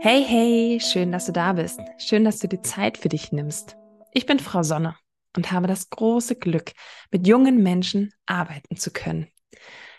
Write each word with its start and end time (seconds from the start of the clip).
Hey, 0.00 0.24
hey, 0.24 0.78
schön, 0.80 1.10
dass 1.10 1.26
du 1.26 1.32
da 1.32 1.54
bist. 1.54 1.80
Schön, 1.98 2.24
dass 2.24 2.38
du 2.38 2.46
die 2.46 2.62
Zeit 2.62 2.98
für 2.98 3.08
dich 3.08 3.32
nimmst. 3.32 3.76
Ich 4.12 4.26
bin 4.26 4.38
Frau 4.38 4.62
Sonne 4.62 4.94
und 5.36 5.50
habe 5.50 5.66
das 5.66 5.90
große 5.90 6.36
Glück, 6.36 6.70
mit 7.10 7.26
jungen 7.26 7.64
Menschen 7.64 8.14
arbeiten 8.24 8.76
zu 8.76 8.92
können. 8.92 9.26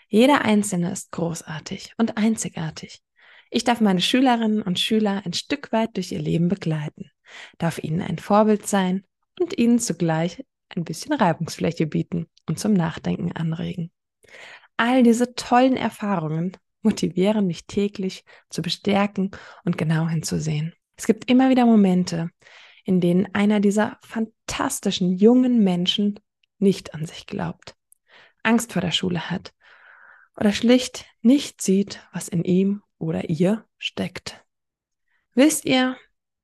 Jeder 0.08 0.42
Einzelne 0.42 0.90
ist 0.90 1.12
großartig 1.12 1.92
und 1.98 2.16
einzigartig. 2.16 3.02
Ich 3.50 3.64
darf 3.64 3.82
meine 3.82 4.00
Schülerinnen 4.00 4.62
und 4.62 4.80
Schüler 4.80 5.20
ein 5.26 5.34
Stück 5.34 5.70
weit 5.70 5.96
durch 5.96 6.12
ihr 6.12 6.22
Leben 6.22 6.48
begleiten, 6.48 7.10
darf 7.58 7.78
ihnen 7.78 8.00
ein 8.00 8.18
Vorbild 8.18 8.66
sein 8.66 9.04
und 9.38 9.58
ihnen 9.58 9.78
zugleich 9.78 10.42
ein 10.74 10.84
bisschen 10.84 11.12
Reibungsfläche 11.12 11.86
bieten 11.86 12.26
und 12.48 12.58
zum 12.58 12.72
Nachdenken 12.72 13.32
anregen. 13.32 13.90
All 14.78 15.02
diese 15.02 15.34
tollen 15.34 15.76
Erfahrungen 15.76 16.56
motivieren 16.82 17.46
mich 17.46 17.66
täglich 17.66 18.24
zu 18.48 18.62
bestärken 18.62 19.30
und 19.64 19.78
genau 19.78 20.08
hinzusehen. 20.08 20.74
Es 20.96 21.06
gibt 21.06 21.30
immer 21.30 21.50
wieder 21.50 21.66
Momente, 21.66 22.30
in 22.84 23.00
denen 23.00 23.34
einer 23.34 23.60
dieser 23.60 23.98
fantastischen 24.02 25.16
jungen 25.16 25.62
Menschen 25.62 26.20
nicht 26.58 26.94
an 26.94 27.06
sich 27.06 27.26
glaubt, 27.26 27.76
Angst 28.42 28.72
vor 28.72 28.82
der 28.82 28.92
Schule 28.92 29.30
hat 29.30 29.54
oder 30.36 30.52
schlicht 30.52 31.06
nicht 31.22 31.60
sieht, 31.60 32.00
was 32.12 32.28
in 32.28 32.44
ihm 32.44 32.82
oder 32.98 33.28
ihr 33.28 33.66
steckt. 33.78 34.44
Wisst 35.34 35.64
ihr, 35.64 35.96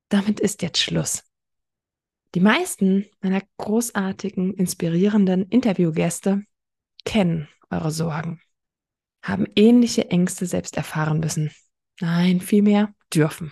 damit 0.09 0.39
ist 0.39 0.61
jetzt 0.61 0.79
Schluss. 0.79 1.23
Die 2.35 2.39
meisten 2.39 3.05
meiner 3.21 3.41
großartigen, 3.57 4.53
inspirierenden 4.53 5.47
Interviewgäste 5.49 6.43
kennen 7.05 7.47
eure 7.69 7.91
Sorgen, 7.91 8.41
haben 9.21 9.45
ähnliche 9.55 10.09
Ängste 10.09 10.45
selbst 10.45 10.77
erfahren 10.77 11.19
müssen. 11.19 11.51
Nein, 11.99 12.41
vielmehr 12.41 12.93
dürfen. 13.13 13.51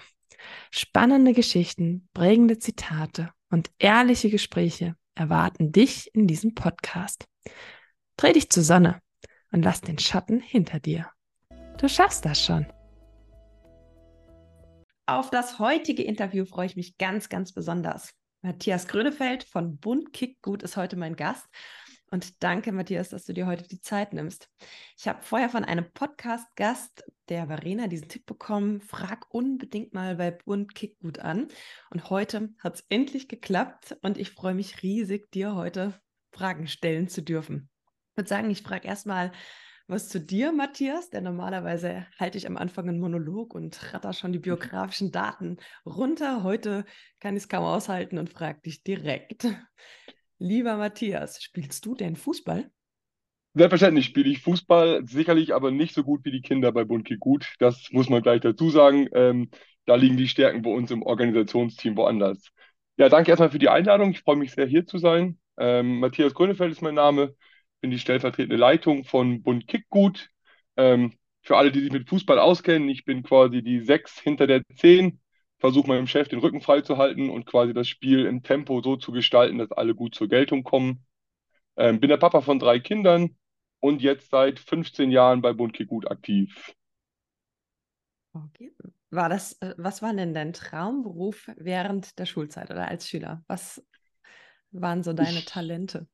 Spannende 0.72 1.34
Geschichten, 1.34 2.08
prägende 2.14 2.60
Zitate 2.60 3.32
und 3.50 3.72
ehrliche 3.80 4.30
Gespräche 4.30 4.96
erwarten 5.16 5.72
dich 5.72 6.14
in 6.14 6.28
diesem 6.28 6.54
Podcast. 6.54 7.26
Dreh 8.18 8.34
dich 8.34 8.50
zur 8.50 8.64
Sonne 8.64 9.02
und 9.52 9.64
lass 9.64 9.82
den 9.82 9.98
Schatten 9.98 10.40
hinter 10.40 10.80
dir. 10.80 11.10
Du 11.78 11.90
schaffst 11.90 12.26
das 12.26 12.44
schon. 12.44 12.68
Auf 15.08 15.30
das 15.30 15.60
heutige 15.60 16.04
Interview 16.04 16.46
freue 16.46 16.66
ich 16.66 16.76
mich 16.76 16.98
ganz, 16.98 17.30
ganz 17.30 17.54
besonders. 17.54 18.12
Matthias 18.42 18.88
Grönefeld 18.88 19.44
von 19.44 19.78
Bund 19.78 20.14
Kickgut 20.14 20.64
ist 20.64 20.78
heute 20.78 20.96
mein 20.96 21.16
Gast 21.16 21.46
und 22.12 22.44
danke, 22.44 22.72
Matthias, 22.72 23.10
dass 23.10 23.26
du 23.26 23.34
dir 23.34 23.48
heute 23.48 23.68
die 23.68 23.82
Zeit 23.82 24.14
nimmst. 24.14 24.50
Ich 24.98 25.08
habe 25.08 25.22
vorher 25.22 25.50
von 25.50 25.66
einem 25.66 25.92
Podcast-Gast, 25.92 27.04
der 27.30 27.48
Verena, 27.48 27.88
diesen 27.88 28.10
Tipp 28.10 28.26
bekommen, 28.26 28.82
frag 28.82 29.26
unbedingt 29.34 29.94
mal 29.94 30.16
bei 30.16 30.32
Bund 30.32 30.76
Kick 30.76 31.00
gut 31.00 31.20
an. 31.20 31.48
Und 31.90 32.10
heute 32.10 32.50
hat 32.60 32.76
es 32.76 32.86
endlich 32.90 33.28
geklappt 33.28 33.98
und 34.02 34.18
ich 34.18 34.32
freue 34.32 34.54
mich 34.54 34.84
riesig, 34.84 35.32
dir 35.32 35.56
heute 35.56 36.00
Fragen 36.32 36.68
stellen 36.68 37.08
zu 37.08 37.22
dürfen. 37.22 37.70
Ich 38.12 38.18
würde 38.18 38.30
sagen, 38.30 38.50
ich 38.50 38.62
frage 38.62 38.88
erstmal 38.88 39.32
was 39.88 40.10
zu 40.10 40.20
dir, 40.20 40.52
Matthias, 40.52 41.10
denn 41.10 41.24
normalerweise 41.24 42.08
halte 42.20 42.38
ich 42.38 42.48
am 42.48 42.58
Anfang 42.58 42.90
einen 42.90 43.00
Monolog 43.00 43.54
und 43.54 43.94
ratter 43.94 44.14
schon 44.14 44.34
die 44.34 44.40
biografischen 44.40 45.12
Daten 45.12 45.58
runter. 45.86 46.44
Heute 46.44 46.86
kann 47.20 47.36
ich 47.36 47.44
es 47.44 47.50
kaum 47.50 47.64
aushalten 47.64 48.18
und 48.18 48.32
frage 48.32 48.62
dich 48.62 48.84
direkt. 48.84 49.48
Lieber 50.38 50.76
Matthias, 50.78 51.42
spielst 51.42 51.86
du 51.86 51.96
denn 51.96 52.16
Fußball? 52.16 52.70
Selbstverständlich 53.54 54.06
spiele 54.06 54.30
ich 54.30 54.42
Fußball, 54.42 55.08
sicherlich 55.08 55.54
aber 55.54 55.72
nicht 55.72 55.96
so 55.96 56.04
gut 56.04 56.26
wie 56.26 56.32
die 56.32 56.42
Kinder 56.42 56.74
bei 56.74 56.84
Bundkick 56.84 57.22
gut. 57.22 57.56
Das 57.60 57.90
muss 57.92 58.10
man 58.10 58.22
gleich 58.22 58.42
dazu 58.42 58.70
sagen. 58.70 59.08
Ähm, 59.14 59.50
da 59.86 59.96
liegen 59.96 60.18
die 60.18 60.28
Stärken 60.28 60.62
bei 60.62 60.72
uns 60.72 60.92
im 60.92 61.04
Organisationsteam 61.04 61.96
woanders. 61.96 62.50
Ja, 62.98 63.08
danke 63.08 63.32
erstmal 63.32 63.52
für 63.52 63.60
die 63.60 63.70
Einladung. 63.70 64.12
Ich 64.12 64.22
freue 64.22 64.36
mich 64.36 64.52
sehr, 64.52 64.66
hier 64.66 64.86
zu 64.86 64.98
sein. 64.98 65.40
Ähm, 65.58 66.00
Matthias 66.00 66.34
Grönefeld 66.34 66.74
ist 66.74 66.82
mein 66.82 66.96
Name, 66.96 67.34
bin 67.80 67.92
die 67.92 68.00
stellvertretende 68.00 68.58
Leitung 68.58 69.06
von 69.06 69.42
Bund 69.42 69.68
Kickgut. 69.68 70.30
Ähm, 70.76 71.14
für 71.42 71.56
alle, 71.56 71.72
die 71.72 71.80
sich 71.80 71.92
mit 71.94 72.10
Fußball 72.10 72.40
auskennen, 72.40 72.90
ich 72.90 73.06
bin 73.06 73.24
quasi 73.24 73.62
die 73.64 73.80
Sechs 73.80 74.20
hinter 74.20 74.48
der 74.48 74.64
Zehn 74.76 75.22
versuche 75.66 75.88
meinem 75.88 76.06
Chef 76.08 76.28
den 76.28 76.40
Rücken 76.40 76.62
frei 76.62 76.82
zu 76.82 76.98
halten 76.98 77.30
und 77.32 77.48
quasi 77.48 77.74
das 77.74 77.88
Spiel 77.88 78.26
im 78.28 78.44
Tempo 78.44 78.82
so 78.84 78.98
zu 78.98 79.12
gestalten, 79.12 79.58
dass 79.58 79.72
alle 79.72 79.96
gut 79.96 80.14
zur 80.14 80.28
Geltung 80.30 80.64
kommen. 80.64 81.04
Ähm, 81.78 82.00
bin 82.00 82.10
der 82.10 82.18
Papa 82.18 82.42
von 82.42 82.60
drei 82.60 82.80
Kindern 82.80 83.36
und 83.80 84.02
jetzt 84.04 84.30
seit 84.30 84.60
15 84.60 85.12
Jahren 85.12 85.42
bei 85.42 85.54
Bund 85.54 85.78
gut 85.88 86.10
aktiv. 86.12 86.76
Okay. 88.34 88.74
War 89.10 89.30
das, 89.30 89.54
äh, 89.62 89.74
was 89.78 90.02
war 90.02 90.14
denn 90.14 90.34
dein 90.34 90.54
Traumberuf 90.54 91.50
während 91.58 92.20
der 92.20 92.26
Schulzeit 92.28 92.70
oder 92.70 92.88
als 92.88 93.10
Schüler? 93.10 93.44
Was 93.48 93.84
waren 94.72 95.04
so 95.04 95.14
deine 95.14 95.40
ich, 95.40 95.46
Talente? 95.46 96.08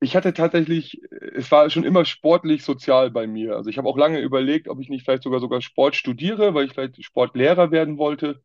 Ich 0.00 0.16
hatte 0.16 0.34
tatsächlich, 0.34 1.00
es 1.34 1.50
war 1.52 1.70
schon 1.70 1.84
immer 1.84 2.04
sportlich 2.04 2.64
sozial 2.64 3.10
bei 3.10 3.26
mir. 3.26 3.56
Also 3.56 3.70
ich 3.70 3.78
habe 3.78 3.88
auch 3.88 3.96
lange 3.96 4.18
überlegt, 4.20 4.68
ob 4.68 4.80
ich 4.80 4.88
nicht 4.88 5.04
vielleicht 5.04 5.22
sogar 5.22 5.40
sogar 5.40 5.62
Sport 5.62 5.94
studiere, 5.94 6.54
weil 6.54 6.66
ich 6.66 6.72
vielleicht 6.72 7.02
Sportlehrer 7.04 7.70
werden 7.70 7.98
wollte. 7.98 8.42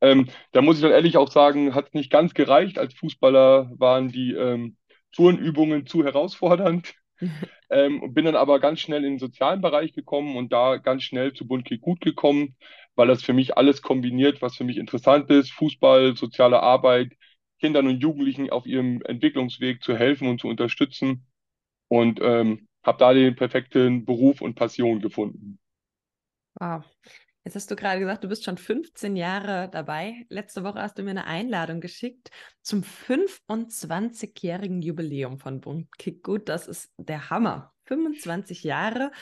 Ähm, 0.00 0.28
da 0.52 0.62
muss 0.62 0.76
ich 0.76 0.82
dann 0.82 0.92
ehrlich 0.92 1.16
auch 1.16 1.30
sagen, 1.30 1.74
hat 1.74 1.88
es 1.88 1.94
nicht 1.94 2.10
ganz 2.10 2.34
gereicht. 2.34 2.78
Als 2.78 2.94
Fußballer 2.94 3.72
waren 3.76 4.08
die 4.08 4.32
ähm, 4.32 4.76
Turnübungen 5.12 5.86
zu 5.86 6.04
herausfordernd. 6.04 6.94
ähm, 7.70 8.14
bin 8.14 8.24
dann 8.24 8.36
aber 8.36 8.60
ganz 8.60 8.80
schnell 8.80 9.04
in 9.04 9.14
den 9.14 9.18
sozialen 9.18 9.60
Bereich 9.60 9.92
gekommen 9.92 10.36
und 10.36 10.52
da 10.52 10.76
ganz 10.76 11.02
schnell 11.02 11.32
zu 11.32 11.46
Bundkick 11.46 11.80
gut 11.80 12.00
gekommen, 12.00 12.56
weil 12.94 13.08
das 13.08 13.22
für 13.22 13.32
mich 13.32 13.56
alles 13.56 13.82
kombiniert, 13.82 14.40
was 14.40 14.56
für 14.56 14.64
mich 14.64 14.76
interessant 14.76 15.28
ist. 15.30 15.50
Fußball, 15.52 16.16
soziale 16.16 16.62
Arbeit, 16.62 17.12
Kindern 17.58 17.88
und 17.88 18.00
Jugendlichen 18.00 18.50
auf 18.50 18.66
ihrem 18.66 19.02
Entwicklungsweg 19.02 19.82
zu 19.82 19.96
helfen 19.96 20.28
und 20.28 20.40
zu 20.40 20.48
unterstützen. 20.48 21.26
Und 21.88 22.20
ähm, 22.22 22.68
habe 22.84 22.98
da 22.98 23.12
den 23.12 23.34
perfekten 23.34 24.04
Beruf 24.04 24.40
und 24.40 24.54
Passion 24.54 25.00
gefunden. 25.00 25.58
Wow. 26.60 26.84
Jetzt 27.48 27.54
hast 27.54 27.70
du 27.70 27.76
gerade 27.76 27.98
gesagt, 27.98 28.24
du 28.24 28.28
bist 28.28 28.44
schon 28.44 28.58
15 28.58 29.16
Jahre 29.16 29.70
dabei. 29.72 30.26
Letzte 30.28 30.64
Woche 30.64 30.82
hast 30.82 30.98
du 30.98 31.02
mir 31.02 31.12
eine 31.12 31.24
Einladung 31.24 31.80
geschickt 31.80 32.30
zum 32.60 32.82
25-jährigen 32.82 34.82
Jubiläum 34.82 35.38
von 35.38 35.62
Bund 35.62 35.88
Kick 35.96 36.22
Gut. 36.22 36.50
Das 36.50 36.68
ist 36.68 36.92
der 36.98 37.30
Hammer. 37.30 37.72
25 37.84 38.64
Jahre. 38.64 39.12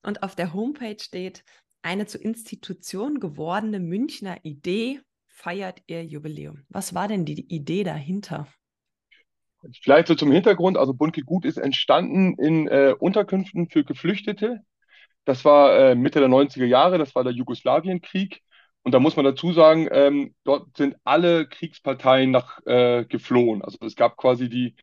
Und 0.00 0.22
auf 0.22 0.34
der 0.34 0.54
Homepage 0.54 0.96
steht, 0.98 1.44
eine 1.82 2.06
zur 2.06 2.22
Institution 2.22 3.20
gewordene 3.20 3.80
Münchner 3.80 4.38
Idee 4.44 5.02
feiert 5.26 5.82
ihr 5.86 6.06
Jubiläum. 6.06 6.64
Was 6.70 6.94
war 6.94 7.06
denn 7.06 7.26
die 7.26 7.54
Idee 7.54 7.84
dahinter? 7.84 8.48
Vielleicht 9.82 10.08
so 10.08 10.14
zum 10.14 10.32
Hintergrund, 10.32 10.78
also 10.78 10.94
Bund 10.94 11.22
Gut 11.26 11.44
ist 11.44 11.58
entstanden 11.58 12.34
in 12.38 12.66
äh, 12.66 12.94
Unterkünften 12.98 13.68
für 13.68 13.84
Geflüchtete 13.84 14.62
das 15.24 15.44
war 15.44 15.78
äh, 15.78 15.94
Mitte 15.94 16.20
der 16.20 16.28
90er 16.28 16.66
Jahre, 16.66 16.98
das 16.98 17.14
war 17.14 17.24
der 17.24 17.32
Jugoslawienkrieg. 17.32 18.42
Und 18.82 18.92
da 18.92 19.00
muss 19.00 19.16
man 19.16 19.24
dazu 19.24 19.52
sagen, 19.52 19.88
ähm, 19.92 20.34
dort 20.44 20.76
sind 20.76 20.96
alle 21.04 21.48
Kriegsparteien 21.48 22.30
nach 22.30 22.60
äh, 22.66 23.04
geflohen. 23.06 23.62
Also 23.62 23.78
es 23.86 23.96
gab 23.96 24.16
quasi 24.18 24.50
die, 24.50 24.76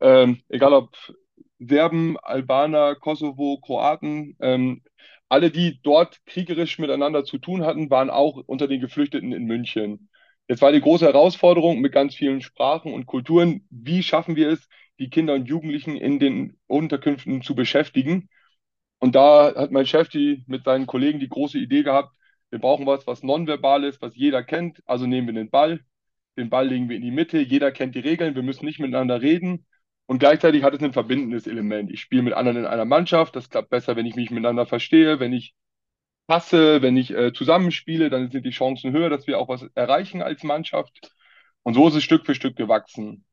ähm, 0.00 0.42
egal 0.48 0.72
ob 0.72 0.96
Serben, 1.58 2.16
Albaner, 2.18 2.94
Kosovo, 2.94 3.58
Kroaten, 3.60 4.36
ähm, 4.40 4.82
alle, 5.28 5.50
die 5.50 5.80
dort 5.82 6.24
kriegerisch 6.26 6.78
miteinander 6.78 7.24
zu 7.24 7.38
tun 7.38 7.64
hatten, 7.64 7.90
waren 7.90 8.10
auch 8.10 8.42
unter 8.46 8.68
den 8.68 8.80
Geflüchteten 8.80 9.32
in 9.32 9.44
München. 9.44 10.08
Jetzt 10.48 10.62
war 10.62 10.72
die 10.72 10.80
große 10.80 11.04
Herausforderung 11.06 11.80
mit 11.80 11.92
ganz 11.92 12.14
vielen 12.14 12.40
Sprachen 12.42 12.92
und 12.92 13.06
Kulturen, 13.06 13.66
wie 13.70 14.02
schaffen 14.02 14.36
wir 14.36 14.48
es, 14.48 14.68
die 14.98 15.10
Kinder 15.10 15.34
und 15.34 15.46
Jugendlichen 15.46 15.96
in 15.96 16.18
den 16.18 16.58
Unterkünften 16.66 17.42
zu 17.42 17.54
beschäftigen? 17.54 18.28
Und 19.00 19.14
da 19.16 19.54
hat 19.56 19.72
mein 19.72 19.86
Chef 19.86 20.08
die, 20.08 20.44
mit 20.46 20.64
seinen 20.64 20.86
Kollegen 20.86 21.18
die 21.20 21.28
große 21.28 21.58
Idee 21.58 21.82
gehabt, 21.82 22.14
wir 22.50 22.58
brauchen 22.60 22.86
was, 22.86 23.06
was 23.06 23.22
nonverbal 23.22 23.84
ist, 23.84 24.02
was 24.02 24.16
jeder 24.16 24.42
kennt. 24.44 24.82
Also 24.86 25.06
nehmen 25.06 25.28
wir 25.28 25.34
den 25.34 25.50
Ball, 25.50 25.80
den 26.36 26.50
Ball 26.50 26.68
legen 26.68 26.88
wir 26.88 26.96
in 26.96 27.02
die 27.02 27.10
Mitte, 27.10 27.38
jeder 27.40 27.72
kennt 27.72 27.94
die 27.94 28.00
Regeln, 28.00 28.34
wir 28.34 28.42
müssen 28.42 28.66
nicht 28.66 28.80
miteinander 28.80 29.22
reden. 29.22 29.66
Und 30.06 30.18
gleichzeitig 30.18 30.64
hat 30.64 30.74
es 30.74 30.82
ein 30.82 30.92
verbindendes 30.92 31.46
Element. 31.46 31.90
Ich 31.90 32.00
spiele 32.00 32.22
mit 32.22 32.34
anderen 32.34 32.58
in 32.58 32.66
einer 32.66 32.84
Mannschaft, 32.84 33.36
das 33.36 33.48
klappt 33.48 33.70
besser, 33.70 33.96
wenn 33.96 34.06
ich 34.06 34.16
mich 34.16 34.30
miteinander 34.30 34.66
verstehe, 34.66 35.20
wenn 35.20 35.32
ich 35.32 35.54
passe, 36.26 36.82
wenn 36.82 36.96
ich 36.96 37.12
äh, 37.12 37.32
zusammenspiele, 37.32 38.10
dann 38.10 38.30
sind 38.30 38.46
die 38.46 38.50
Chancen 38.50 38.92
höher, 38.92 39.10
dass 39.10 39.26
wir 39.26 39.38
auch 39.38 39.48
was 39.48 39.62
erreichen 39.74 40.22
als 40.22 40.44
Mannschaft. 40.44 41.12
Und 41.62 41.74
so 41.74 41.88
ist 41.88 41.96
es 41.96 42.04
Stück 42.04 42.26
für 42.26 42.34
Stück 42.34 42.56
gewachsen. 42.56 43.24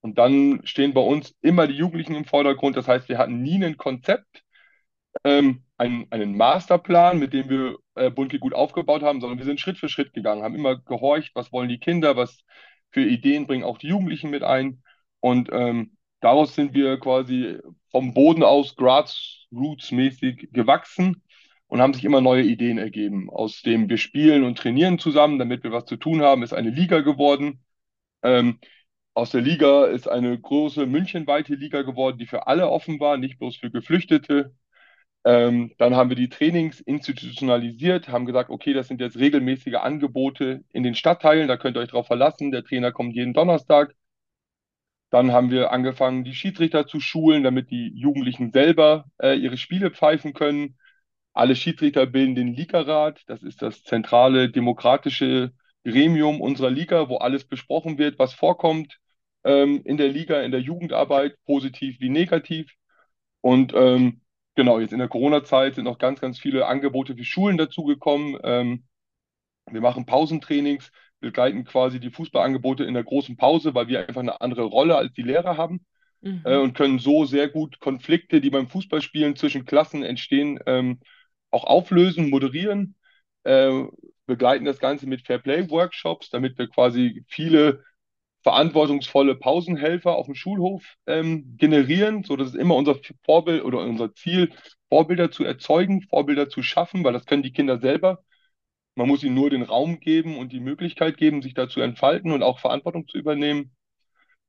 Und 0.00 0.18
dann 0.18 0.60
stehen 0.64 0.94
bei 0.94 1.00
uns 1.00 1.34
immer 1.42 1.66
die 1.66 1.74
Jugendlichen 1.74 2.14
im 2.14 2.24
Vordergrund. 2.24 2.76
Das 2.76 2.88
heißt, 2.88 3.08
wir 3.08 3.18
hatten 3.18 3.42
nie 3.42 3.62
ein 3.64 3.76
Konzept, 3.76 4.44
ähm, 5.24 5.62
einen, 5.76 6.06
einen 6.10 6.36
Masterplan, 6.36 7.18
mit 7.18 7.32
dem 7.32 7.48
wir 7.48 7.76
äh, 7.94 8.10
Bundke 8.10 8.38
gut 8.38 8.54
aufgebaut 8.54 9.02
haben, 9.02 9.20
sondern 9.20 9.38
wir 9.38 9.44
sind 9.46 9.60
Schritt 9.60 9.78
für 9.78 9.88
Schritt 9.88 10.12
gegangen, 10.14 10.42
haben 10.42 10.54
immer 10.54 10.76
gehorcht, 10.76 11.32
was 11.34 11.52
wollen 11.52 11.68
die 11.68 11.78
Kinder, 11.78 12.16
was 12.16 12.44
für 12.90 13.02
Ideen 13.02 13.46
bringen 13.46 13.64
auch 13.64 13.78
die 13.78 13.88
Jugendlichen 13.88 14.30
mit 14.30 14.42
ein. 14.42 14.82
Und 15.20 15.50
ähm, 15.52 15.96
daraus 16.20 16.54
sind 16.54 16.74
wir 16.74 16.98
quasi 16.98 17.58
vom 17.90 18.14
Boden 18.14 18.42
aus 18.42 18.76
grassroots-mäßig 18.76 20.52
gewachsen. 20.52 21.22
und 21.66 21.80
haben 21.80 21.94
sich 21.94 22.04
immer 22.04 22.20
neue 22.20 22.42
Ideen 22.44 22.78
ergeben. 22.78 23.30
Aus 23.30 23.62
dem 23.62 23.88
wir 23.88 23.98
spielen 23.98 24.44
und 24.44 24.58
trainieren 24.58 24.98
zusammen, 24.98 25.38
damit 25.38 25.64
wir 25.64 25.72
was 25.72 25.84
zu 25.86 25.96
tun 25.96 26.22
haben, 26.22 26.42
ist 26.42 26.54
eine 26.54 26.70
Liga 26.70 27.00
geworden. 27.00 27.62
Ähm, 28.22 28.58
aus 29.14 29.30
der 29.30 29.42
Liga 29.42 29.86
ist 29.86 30.08
eine 30.08 30.38
große 30.40 30.86
münchenweite 30.86 31.54
Liga 31.54 31.82
geworden, 31.82 32.18
die 32.18 32.26
für 32.26 32.46
alle 32.46 32.68
offen 32.70 33.00
war, 33.00 33.16
nicht 33.18 33.38
bloß 33.38 33.56
für 33.56 33.70
Geflüchtete. 33.70 34.54
Ähm, 35.24 35.72
dann 35.78 35.96
haben 35.96 36.10
wir 36.10 36.16
die 36.16 36.28
Trainings 36.28 36.80
institutionalisiert, 36.80 38.08
haben 38.08 38.26
gesagt, 38.26 38.50
okay, 38.50 38.72
das 38.72 38.88
sind 38.88 39.00
jetzt 39.00 39.18
regelmäßige 39.18 39.74
Angebote 39.74 40.64
in 40.72 40.82
den 40.82 40.94
Stadtteilen, 40.94 41.48
da 41.48 41.56
könnt 41.56 41.76
ihr 41.76 41.80
euch 41.80 41.90
drauf 41.90 42.06
verlassen. 42.06 42.50
Der 42.52 42.64
Trainer 42.64 42.92
kommt 42.92 43.14
jeden 43.14 43.34
Donnerstag. 43.34 43.94
Dann 45.10 45.32
haben 45.32 45.50
wir 45.50 45.72
angefangen, 45.72 46.24
die 46.24 46.34
Schiedsrichter 46.34 46.86
zu 46.86 47.00
schulen, 47.00 47.42
damit 47.42 47.70
die 47.70 47.92
Jugendlichen 47.94 48.52
selber 48.52 49.06
äh, 49.18 49.34
ihre 49.36 49.56
Spiele 49.56 49.90
pfeifen 49.90 50.34
können. 50.34 50.76
Alle 51.32 51.56
Schiedsrichter 51.56 52.06
bilden 52.06 52.34
den 52.34 52.54
Ligarat. 52.54 53.22
Das 53.26 53.42
ist 53.42 53.62
das 53.62 53.82
zentrale 53.84 54.50
demokratische 54.50 55.52
Gremium 55.84 56.40
unserer 56.40 56.70
Liga, 56.70 57.08
wo 57.08 57.16
alles 57.18 57.44
besprochen 57.46 57.98
wird, 57.98 58.18
was 58.18 58.34
vorkommt 58.34 58.98
ähm, 59.44 59.82
in 59.84 59.96
der 59.96 60.08
Liga, 60.08 60.42
in 60.42 60.50
der 60.52 60.60
Jugendarbeit, 60.60 61.36
positiv 61.46 62.00
wie 62.00 62.10
negativ. 62.10 62.70
Und 63.40 63.72
ähm, 63.74 64.20
genau, 64.58 64.80
jetzt 64.80 64.92
in 64.92 64.98
der 64.98 65.08
Corona-Zeit 65.08 65.76
sind 65.76 65.84
noch 65.84 65.98
ganz, 65.98 66.20
ganz 66.20 66.40
viele 66.40 66.66
Angebote 66.66 67.14
für 67.16 67.24
Schulen 67.24 67.56
dazugekommen. 67.56 68.36
Ähm, 68.42 68.84
wir 69.70 69.80
machen 69.80 70.06
Pausentrainings, 70.06 70.92
begleiten 71.20 71.64
quasi 71.64 72.00
die 72.00 72.10
Fußballangebote 72.10 72.84
in 72.84 72.94
der 72.94 73.04
großen 73.04 73.36
Pause, 73.36 73.74
weil 73.74 73.88
wir 73.88 74.00
einfach 74.08 74.20
eine 74.22 74.40
andere 74.40 74.64
Rolle 74.64 74.96
als 74.96 75.12
die 75.14 75.22
Lehrer 75.22 75.56
haben 75.56 75.86
Mhm. 76.22 76.42
äh, 76.44 76.56
und 76.58 76.74
können 76.76 76.98
so 76.98 77.24
sehr 77.26 77.48
gut 77.48 77.80
Konflikte, 77.80 78.40
die 78.40 78.50
beim 78.50 78.68
Fußballspielen 78.68 79.36
zwischen 79.36 79.66
Klassen 79.66 80.02
entstehen, 80.02 80.60
ähm, 80.66 81.00
auch 81.50 81.64
auflösen, 81.64 82.30
moderieren, 82.30 82.96
äh, 83.44 83.84
begleiten 84.26 84.64
das 84.66 84.80
Ganze 84.80 85.06
mit 85.06 85.26
Fairplay-Workshops, 85.26 86.30
damit 86.30 86.58
wir 86.58 86.68
quasi 86.68 87.24
viele 87.28 87.84
verantwortungsvolle 88.48 89.34
Pausenhelfer 89.34 90.16
auf 90.16 90.24
dem 90.24 90.34
Schulhof 90.34 90.82
ähm, 91.06 91.58
generieren, 91.58 92.24
so 92.24 92.34
dass 92.34 92.48
es 92.48 92.54
immer 92.54 92.76
unser 92.76 92.96
Vorbild 93.26 93.62
oder 93.62 93.80
unser 93.80 94.14
Ziel, 94.14 94.52
Vorbilder 94.88 95.30
zu 95.30 95.44
erzeugen, 95.44 96.00
Vorbilder 96.00 96.48
zu 96.48 96.62
schaffen, 96.62 97.04
weil 97.04 97.12
das 97.12 97.26
können 97.26 97.42
die 97.42 97.52
Kinder 97.52 97.78
selber. 97.78 98.24
Man 98.94 99.06
muss 99.06 99.22
ihnen 99.22 99.34
nur 99.34 99.50
den 99.50 99.64
Raum 99.64 100.00
geben 100.00 100.38
und 100.38 100.50
die 100.50 100.60
Möglichkeit 100.60 101.18
geben, 101.18 101.42
sich 101.42 101.52
dazu 101.52 101.82
entfalten 101.82 102.32
und 102.32 102.42
auch 102.42 102.58
Verantwortung 102.58 103.06
zu 103.06 103.18
übernehmen. 103.18 103.76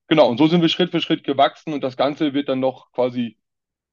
Genau, 0.07 0.29
und 0.29 0.37
so 0.37 0.47
sind 0.47 0.61
wir 0.61 0.69
Schritt 0.69 0.91
für 0.91 1.01
Schritt 1.01 1.25
gewachsen 1.25 1.73
und 1.73 1.83
das 1.83 1.97
Ganze 1.97 2.33
wird 2.33 2.47
dann 2.47 2.61
noch 2.61 2.93
quasi 2.93 3.37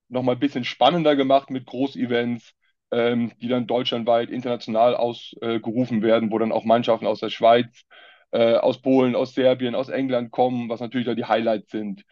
noch 0.09 0.23
mal 0.23 0.33
ein 0.35 0.39
bisschen 0.39 0.65
spannender 0.65 1.17
gemacht 1.17 1.51
mit 1.51 1.67
Großevents, 1.67 2.55
ähm, 2.93 3.33
die 3.41 3.49
dann 3.49 3.67
deutschlandweit 3.67 4.31
international 4.31 4.95
ausgerufen 4.95 6.01
werden, 6.01 6.31
wo 6.31 6.39
dann 6.39 6.53
auch 6.53 6.65
Mannschaften 6.65 7.09
aus 7.09 7.19
der 7.19 7.31
Schweiz, 7.31 7.85
äh, 8.33 8.57
aus 8.57 8.83
Polen, 8.83 9.15
aus 9.15 9.35
Serbien, 9.35 9.75
aus 9.75 9.89
England 9.89 10.31
kommen, 10.31 10.69
was 10.69 10.81
natürlich 10.81 11.07
da 11.07 11.15
die 11.15 11.25
Highlights 11.25 11.71
sind. 11.71 12.05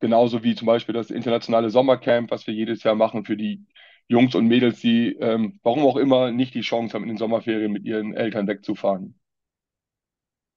Genauso 0.00 0.44
wie 0.44 0.54
zum 0.54 0.66
Beispiel 0.66 0.94
das 0.94 1.10
internationale 1.10 1.70
Sommercamp, 1.70 2.30
was 2.30 2.46
wir 2.46 2.54
jedes 2.54 2.82
Jahr 2.84 2.94
machen 2.94 3.24
für 3.24 3.36
die 3.36 3.64
Jungs 4.06 4.34
und 4.34 4.46
Mädels, 4.46 4.80
die, 4.80 5.16
ähm, 5.20 5.58
warum 5.62 5.84
auch 5.84 5.96
immer, 5.96 6.30
nicht 6.30 6.54
die 6.54 6.62
Chance 6.62 6.94
haben, 6.94 7.02
in 7.02 7.08
den 7.08 7.18
Sommerferien 7.18 7.72
mit 7.72 7.84
ihren 7.84 8.14
Eltern 8.14 8.46
wegzufahren. 8.46 9.18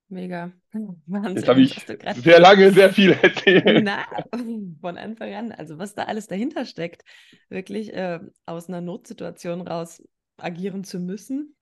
Mega. 0.07 0.51
Jetzt 0.73 1.01
Wahnsinn, 1.07 1.47
habe 1.47 1.61
jetzt 1.61 1.77
ich 1.77 1.85
du 1.85 1.97
gerade 1.97 2.19
sehr 2.19 2.39
lange 2.39 2.71
sehr 2.71 2.91
viel 2.91 3.11
erzählt. 3.11 3.83
Na, 3.83 4.05
von 4.81 4.97
Anfang 4.97 5.33
an, 5.33 5.51
also 5.53 5.77
was 5.79 5.95
da 5.95 6.03
alles 6.03 6.27
dahinter 6.27 6.65
steckt, 6.65 7.03
wirklich 7.49 7.93
äh, 7.93 8.19
aus 8.45 8.67
einer 8.67 8.81
Notsituation 8.81 9.61
raus 9.61 10.03
agieren 10.37 10.83
zu 10.83 10.99
müssen. 10.99 11.55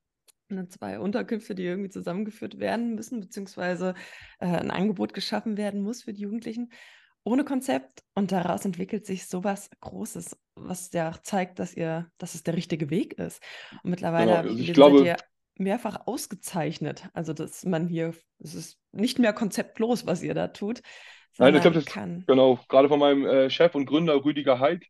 Ne, 0.49 0.67
zwei 0.67 0.99
Unterkünfte, 0.99 1.53
die 1.53 1.63
irgendwie 1.63 1.91
zusammengeführt 1.91 2.59
werden 2.59 2.95
müssen, 2.95 3.19
beziehungsweise 3.19 3.93
äh, 4.39 4.47
ein 4.47 4.71
Angebot 4.71 5.13
geschaffen 5.13 5.57
werden 5.57 5.81
muss 5.81 6.03
für 6.03 6.13
die 6.13 6.21
Jugendlichen, 6.23 6.71
ohne 7.23 7.43
Konzept. 7.43 8.03
Und 8.15 8.31
daraus 8.31 8.65
entwickelt 8.65 9.05
sich 9.05 9.27
sowas 9.27 9.69
Großes, 9.81 10.35
was 10.55 10.91
ja 10.93 11.11
auch 11.11 11.17
zeigt, 11.19 11.59
dass 11.59 11.75
ihr, 11.75 12.09
dass 12.17 12.33
es 12.33 12.43
der 12.43 12.55
richtige 12.55 12.89
Weg 12.89 13.13
ist. 13.13 13.43
Und 13.83 13.91
mittlerweile 13.91 14.31
Genau, 14.31 14.49
also 14.49 14.57
ich 14.59 14.73
glaube, 14.73 15.05
ihr 15.05 15.17
mehrfach 15.57 16.07
ausgezeichnet. 16.07 17.09
Also, 17.13 17.33
dass 17.33 17.65
man 17.65 17.87
hier, 17.87 18.13
es 18.39 18.55
ist 18.55 18.79
nicht 18.91 19.19
mehr 19.19 19.33
konzeptlos, 19.33 20.05
was 20.07 20.23
ihr 20.23 20.33
da 20.33 20.47
tut, 20.47 20.81
Nein, 21.37 21.55
ich 21.55 21.61
glaube, 21.61 21.75
sondern 21.75 21.75
das 21.75 21.85
kann. 21.85 22.27
genau, 22.27 22.59
gerade 22.67 22.89
von 22.89 22.99
meinem 22.99 23.25
äh, 23.25 23.49
Chef 23.49 23.75
und 23.75 23.85
Gründer 23.85 24.23
Rüdiger 24.25 24.59
Heid 24.59 24.85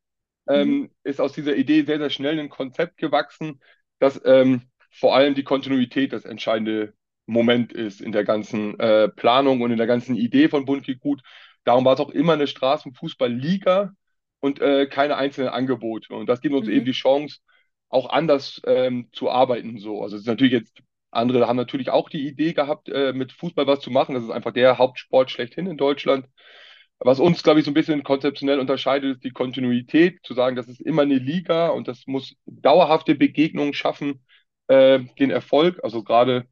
Mhm. 0.51 0.79
ähm, 0.79 0.91
ist 1.03 1.21
aus 1.21 1.33
dieser 1.33 1.55
Idee 1.55 1.83
sehr, 1.85 1.99
sehr 1.99 2.09
schnell 2.09 2.39
ein 2.39 2.49
Konzept 2.49 2.97
gewachsen, 2.97 3.61
dass 3.99 4.19
ähm, 4.25 4.63
vor 4.91 5.15
allem 5.15 5.35
die 5.35 5.43
Kontinuität 5.43 6.13
das 6.13 6.25
entscheidende 6.25 6.93
Moment 7.25 7.73
ist 7.73 8.01
in 8.01 8.11
der 8.11 8.23
ganzen 8.23 8.79
äh, 8.79 9.07
Planung 9.09 9.61
und 9.61 9.71
in 9.71 9.77
der 9.77 9.87
ganzen 9.87 10.15
Idee 10.15 10.49
von 10.49 10.65
Bund 10.65 10.83
geht 10.83 10.99
gut. 10.99 11.21
Darum 11.63 11.85
war 11.85 11.93
es 11.93 11.99
auch 11.99 12.09
immer 12.09 12.33
eine 12.33 12.47
Straßenfußballliga 12.47 13.93
und 14.39 14.61
äh, 14.61 14.87
keine 14.87 15.17
einzelnen 15.17 15.49
Angebote. 15.49 16.13
Und 16.13 16.27
das 16.27 16.41
gibt 16.41 16.55
uns 16.55 16.67
eben 16.67 16.85
Mhm. 16.85 16.85
die 16.85 16.91
Chance, 16.93 17.39
auch 17.89 18.09
anders 18.09 18.61
ähm, 18.65 19.09
zu 19.11 19.29
arbeiten. 19.29 19.79
So. 19.79 20.01
Also 20.01 20.15
es 20.15 20.23
ist 20.23 20.27
natürlich 20.27 20.53
jetzt, 20.53 20.81
andere 21.11 21.47
haben 21.47 21.57
natürlich 21.57 21.89
auch 21.89 22.09
die 22.09 22.27
Idee 22.27 22.53
gehabt, 22.53 22.89
äh, 22.89 23.13
mit 23.13 23.31
Fußball 23.31 23.67
was 23.67 23.81
zu 23.81 23.91
machen. 23.91 24.15
Das 24.15 24.23
ist 24.23 24.29
einfach 24.31 24.53
der 24.53 24.77
Hauptsport 24.77 25.31
schlechthin 25.31 25.67
in 25.67 25.77
Deutschland. 25.77 26.25
Was 26.99 27.19
uns, 27.19 27.43
glaube 27.43 27.59
ich, 27.59 27.65
so 27.65 27.71
ein 27.71 27.75
bisschen 27.75 28.03
konzeptionell 28.03 28.59
unterscheidet, 28.59 29.15
ist 29.15 29.23
die 29.23 29.31
Kontinuität, 29.31 30.19
zu 30.23 30.33
sagen, 30.33 30.55
das 30.55 30.67
ist 30.67 30.81
immer 30.81 31.03
eine 31.03 31.17
Liga 31.17 31.69
und 31.69 31.87
das 31.87 32.05
muss 32.07 32.35
dauerhafte 32.45 33.15
Begegnungen 33.15 33.73
schaffen, 33.73 34.25
äh, 34.69 34.99
den 35.19 35.31
Erfolg. 35.31 35.83
Also 35.83 36.03
gerade 36.03 36.47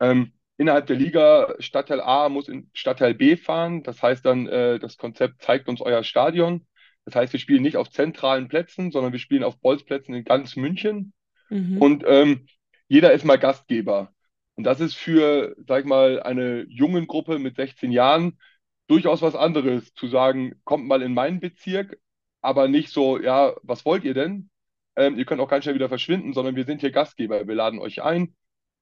ähm, 0.00 0.32
innerhalb 0.58 0.86
der 0.86 0.96
Liga, 0.96 1.54
Stadtteil 1.58 2.00
A 2.00 2.28
muss 2.28 2.48
in 2.48 2.70
Stadtteil 2.74 3.14
B 3.14 3.36
fahren. 3.36 3.82
Das 3.82 4.02
heißt 4.02 4.24
dann, 4.24 4.46
äh, 4.46 4.78
das 4.78 4.98
Konzept 4.98 5.42
zeigt 5.42 5.68
uns 5.68 5.80
euer 5.80 6.04
Stadion. 6.04 6.66
Das 7.04 7.14
heißt, 7.16 7.32
wir 7.32 7.40
spielen 7.40 7.62
nicht 7.62 7.76
auf 7.76 7.90
zentralen 7.90 8.48
Plätzen, 8.48 8.90
sondern 8.92 9.12
wir 9.12 9.18
spielen 9.18 9.44
auf 9.44 9.58
Bolzplätzen 9.60 10.14
in 10.14 10.24
ganz 10.24 10.56
München. 10.56 11.12
Mhm. 11.48 11.78
Und 11.78 12.04
ähm, 12.06 12.46
jeder 12.88 13.12
ist 13.12 13.24
mal 13.24 13.38
Gastgeber. 13.38 14.12
Und 14.54 14.64
das 14.64 14.80
ist 14.80 14.94
für, 14.94 15.56
sag 15.66 15.80
ich 15.80 15.86
mal, 15.86 16.22
eine 16.22 16.64
jungen 16.68 17.06
Gruppe 17.06 17.38
mit 17.38 17.56
16 17.56 17.90
Jahren 17.90 18.38
durchaus 18.86 19.22
was 19.22 19.34
anderes, 19.34 19.94
zu 19.94 20.06
sagen, 20.08 20.60
kommt 20.64 20.86
mal 20.86 21.02
in 21.02 21.14
meinen 21.14 21.40
Bezirk, 21.40 21.98
aber 22.40 22.68
nicht 22.68 22.90
so, 22.90 23.18
ja, 23.18 23.54
was 23.62 23.84
wollt 23.84 24.04
ihr 24.04 24.14
denn? 24.14 24.50
Ähm, 24.96 25.18
ihr 25.18 25.24
könnt 25.24 25.40
auch 25.40 25.48
ganz 25.48 25.64
schnell 25.64 25.74
wieder 25.74 25.88
verschwinden, 25.88 26.32
sondern 26.34 26.56
wir 26.56 26.64
sind 26.64 26.80
hier 26.80 26.90
Gastgeber. 26.92 27.46
Wir 27.46 27.54
laden 27.54 27.78
euch 27.80 28.02
ein. 28.02 28.34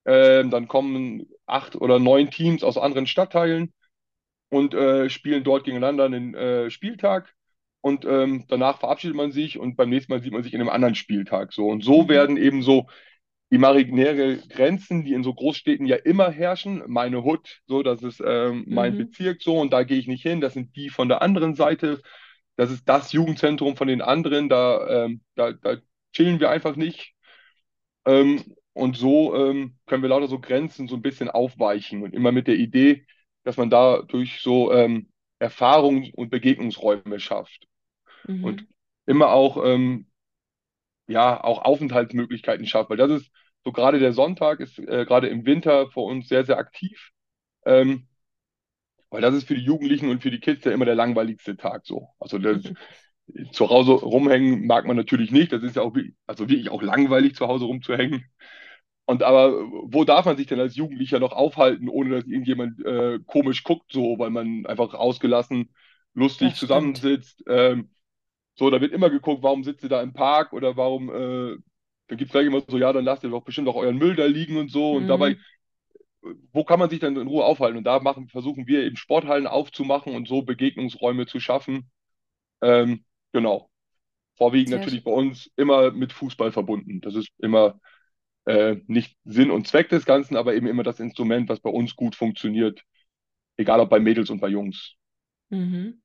Ähm, 0.07 0.51
dann 0.51 0.69
kommen 0.69 1.27
acht 1.47 1.77
oder 1.77 1.99
neun 1.99 2.31
Teams 2.31 2.65
aus 2.65 2.79
anderen 2.79 3.07
Stadtteilen 3.07 3.73
und 4.49 4.75
äh, 4.75 5.09
spielen 5.11 5.45
dort 5.45 5.65
gegeneinander 5.65 6.05
einen 6.05 6.35
äh, 6.35 6.71
Spieltag. 6.71 7.35
Und 7.83 8.05
ähm, 8.05 8.45
danach 8.49 8.79
verabschiedet 8.81 9.17
man 9.17 9.33
sich 9.33 9.59
und 9.59 9.77
beim 9.77 9.89
nächsten 9.89 10.13
Mal 10.13 10.23
sieht 10.23 10.33
man 10.33 10.43
sich 10.43 10.53
in 10.53 10.61
einem 10.61 10.69
anderen 10.71 10.95
Spieltag. 10.95 11.53
So. 11.53 11.69
Und 11.69 11.83
so 11.83 12.03
Mhm. 12.03 12.09
werden 12.09 12.37
eben 12.37 12.63
so 12.63 12.87
imaginäre 13.51 14.37
Grenzen, 14.49 15.05
die 15.05 15.15
in 15.15 15.25
so 15.25 15.35
Großstädten 15.35 15.87
ja 15.87 15.97
immer 15.97 16.31
herrschen. 16.31 16.83
Meine 16.87 17.25
Hut, 17.25 17.61
so, 17.67 17.83
das 17.83 18.03
ist 18.03 18.23
ähm, 18.25 18.65
mein 18.69 18.95
Mhm. 18.95 18.99
Bezirk 18.99 19.43
so 19.43 19.59
und 19.59 19.73
da 19.73 19.83
gehe 19.83 19.99
ich 19.99 20.07
nicht 20.07 20.23
hin. 20.23 20.41
Das 20.41 20.55
sind 20.55 20.77
die 20.77 20.91
von 20.91 21.09
der 21.09 21.23
anderen 21.23 21.55
Seite. 21.55 22.01
Das 22.57 22.71
ist 22.71 22.89
das 22.89 23.13
Jugendzentrum 23.13 23.77
von 23.77 23.89
den 23.89 24.03
anderen. 24.03 24.49
Da, 24.49 25.05
ähm, 25.07 25.23
da, 25.35 25.53
da 25.53 25.77
chillen 26.13 26.41
wir 26.41 26.51
einfach 26.51 26.77
nicht. 26.77 27.15
Ähm, 28.07 28.45
und 28.73 28.97
so 28.97 29.35
ähm, 29.37 29.79
können 29.87 30.03
wir 30.03 30.09
lauter 30.11 30.29
so 30.29 30.41
Grenzen 30.41 30.89
so 30.89 30.97
ein 30.97 31.03
bisschen 31.03 31.29
aufweichen 31.31 32.03
und 32.03 32.15
immer 32.15 32.33
mit 32.33 32.47
der 32.47 32.57
Idee, 32.57 33.07
dass 33.45 33.57
man 33.57 33.71
dadurch 33.71 34.41
so 34.43 34.73
ähm, 34.73 35.11
Erfahrungs- 35.41 36.13
und 36.15 36.31
Begegnungsräume 36.31 37.21
schafft 37.21 37.67
und 38.41 38.63
Mhm. 38.63 38.69
immer 39.07 39.31
auch 39.33 39.65
ähm, 39.65 40.07
ja, 41.07 41.43
auch 41.43 41.63
Aufenthaltsmöglichkeiten 41.63 42.67
schafft, 42.67 42.91
weil 42.91 42.97
das 42.97 43.11
ist 43.11 43.31
so 43.65 43.73
gerade 43.73 43.99
der 43.99 44.13
Sonntag 44.13 44.61
ist 44.61 44.79
äh, 44.79 45.05
gerade 45.07 45.29
im 45.29 45.45
Winter 45.47 45.91
für 45.91 46.01
uns 46.01 46.29
sehr, 46.29 46.45
sehr 46.45 46.59
aktiv, 46.59 47.11
ähm, 47.67 48.09
weil 49.11 49.21
das 49.23 49.35
ist 49.35 49.47
für 49.49 49.55
die 49.55 49.63
Jugendlichen 49.63 50.09
und 50.09 50.23
für 50.23 50.31
die 50.31 50.41
Kids 50.41 50.65
ja 50.65 50.73
immer 50.73 50.85
der 50.85 50.95
langweiligste 50.95 51.57
Tag 51.57 51.87
so. 51.87 52.09
Also 52.19 52.39
das 52.39 52.73
zu 53.53 53.69
Hause 53.71 53.93
rumhängen 53.93 54.67
mag 54.67 54.87
man 54.87 54.97
natürlich 54.97 55.31
nicht, 55.31 55.53
das 55.53 55.63
ist 55.63 55.77
ja 55.77 55.83
auch 55.83 55.95
also 56.27 56.49
wirklich 56.49 56.71
auch 56.71 56.83
langweilig 56.83 57.35
zu 57.35 57.47
Hause 57.49 57.67
rumzuhängen. 57.67 58.25
Und 59.07 59.23
aber 59.23 59.53
wo 59.85 60.05
darf 60.05 60.27
man 60.27 60.37
sich 60.37 60.47
denn 60.47 60.61
als 60.61 60.77
Jugendlicher 60.77 61.19
noch 61.19 61.33
aufhalten, 61.33 61.89
ohne 61.89 62.11
dass 62.11 62.27
irgendjemand 62.27 62.85
äh, 62.85 63.19
komisch 63.27 63.65
guckt, 63.65 63.93
so, 63.93 64.19
weil 64.19 64.31
man 64.31 64.67
einfach 64.67 64.95
ausgelassen, 64.95 65.71
lustig 66.15 66.55
zusammensitzt. 66.55 67.43
Ähm, 67.49 67.91
so, 68.57 68.71
da 68.71 68.81
wird 68.81 68.93
immer 68.93 69.11
geguckt, 69.11 69.43
warum 69.43 69.65
sitzt 69.65 69.85
ihr 69.85 69.91
da 69.91 70.03
im 70.03 70.13
Park 70.13 70.53
oder 70.53 70.77
warum, 70.77 71.11
äh, 71.11 71.57
dann 72.09 72.19
gibt 72.19 72.31
es 72.31 72.33
gleich 72.33 72.47
immer 72.47 72.63
so, 72.69 72.79
ja, 72.79 72.93
dann 72.93 73.05
lasst 73.05 73.25
ihr 73.25 73.31
doch 73.31 73.45
bestimmt 73.45 73.69
auch 73.69 73.77
euren 73.77 73.99
Müll 73.99 74.17
da 74.17 74.27
liegen 74.27 74.59
und 74.59 74.71
so. 74.71 74.95
Und 74.95 75.09
dabei, 75.09 75.37
Mhm. 75.37 75.41
wo 76.53 76.65
kann 76.65 76.79
man 76.79 76.91
sich 76.91 77.01
dann 77.01 77.17
in 77.17 77.29
Ruhe 77.29 77.45
aufhalten? 77.45 77.79
Und 77.79 77.85
da 77.85 78.01
machen, 78.01 78.29
versuchen 78.29 78.67
wir 78.67 78.83
eben 78.85 78.97
Sporthallen 78.97 79.47
aufzumachen 79.47 80.15
und 80.15 80.29
so 80.29 80.43
Begegnungsräume 80.43 81.27
zu 81.27 81.41
schaffen. 81.41 81.91
Ähm, 82.63 83.05
genau. 83.33 83.71
vorwiegend 84.37 84.71
Sehr 84.71 84.79
natürlich 84.79 85.03
schön. 85.03 85.13
bei 85.13 85.19
uns 85.19 85.51
immer 85.57 85.91
mit 85.91 86.13
Fußball 86.13 86.53
verbunden. 86.53 87.01
Das 87.01 87.15
ist 87.15 87.29
immer 87.39 87.81
äh, 88.47 88.77
nicht 88.87 89.17
Sinn 89.25 89.51
und 89.51 89.67
Zweck 89.69 89.89
des 89.89 90.05
Ganzen, 90.05 90.37
aber 90.37 90.55
eben 90.55 90.67
immer 90.67 90.83
das 90.83 91.01
Instrument, 91.01 91.49
was 91.49 91.61
bei 91.61 91.71
uns 91.71 91.95
gut 91.95 92.15
funktioniert, 92.15 92.83
egal 93.57 93.81
ob 93.81 93.91
bei 93.91 94.01
Mädels 94.01 94.31
und 94.31 94.41
bei 94.41 94.49
Jungs. 94.49 94.95
Mhm. 95.51 96.03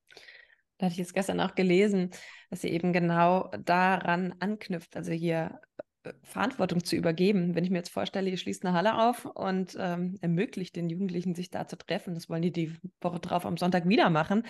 Da 0.78 0.88
hatte 0.88 0.94
ich 0.94 1.00
jetzt 1.00 1.14
gestern 1.14 1.40
auch 1.40 1.56
gelesen, 1.56 2.12
dass 2.50 2.62
sie 2.62 2.70
eben 2.70 2.92
genau 2.92 3.50
daran 3.64 4.36
anknüpft, 4.40 4.98
also 4.98 5.12
hier 5.14 5.62
äh, 6.04 6.12
Verantwortung 6.24 6.84
zu 6.84 6.98
übergeben. 6.98 7.56
Wenn 7.56 7.64
ich 7.64 7.70
mir 7.70 7.78
jetzt 7.78 7.94
vorstelle, 7.94 8.30
ihr 8.30 8.38
schließt 8.38 8.66
eine 8.66 8.76
Halle 8.76 9.08
auf 9.08 9.26
und 9.26 9.78
ähm, 9.80 10.18
ermöglicht 10.22 10.76
den 10.76 10.90
Jugendlichen, 10.90 11.34
sich 11.34 11.50
da 11.50 11.68
zu 11.68 11.78
treffen, 11.78 12.14
das 12.14 12.30
wollen 12.30 12.42
die 12.42 12.52
die 12.52 12.76
Woche 13.00 13.20
drauf 13.20 13.46
am 13.46 13.56
Sonntag 13.56 13.88
wieder 13.88 14.10
machen, 14.10 14.46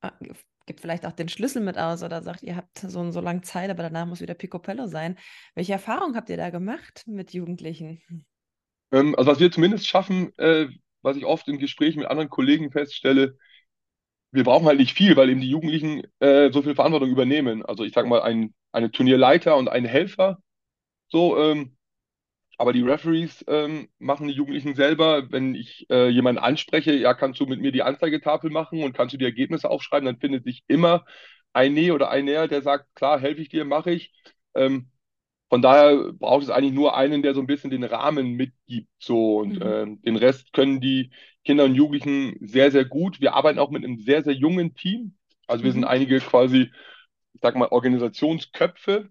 äh, 0.00 0.10
gibt 0.66 0.80
vielleicht 0.80 1.06
auch 1.06 1.12
den 1.12 1.28
Schlüssel 1.28 1.62
mit 1.62 1.78
aus 1.78 2.02
oder 2.02 2.22
sagt, 2.22 2.42
ihr 2.42 2.56
habt 2.56 2.78
so 2.78 3.00
und 3.00 3.12
so 3.12 3.20
lange 3.20 3.42
Zeit, 3.42 3.70
aber 3.70 3.82
danach 3.82 4.06
muss 4.06 4.20
wieder 4.20 4.34
Picobello 4.34 4.86
sein. 4.86 5.18
Welche 5.54 5.72
Erfahrung 5.72 6.14
habt 6.14 6.30
ihr 6.30 6.36
da 6.36 6.50
gemacht 6.50 7.04
mit 7.06 7.32
Jugendlichen? 7.32 8.02
Ähm, 8.92 9.14
also 9.16 9.30
was 9.30 9.40
wir 9.40 9.50
zumindest 9.50 9.86
schaffen, 9.86 10.36
äh, 10.38 10.68
was 11.02 11.16
ich 11.16 11.24
oft 11.24 11.48
in 11.48 11.58
Gesprächen 11.58 12.00
mit 12.00 12.08
anderen 12.08 12.30
Kollegen 12.30 12.70
feststelle, 12.70 13.36
wir 14.30 14.44
brauchen 14.44 14.66
halt 14.66 14.78
nicht 14.78 14.94
viel, 14.96 15.16
weil 15.16 15.28
eben 15.28 15.40
die 15.40 15.50
Jugendlichen 15.50 16.02
äh, 16.20 16.50
so 16.52 16.62
viel 16.62 16.74
Verantwortung 16.74 17.10
übernehmen. 17.10 17.64
Also 17.64 17.84
ich 17.84 17.92
sag 17.92 18.06
mal, 18.06 18.22
ein, 18.22 18.54
eine 18.72 18.90
Turnierleiter 18.90 19.56
und 19.56 19.68
ein 19.68 19.84
Helfer, 19.84 20.38
so, 21.08 21.38
ähm, 21.38 21.76
aber 22.62 22.72
die 22.72 22.82
Referees 22.82 23.44
ähm, 23.48 23.88
machen 23.98 24.28
die 24.28 24.34
Jugendlichen 24.34 24.76
selber. 24.76 25.32
Wenn 25.32 25.56
ich 25.56 25.88
äh, 25.90 26.08
jemanden 26.10 26.40
anspreche, 26.40 26.92
ja, 26.94 27.12
kannst 27.14 27.40
du 27.40 27.46
mit 27.46 27.60
mir 27.60 27.72
die 27.72 27.82
Anzeigetafel 27.82 28.50
machen 28.50 28.84
und 28.84 28.94
kannst 28.94 29.14
du 29.14 29.18
die 29.18 29.24
Ergebnisse 29.26 29.68
aufschreiben, 29.68 30.06
dann 30.06 30.20
findet 30.20 30.44
sich 30.44 30.62
immer 30.68 31.04
ein 31.52 31.74
Nähe 31.74 31.92
oder 31.94 32.10
ein 32.10 32.24
Näher, 32.26 32.48
der 32.48 32.62
sagt, 32.62 32.86
klar, 32.94 33.20
helfe 33.20 33.42
ich 33.42 33.48
dir, 33.48 33.64
mache 33.64 33.90
ich. 33.92 34.12
Ähm, 34.54 34.90
von 35.50 35.62
daher 35.62 36.12
braucht 36.14 36.44
es 36.44 36.50
eigentlich 36.50 36.74
nur 36.74 36.96
einen, 36.96 37.22
der 37.22 37.34
so 37.34 37.40
ein 37.40 37.46
bisschen 37.48 37.70
den 37.70 37.84
Rahmen 37.84 38.32
mitgibt, 38.32 38.88
so 38.98 39.38
und 39.38 39.58
Mhm. 39.58 39.62
ähm, 39.62 40.00
den 40.02 40.16
Rest 40.16 40.52
können 40.54 40.80
die 40.80 41.10
Kinder 41.44 41.64
und 41.64 41.74
Jugendlichen 41.74 42.36
sehr, 42.40 42.70
sehr 42.70 42.84
gut. 42.86 43.20
Wir 43.20 43.34
arbeiten 43.34 43.58
auch 43.58 43.70
mit 43.70 43.84
einem 43.84 43.98
sehr, 44.00 44.22
sehr 44.22 44.34
jungen 44.34 44.74
Team. 44.74 45.16
Also 45.48 45.64
wir 45.64 45.72
sind 45.72 45.84
Mhm. 45.84 45.86
einige 45.86 46.20
quasi, 46.20 46.70
ich 47.34 47.40
sag 47.42 47.56
mal, 47.56 47.68
Organisationsköpfe, 47.68 49.10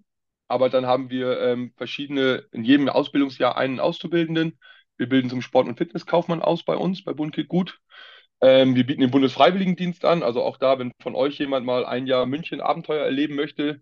aber 0.51 0.69
dann 0.69 0.85
haben 0.87 1.09
wir 1.09 1.39
ähm, 1.41 1.73
verschiedene, 1.77 2.45
in 2.51 2.63
jedem 2.65 2.89
Ausbildungsjahr 2.89 3.57
einen 3.57 3.79
Auszubildenden. 3.79 4.59
Wir 4.97 5.09
bilden 5.09 5.29
zum 5.31 5.41
Sport- 5.41 5.67
und 5.67 5.77
Fitnesskaufmann 5.77 6.41
aus 6.43 6.63
bei 6.63 6.75
uns, 6.77 7.03
bei 7.03 7.13
geht 7.31 7.47
gut. 7.47 7.79
Ähm, 8.41 8.75
wir 8.75 8.85
bieten 8.85 9.01
den 9.01 9.11
Bundesfreiwilligendienst 9.11 10.05
an, 10.05 10.23
also 10.23 10.43
auch 10.43 10.57
da, 10.57 10.79
wenn 10.79 10.93
von 11.01 11.15
euch 11.15 11.39
jemand 11.39 11.65
mal 11.65 11.85
ein 11.85 12.07
Jahr 12.07 12.25
München 12.25 12.61
Abenteuer 12.61 13.05
erleben 13.05 13.35
möchte, 13.35 13.81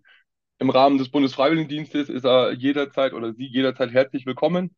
im 0.58 0.70
Rahmen 0.70 0.98
des 0.98 1.10
Bundesfreiwilligendienstes 1.10 2.08
ist 2.10 2.24
er 2.24 2.52
jederzeit 2.52 3.14
oder 3.14 3.34
sie 3.34 3.46
jederzeit 3.46 3.92
herzlich 3.92 4.26
willkommen. 4.26 4.74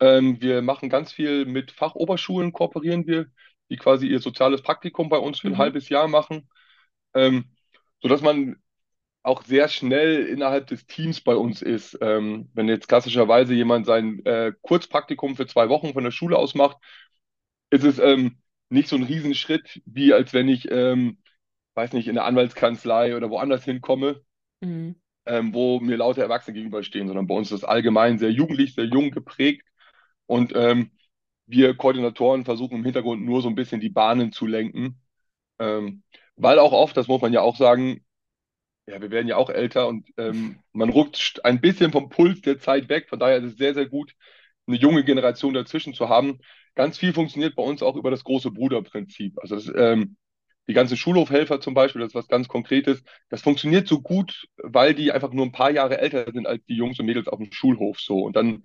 Ähm, 0.00 0.40
wir 0.40 0.62
machen 0.62 0.88
ganz 0.90 1.12
viel 1.12 1.46
mit 1.46 1.72
Fachoberschulen, 1.72 2.52
kooperieren 2.52 3.06
wir, 3.06 3.26
die 3.70 3.76
quasi 3.76 4.06
ihr 4.08 4.20
soziales 4.20 4.62
Praktikum 4.62 5.08
bei 5.08 5.18
uns 5.18 5.40
für 5.40 5.48
ein 5.48 5.54
Mhm. 5.54 5.58
halbes 5.58 5.88
Jahr 5.88 6.08
machen, 6.08 6.48
ähm, 7.14 7.46
sodass 8.02 8.22
man 8.22 8.56
auch 9.26 9.44
sehr 9.44 9.68
schnell 9.68 10.26
innerhalb 10.26 10.68
des 10.68 10.86
Teams 10.86 11.20
bei 11.22 11.36
uns 11.36 11.62
ist. 11.62 11.98
Ähm, 12.02 12.50
wenn 12.54 12.68
jetzt 12.68 12.88
klassischerweise 12.88 13.54
jemand 13.54 13.86
sein 13.86 14.24
äh, 14.26 14.52
Kurzpraktikum 14.62 15.36
für 15.36 15.46
zwei 15.46 15.68
Wochen 15.70 15.92
von 15.94 16.04
der 16.04 16.12
Schule 16.12 16.38
aus 16.38 16.54
macht, 16.54 16.78
ist 17.70 17.84
es 17.84 17.98
ähm, 17.98 18.38
nicht 18.70 18.88
so 18.88 18.96
ein 18.96 19.04
Riesenschritt, 19.04 19.82
wie 19.86 20.12
als 20.14 20.32
wenn 20.34 20.48
ich, 20.48 20.70
ähm, 20.70 21.18
weiß 21.74 21.92
nicht, 21.94 22.08
in 22.08 22.14
der 22.16 22.24
Anwaltskanzlei 22.26 23.16
oder 23.16 23.30
woanders 23.30 23.64
hinkomme 23.64 24.22
Mhm. 24.62 24.94
ähm, 25.26 25.52
wo 25.54 25.80
mir 25.80 25.96
lauter 25.96 26.22
Erwachsene 26.22 26.54
gegenüberstehen, 26.54 27.08
sondern 27.08 27.26
bei 27.26 27.34
uns 27.34 27.50
ist 27.50 27.62
das 27.62 27.68
allgemein 27.68 28.18
sehr 28.18 28.30
jugendlich, 28.30 28.74
sehr 28.74 28.84
jung 28.84 29.10
geprägt 29.10 29.66
und 30.26 30.52
ähm, 30.54 30.90
wir 31.46 31.76
Koordinatoren 31.76 32.44
versuchen 32.44 32.78
im 32.78 32.84
Hintergrund 32.84 33.24
nur 33.24 33.42
so 33.42 33.48
ein 33.48 33.54
bisschen 33.54 33.80
die 33.80 33.90
Bahnen 33.90 34.32
zu 34.32 34.46
lenken, 34.46 35.00
ähm, 35.60 36.04
weil 36.36 36.60
auch 36.60 36.72
oft, 36.72 36.96
das 36.98 37.08
muss 37.08 37.22
man 37.22 37.34
ja 37.34 37.42
auch 37.42 37.56
sagen, 37.56 38.05
ja, 38.86 39.00
wir 39.00 39.10
werden 39.10 39.28
ja 39.28 39.36
auch 39.36 39.50
älter 39.50 39.88
und 39.88 40.06
ähm, 40.16 40.60
man 40.72 40.90
rutscht 40.90 41.40
ein 41.44 41.60
bisschen 41.60 41.92
vom 41.92 42.08
Puls 42.08 42.40
der 42.42 42.58
Zeit 42.58 42.88
weg. 42.88 43.08
Von 43.08 43.18
daher 43.18 43.38
ist 43.38 43.44
es 43.44 43.56
sehr, 43.56 43.74
sehr 43.74 43.86
gut, 43.86 44.12
eine 44.66 44.76
junge 44.76 45.04
Generation 45.04 45.54
dazwischen 45.54 45.94
zu 45.94 46.08
haben. 46.08 46.38
Ganz 46.74 46.98
viel 46.98 47.12
funktioniert 47.12 47.56
bei 47.56 47.62
uns 47.62 47.82
auch 47.82 47.96
über 47.96 48.10
das 48.10 48.22
große 48.24 48.50
Bruderprinzip. 48.50 49.38
Also 49.40 49.56
das, 49.56 49.72
ähm, 49.74 50.16
die 50.68 50.74
ganzen 50.74 50.96
Schulhofhelfer 50.96 51.60
zum 51.60 51.74
Beispiel, 51.74 52.00
das 52.00 52.10
ist 52.10 52.14
was 52.14 52.28
ganz 52.28 52.48
Konkretes. 52.48 53.02
Das 53.28 53.42
funktioniert 53.42 53.88
so 53.88 54.00
gut, 54.00 54.46
weil 54.56 54.94
die 54.94 55.12
einfach 55.12 55.32
nur 55.32 55.46
ein 55.46 55.52
paar 55.52 55.70
Jahre 55.70 55.98
älter 55.98 56.30
sind 56.32 56.46
als 56.46 56.64
die 56.66 56.76
Jungs 56.76 56.98
und 57.00 57.06
Mädels 57.06 57.28
auf 57.28 57.38
dem 57.38 57.52
Schulhof 57.52 57.98
so. 58.00 58.20
Und 58.24 58.36
dann 58.36 58.64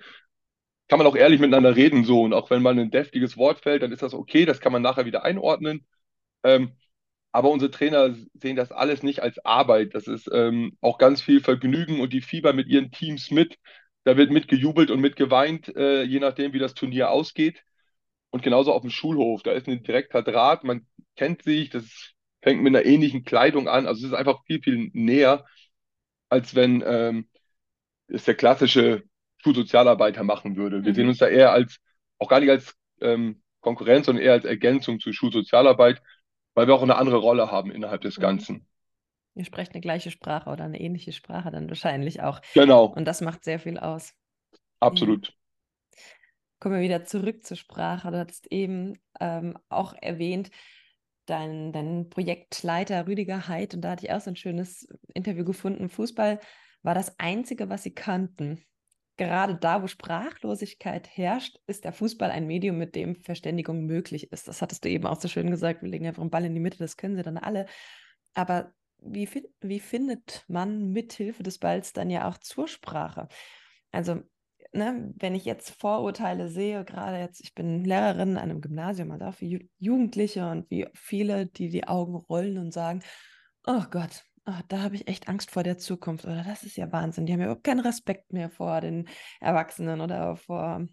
kann 0.87 0.97
man 0.99 1.07
auch 1.07 1.15
ehrlich 1.15 1.39
miteinander 1.39 1.75
reden 1.75 2.03
so. 2.05 2.21
Und 2.23 2.33
auch 2.33 2.49
wenn 2.49 2.61
mal 2.61 2.77
ein 2.77 2.91
deftiges 2.91 3.37
Wort 3.37 3.61
fällt, 3.61 3.83
dann 3.83 3.91
ist 3.91 4.01
das 4.03 4.13
okay, 4.13 4.45
das 4.45 4.59
kann 4.59 4.71
man 4.73 4.81
nachher 4.81 5.05
wieder 5.05 5.23
einordnen. 5.23 5.85
Ähm, 6.43 6.73
aber 7.31 7.49
unsere 7.49 7.71
Trainer 7.71 8.15
sehen 8.33 8.55
das 8.55 8.71
alles 8.71 9.03
nicht 9.03 9.21
als 9.21 9.43
Arbeit. 9.45 9.95
Das 9.95 10.07
ist 10.07 10.29
ähm, 10.33 10.77
auch 10.81 10.97
ganz 10.97 11.21
viel 11.21 11.41
Vergnügen 11.41 11.99
und 12.01 12.13
die 12.13 12.21
Fieber 12.21 12.53
mit 12.53 12.67
ihren 12.67 12.91
Teams 12.91 13.31
mit. 13.31 13.57
Da 14.03 14.17
wird 14.17 14.31
mitgejubelt 14.31 14.91
und 14.91 14.99
mitgeweint, 15.01 15.75
äh, 15.75 16.03
je 16.03 16.19
nachdem, 16.19 16.53
wie 16.53 16.59
das 16.59 16.73
Turnier 16.73 17.11
ausgeht. 17.11 17.63
Und 18.31 18.43
genauso 18.43 18.73
auf 18.73 18.81
dem 18.81 18.91
Schulhof. 18.91 19.43
Da 19.43 19.51
ist 19.53 19.67
ein 19.67 19.83
direkter 19.83 20.23
Draht, 20.23 20.63
man 20.63 20.87
kennt 21.17 21.43
sich, 21.43 21.69
das 21.69 21.85
fängt 22.41 22.61
mit 22.63 22.75
einer 22.75 22.85
ähnlichen 22.85 23.23
Kleidung 23.25 23.67
an. 23.67 23.87
Also 23.87 24.05
es 24.05 24.11
ist 24.13 24.17
einfach 24.17 24.43
viel, 24.45 24.61
viel 24.61 24.89
näher, 24.93 25.45
als 26.29 26.55
wenn 26.55 26.83
ähm, 26.85 27.29
es 28.07 28.25
der 28.25 28.35
klassische 28.35 29.03
Schulsozialarbeiter 29.37 30.23
machen 30.23 30.55
würde. 30.55 30.85
Wir 30.85 30.93
sehen 30.93 31.07
Mhm. 31.07 31.09
uns 31.09 31.19
da 31.19 31.27
eher 31.27 31.51
als, 31.51 31.77
auch 32.19 32.29
gar 32.29 32.39
nicht 32.39 32.49
als 32.49 32.75
ähm, 33.01 33.41
Konkurrenz, 33.61 34.05
sondern 34.07 34.23
eher 34.25 34.33
als 34.33 34.45
Ergänzung 34.45 34.99
zur 34.99 35.13
Schulsozialarbeit, 35.13 36.01
weil 36.53 36.67
wir 36.67 36.75
auch 36.75 36.83
eine 36.83 36.95
andere 36.97 37.17
Rolle 37.17 37.51
haben 37.51 37.71
innerhalb 37.71 38.01
des 38.01 38.17
Mhm. 38.17 38.21
Ganzen. 38.21 38.67
Ihr 39.35 39.45
sprecht 39.45 39.73
eine 39.73 39.81
gleiche 39.81 40.11
Sprache 40.11 40.49
oder 40.49 40.65
eine 40.65 40.79
ähnliche 40.79 41.13
Sprache 41.13 41.51
dann 41.51 41.69
wahrscheinlich 41.69 42.21
auch. 42.21 42.41
Genau, 42.53 42.95
Und 42.95 43.05
das 43.05 43.21
macht 43.21 43.43
sehr 43.43 43.59
viel 43.59 43.77
aus. 43.79 44.13
Ja. 44.89 45.07
absolut. 45.07 45.33
Kommen 46.59 46.75
wir 46.75 46.81
wieder 46.81 47.05
zurück 47.05 47.45
zur 47.45 47.57
Sprache. 47.57 48.11
Du 48.11 48.19
hattest 48.19 48.51
eben 48.51 48.99
ähm, 49.19 49.57
auch 49.69 49.93
erwähnt, 49.99 50.51
dein, 51.25 51.71
dein 51.71 52.09
Projektleiter 52.09 53.07
Rüdiger 53.07 53.47
Heid, 53.47 53.73
und 53.73 53.81
da 53.81 53.91
hatte 53.91 54.05
ich 54.05 54.11
auch 54.11 54.21
so 54.21 54.29
ein 54.31 54.35
schönes 54.35 54.87
Interview 55.13 55.45
gefunden. 55.45 55.89
Fußball 55.89 56.39
war 56.83 56.93
das 56.95 57.17
Einzige, 57.19 57.69
was 57.69 57.83
sie 57.83 57.93
kannten. 57.93 58.63
Gerade 59.21 59.53
da, 59.53 59.83
wo 59.83 59.87
Sprachlosigkeit 59.87 61.07
herrscht, 61.15 61.59
ist 61.67 61.85
der 61.85 61.93
Fußball 61.93 62.31
ein 62.31 62.47
Medium, 62.47 62.79
mit 62.79 62.95
dem 62.95 63.15
Verständigung 63.15 63.85
möglich 63.85 64.31
ist. 64.31 64.47
Das 64.47 64.63
hattest 64.63 64.83
du 64.83 64.89
eben 64.89 65.05
auch 65.05 65.21
so 65.21 65.27
schön 65.27 65.51
gesagt. 65.51 65.83
Wir 65.83 65.89
legen 65.89 66.07
einfach 66.07 66.23
einen 66.23 66.31
Ball 66.31 66.43
in 66.43 66.55
die 66.55 66.59
Mitte, 66.59 66.79
das 66.79 66.97
können 66.97 67.15
sie 67.15 67.21
dann 67.21 67.37
alle. 67.37 67.67
Aber 68.33 68.73
wie, 68.97 69.29
wie 69.59 69.79
findet 69.79 70.43
man 70.47 70.91
mithilfe 70.91 71.43
des 71.43 71.59
Balls 71.59 71.93
dann 71.93 72.09
ja 72.09 72.27
auch 72.27 72.39
zur 72.39 72.67
Sprache? 72.67 73.27
Also, 73.91 74.23
ne, 74.73 75.13
wenn 75.17 75.35
ich 75.35 75.45
jetzt 75.45 75.69
Vorurteile 75.69 76.49
sehe, 76.49 76.83
gerade 76.83 77.19
jetzt, 77.19 77.41
ich 77.41 77.53
bin 77.53 77.83
Lehrerin 77.83 78.37
an 78.37 78.49
einem 78.49 78.59
Gymnasium, 78.59 79.11
also 79.11 79.25
auch 79.25 79.35
für 79.35 79.45
Ju 79.45 79.59
Jugendliche 79.77 80.49
und 80.49 80.67
wie 80.71 80.87
viele, 80.95 81.45
die 81.45 81.69
die 81.69 81.87
Augen 81.87 82.15
rollen 82.15 82.57
und 82.57 82.73
sagen, 82.73 83.03
oh 83.67 83.83
Gott, 83.91 84.23
ah, 84.45 84.61
da 84.67 84.81
habe 84.81 84.95
ich 84.95 85.07
echt 85.07 85.27
Angst 85.27 85.51
vor 85.51 85.63
der 85.63 85.77
Zukunft 85.77 86.25
oder 86.25 86.43
das 86.43 86.63
ist 86.63 86.77
ja 86.77 86.91
Wahnsinn. 86.91 87.25
Die 87.25 87.33
haben 87.33 87.39
ja 87.39 87.47
überhaupt 87.47 87.63
keinen 87.63 87.79
Respekt 87.79 88.33
mehr 88.33 88.49
vor 88.49 88.81
den 88.81 89.07
Erwachsenen 89.39 90.01
oder 90.01 90.35
vor 90.35 90.87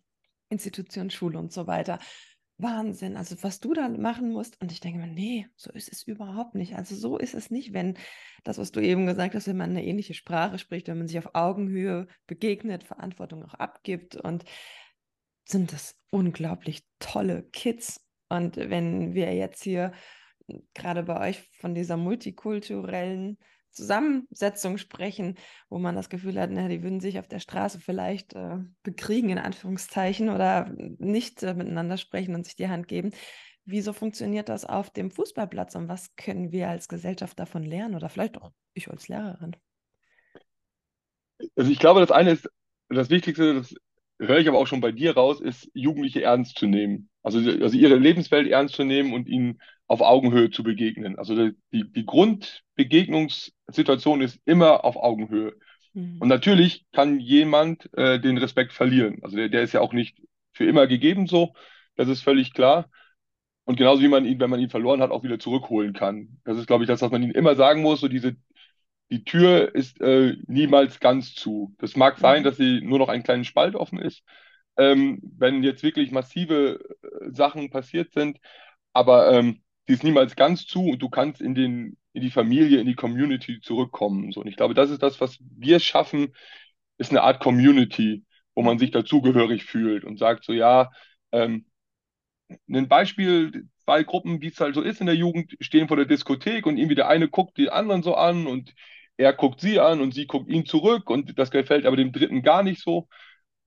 Institutionen, 0.49 1.11
Schule 1.11 1.39
und 1.39 1.53
so 1.53 1.67
weiter. 1.67 1.99
Wahnsinn, 2.61 3.17
also 3.17 3.37
was 3.43 3.61
du 3.61 3.73
da 3.73 3.89
machen 3.89 4.33
musst. 4.33 4.61
Und 4.61 4.73
ich 4.73 4.81
denke 4.81 4.99
mir, 4.99 5.07
nee, 5.07 5.47
so 5.57 5.71
ist 5.73 5.93
es 5.93 6.03
überhaupt 6.03 6.55
nicht. 6.57 6.77
Also 6.77 6.97
so 6.97 7.17
ist 7.17 7.35
es 7.35 7.51
nicht, 7.51 7.73
wenn 7.73 7.97
das, 8.43 8.59
was 8.59 8.73
du 8.73 8.81
eben 8.81 9.07
gesagt 9.07 9.35
hast, 9.35 9.47
wenn 9.47 9.57
man 9.57 9.71
eine 9.71 9.85
ähnliche 9.85 10.15
Sprache 10.15 10.59
spricht, 10.59 10.89
wenn 10.89 10.99
man 10.99 11.07
sich 11.07 11.19
auf 11.19 11.35
Augenhöhe 11.35 12.09
begegnet, 12.27 12.83
Verantwortung 12.83 13.45
auch 13.45 13.55
abgibt 13.55 14.17
und 14.17 14.45
sind 15.45 15.73
das 15.73 15.97
unglaublich 16.11 16.85
tolle 16.99 17.45
Kids. 17.53 18.05
Und 18.29 18.57
wenn 18.57 19.15
wir 19.15 19.35
jetzt 19.35 19.63
hier 19.63 19.93
gerade 20.75 21.03
bei 21.03 21.29
euch 21.29 21.49
von 21.61 21.75
dieser 21.75 21.97
multikulturellen 21.97 23.39
Zusammensetzung 23.71 24.79
sprechen, 24.79 25.37
wo 25.69 25.79
man 25.79 25.95
das 25.95 26.09
Gefühl 26.09 26.41
hat, 26.41 26.51
na, 26.51 26.69
die 26.69 26.83
würden 26.83 27.01
sich 27.01 27.19
auf 27.19 27.29
der 27.29 27.39
Straße 27.39 27.81
vielleicht 27.81 28.35
äh, 28.35 28.57
bekriegen, 28.83 29.31
in 29.31 29.39
Anführungszeichen, 29.39 30.31
oder 30.31 30.73
nicht 30.99 31.43
äh, 31.43 31.55
miteinander 31.55 31.97
sprechen 31.97 32.35
und 32.35 32.45
sich 32.45 32.57
die 32.57 32.69
Hand 32.69 32.89
geben. 32.89 33.11
Wieso 33.65 33.93
funktioniert 33.93 34.49
das 34.49 34.65
auf 34.65 34.91
dem 34.91 35.11
Fußballplatz 35.11 35.75
und 35.75 35.89
was 35.89 36.17
können 36.17 36.53
wir 36.53 36.69
als 36.71 36.89
Gesellschaft 36.89 37.39
davon 37.39 37.63
lernen 37.63 37.95
oder 37.95 38.09
vielleicht 38.09 38.41
auch 38.41 38.53
ich 38.73 38.89
als 38.89 39.09
Lehrerin? 39.09 39.55
Also 41.55 41.71
ich 41.71 41.79
glaube, 41.79 42.01
das 42.01 42.11
eine 42.11 42.31
ist, 42.33 42.49
das 42.89 43.11
Wichtigste, 43.11 43.55
das 43.55 43.75
höre 44.19 44.39
ich 44.39 44.49
aber 44.49 44.59
auch 44.59 44.67
schon 44.67 44.81
bei 44.81 44.91
dir 44.91 45.15
raus, 45.15 45.41
ist, 45.41 45.71
Jugendliche 45.75 46.23
ernst 46.23 46.59
zu 46.59 46.67
nehmen. 46.67 47.11
Also, 47.23 47.39
also 47.39 47.77
ihre 47.77 47.97
Lebenswelt 47.97 48.49
ernst 48.49 48.75
zu 48.75 48.85
nehmen 48.85 49.13
und 49.13 49.29
ihnen 49.29 49.61
auf 49.89 50.01
Augenhöhe 50.03 50.51
zu 50.51 50.63
begegnen. 50.63 51.19
Also 51.19 51.51
die, 51.73 51.91
die 51.91 52.07
Grundbegegnungssituation 52.07 54.21
ist 54.21 54.39
immer 54.45 54.85
auf 54.85 54.97
Augenhöhe. 54.97 55.57
Mhm. 55.95 56.19
Und 56.21 56.29
natürlich 56.29 56.85
kann 56.93 57.19
jemand 57.19 57.93
äh, 57.95 58.21
den 58.21 58.39
Respekt 58.39 58.73
verlieren. 58.73 59.19
Also 59.23 59.37
der, 59.37 59.49
der 59.49 59.63
ist 59.63 59.73
ja 59.73 59.81
auch 59.81 59.95
nicht 59.95 60.21
für 60.53 60.67
immer 60.67 60.87
gegeben 60.87 61.27
so. 61.27 61.55
Das 61.97 62.09
ist 62.09 62.23
völlig 62.23 62.53
klar. 62.53 62.89
Und 63.65 63.77
genauso 63.77 64.03
wie 64.03 64.09
man 64.09 64.25
ihn, 64.25 64.39
wenn 64.41 64.51
man 64.51 64.61
ihn 64.61 64.71
verloren 64.71 65.03
hat, 65.03 65.11
auch 65.11 65.25
wieder 65.25 65.39
zurückholen 65.39 65.93
kann. 65.95 66.41
Das 66.45 66.59
ist, 66.59 66.67
glaube 66.67 66.85
ich, 66.85 66.89
das, 66.89 67.03
was 67.03 67.11
man 67.11 67.23
ihnen 67.23 67.33
immer 67.33 67.55
sagen 67.55 67.83
muss. 67.83 68.01
So 68.01 68.09
diese, 68.09 68.37
die 69.11 69.25
Tür 69.25 69.75
ist 69.75 70.01
äh, 70.03 70.37
niemals 70.47 71.01
ganz 71.01 71.35
zu. 71.35 71.75
Das 71.79 71.97
mag 71.97 72.19
sein, 72.19 72.41
mhm. 72.41 72.45
dass 72.45 72.59
sie 72.59 72.83
nur 72.83 72.99
noch 72.99 73.09
einen 73.09 73.25
kleinen 73.25 73.45
Spalt 73.45 73.75
offen 73.75 73.99
ist, 73.99 74.23
ähm, 74.77 75.23
wenn 75.39 75.63
jetzt 75.63 75.83
wirklich 75.83 76.13
massive 76.13 76.79
äh, 77.03 77.31
Sachen 77.31 77.71
passiert 77.71 78.13
sind. 78.13 78.39
Aber 78.93 79.33
ähm, 79.33 79.63
die 79.89 79.95
ist 79.95 80.05
niemals 80.05 80.37
ganz 80.37 80.67
zu 80.67 80.85
und 80.85 80.99
du 81.01 81.09
kannst 81.09 81.41
in 81.41 81.55
den, 81.55 81.97
in 82.13 82.23
die 82.23 82.31
Familie, 82.31 82.79
in 82.79 82.87
die 82.87 82.95
Community 82.95 83.61
zurückkommen. 83.61 84.33
So. 84.33 84.43
Und 84.43 84.47
ich 84.47 84.57
glaube, 84.57 84.75
das 84.75 84.91
ist 84.91 85.03
das, 85.03 85.21
was 85.21 85.39
wir 85.41 85.81
schaffen, 85.81 86.35
ist 86.99 87.11
eine 87.11 87.23
Art 87.23 87.41
Community, 87.41 88.25
wo 88.55 88.63
man 88.63 88.79
sich 88.79 88.91
dazugehörig 88.91 89.65
fühlt 89.65 90.05
und 90.05 90.19
sagt 90.19 90.45
so, 90.45 90.53
ja, 90.53 90.91
ähm, 91.33 91.67
ein 92.71 92.89
Beispiel, 92.89 93.69
zwei 93.85 94.03
Gruppen, 94.03 94.43
wie 94.43 94.49
es 94.49 94.61
halt 94.61 94.75
so 94.75 94.83
ist 94.83 95.01
in 95.01 95.07
der 95.07 95.17
Jugend, 95.17 95.57
stehen 95.61 95.89
vor 95.89 95.97
der 95.97 96.07
Diskothek 96.07 96.67
und 96.67 96.77
irgendwie 96.77 96.95
der 96.95 97.09
eine 97.09 97.29
guckt 97.29 97.57
die 97.57 97.71
anderen 97.71 98.03
so 98.03 98.15
an 98.15 98.47
und 98.47 98.75
er 99.17 99.33
guckt 99.33 99.61
sie 99.61 99.81
an 99.81 100.01
und 100.01 100.13
sie 100.15 100.27
guckt 100.27 100.49
ihn 100.51 100.67
zurück 100.67 101.11
und 101.11 101.39
das 101.39 101.51
gefällt 101.51 101.87
aber 101.87 101.97
dem 101.97 102.13
Dritten 102.13 102.43
gar 102.43 102.63
nicht 102.63 102.83
so. 102.83 103.09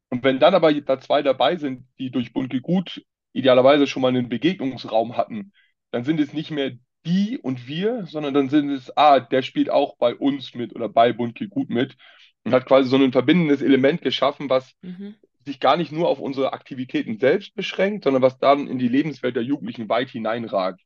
Und 0.09 0.23
wenn 0.23 0.39
dann 0.39 0.55
aber 0.55 0.73
da 0.73 0.99
zwei 0.99 1.21
dabei 1.23 1.57
sind, 1.57 1.87
die 1.99 2.11
durch 2.11 2.33
Bunke 2.33 2.61
gut 2.61 3.03
idealerweise 3.33 3.87
schon 3.87 4.01
mal 4.01 4.09
einen 4.09 4.29
Begegnungsraum 4.29 5.17
hatten, 5.17 5.53
dann 5.91 6.03
sind 6.03 6.19
es 6.19 6.33
nicht 6.33 6.51
mehr 6.51 6.71
die 7.05 7.37
und 7.37 7.67
wir, 7.67 8.05
sondern 8.05 8.33
dann 8.33 8.49
sind 8.49 8.69
es, 8.69 8.95
ah, 8.95 9.19
der 9.19 9.41
spielt 9.41 9.69
auch 9.69 9.97
bei 9.97 10.15
uns 10.15 10.53
mit 10.53 10.75
oder 10.75 10.89
bei 10.89 11.13
Bunke 11.13 11.47
gut 11.47 11.69
mit 11.69 11.97
und 12.43 12.53
hat 12.53 12.65
quasi 12.65 12.89
so 12.89 12.97
ein 12.97 13.11
verbindendes 13.11 13.61
Element 13.61 14.01
geschaffen, 14.01 14.49
was 14.49 14.75
mhm. 14.81 15.15
sich 15.45 15.59
gar 15.59 15.77
nicht 15.77 15.91
nur 15.91 16.09
auf 16.09 16.19
unsere 16.19 16.53
Aktivitäten 16.53 17.19
selbst 17.19 17.55
beschränkt, 17.55 18.03
sondern 18.03 18.21
was 18.21 18.37
dann 18.39 18.67
in 18.67 18.79
die 18.79 18.87
Lebenswelt 18.87 19.35
der 19.35 19.43
Jugendlichen 19.43 19.89
weit 19.89 20.09
hineinragt. 20.09 20.81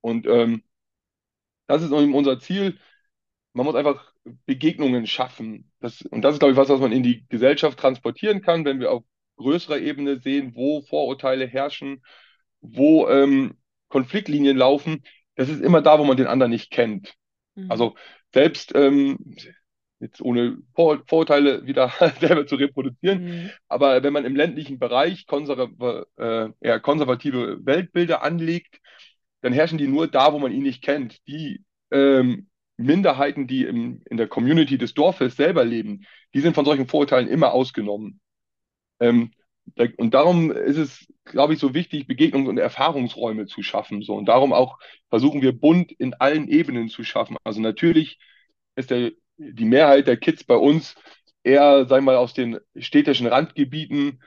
Und 0.00 0.26
ähm, 0.26 0.62
das 1.66 1.82
ist 1.82 1.92
unser 1.92 2.38
Ziel. 2.40 2.78
Man 3.52 3.66
muss 3.66 3.74
einfach 3.74 4.12
Begegnungen 4.46 5.06
schaffen. 5.06 5.70
Das, 5.80 6.02
und 6.02 6.22
das 6.22 6.34
ist, 6.34 6.40
glaube 6.40 6.52
ich, 6.52 6.58
was, 6.58 6.68
was 6.68 6.80
man 6.80 6.92
in 6.92 7.02
die 7.02 7.26
Gesellschaft 7.28 7.78
transportieren 7.78 8.42
kann, 8.42 8.64
wenn 8.64 8.80
wir 8.80 8.92
auf 8.92 9.04
größerer 9.36 9.78
Ebene 9.78 10.20
sehen, 10.20 10.54
wo 10.54 10.82
Vorurteile 10.82 11.46
herrschen, 11.46 12.02
wo 12.60 13.08
ähm, 13.08 13.56
Konfliktlinien 13.90 14.56
laufen, 14.56 15.02
das 15.34 15.50
ist 15.50 15.60
immer 15.60 15.82
da, 15.82 15.98
wo 15.98 16.04
man 16.04 16.16
den 16.16 16.26
anderen 16.26 16.50
nicht 16.50 16.70
kennt. 16.70 17.14
Mhm. 17.54 17.70
Also 17.70 17.94
selbst 18.32 18.74
ähm, 18.74 19.18
jetzt 19.98 20.22
ohne 20.22 20.58
Vor 20.74 21.02
Vorurteile 21.06 21.66
wieder 21.66 21.92
selber 22.20 22.46
zu 22.46 22.56
reproduzieren, 22.56 23.24
mhm. 23.24 23.50
aber 23.68 24.02
wenn 24.02 24.12
man 24.12 24.24
im 24.24 24.34
ländlichen 24.34 24.78
Bereich 24.78 25.26
konserv 25.26 25.70
äh, 26.16 26.48
eher 26.60 26.80
konservative 26.80 27.58
Weltbilder 27.62 28.22
anlegt, 28.22 28.80
dann 29.42 29.52
herrschen 29.52 29.78
die 29.78 29.88
nur 29.88 30.08
da, 30.08 30.32
wo 30.32 30.38
man 30.38 30.52
ihn 30.52 30.62
nicht 30.62 30.82
kennt. 30.82 31.26
Die 31.26 31.64
ähm, 31.90 32.48
Minderheiten, 32.76 33.46
die 33.46 33.64
im, 33.64 34.02
in 34.08 34.16
der 34.16 34.28
Community 34.28 34.78
des 34.78 34.94
Dorfes 34.94 35.36
selber 35.36 35.64
leben, 35.64 36.06
die 36.34 36.40
sind 36.40 36.54
von 36.54 36.64
solchen 36.64 36.86
Vorurteilen 36.86 37.28
immer 37.28 37.52
ausgenommen. 37.52 38.20
Ähm, 39.00 39.32
und 39.96 40.14
darum 40.14 40.50
ist 40.50 40.76
es, 40.76 41.06
glaube 41.24 41.54
ich, 41.54 41.58
so 41.58 41.74
wichtig, 41.74 42.06
Begegnungs- 42.08 42.48
und 42.48 42.58
Erfahrungsräume 42.58 43.46
zu 43.46 43.62
schaffen. 43.62 44.02
So. 44.02 44.14
Und 44.14 44.26
darum 44.26 44.52
auch 44.52 44.78
versuchen 45.08 45.42
wir 45.42 45.52
bunt 45.52 45.92
in 45.92 46.14
allen 46.14 46.48
Ebenen 46.48 46.88
zu 46.88 47.04
schaffen. 47.04 47.36
Also 47.44 47.60
natürlich 47.60 48.18
ist 48.76 48.90
der, 48.90 49.12
die 49.36 49.64
Mehrheit 49.64 50.06
der 50.06 50.16
Kids 50.16 50.44
bei 50.44 50.56
uns 50.56 50.94
eher, 51.42 51.86
sagen 51.86 52.04
wir 52.04 52.12
mal, 52.12 52.16
aus 52.16 52.34
den 52.34 52.58
städtischen 52.76 53.26
Randgebieten, 53.26 54.22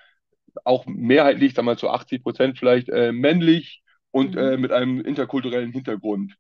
auch 0.64 0.86
mehrheitlich, 0.86 1.54
sagen 1.54 1.68
wir 1.68 1.74
mal, 1.74 1.78
zu 1.78 1.90
80 1.90 2.24
Prozent 2.24 2.60
vielleicht 2.60 2.90
äh, 2.90 3.12
männlich 3.12 3.84
und 4.12 4.36
mhm. 4.36 4.38
äh, 4.38 4.58
mit 4.58 4.72
einem 4.72 5.02
interkulturellen 5.02 5.72
Hintergrund. 5.72 6.36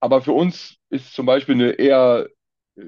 Aber 0.00 0.22
für 0.22 0.32
uns 0.32 0.76
ist 0.90 1.12
zum 1.12 1.26
Beispiel 1.26 1.54
eine 1.54 1.70
eher 1.72 2.28
äh, 2.76 2.84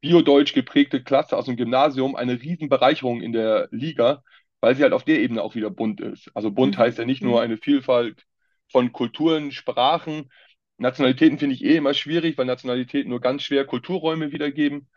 biodeutsch 0.00 0.54
geprägte 0.54 1.02
Klasse 1.02 1.36
aus 1.36 1.46
dem 1.46 1.56
Gymnasium 1.56 2.16
eine 2.16 2.40
Riesenbereicherung 2.40 3.22
in 3.22 3.32
der 3.32 3.68
Liga, 3.70 4.22
weil 4.62 4.76
sie 4.76 4.84
halt 4.84 4.92
auf 4.94 5.04
der 5.04 5.18
Ebene 5.20 5.42
auch 5.42 5.56
wieder 5.56 5.70
bunt 5.70 6.00
ist. 6.00 6.30
Also 6.34 6.52
bunt 6.52 6.76
mhm. 6.76 6.82
heißt 6.82 6.96
ja 6.96 7.04
nicht 7.04 7.20
nur 7.20 7.32
mhm. 7.32 7.38
eine 7.38 7.56
Vielfalt 7.58 8.24
von 8.70 8.92
Kulturen, 8.92 9.50
Sprachen. 9.50 10.30
Nationalitäten 10.78 11.38
finde 11.38 11.56
ich 11.56 11.64
eh 11.64 11.76
immer 11.76 11.94
schwierig, 11.94 12.38
weil 12.38 12.46
Nationalitäten 12.46 13.10
nur 13.10 13.20
ganz 13.20 13.42
schwer 13.42 13.66
Kulturräume 13.66 14.32
wiedergeben. 14.32 14.88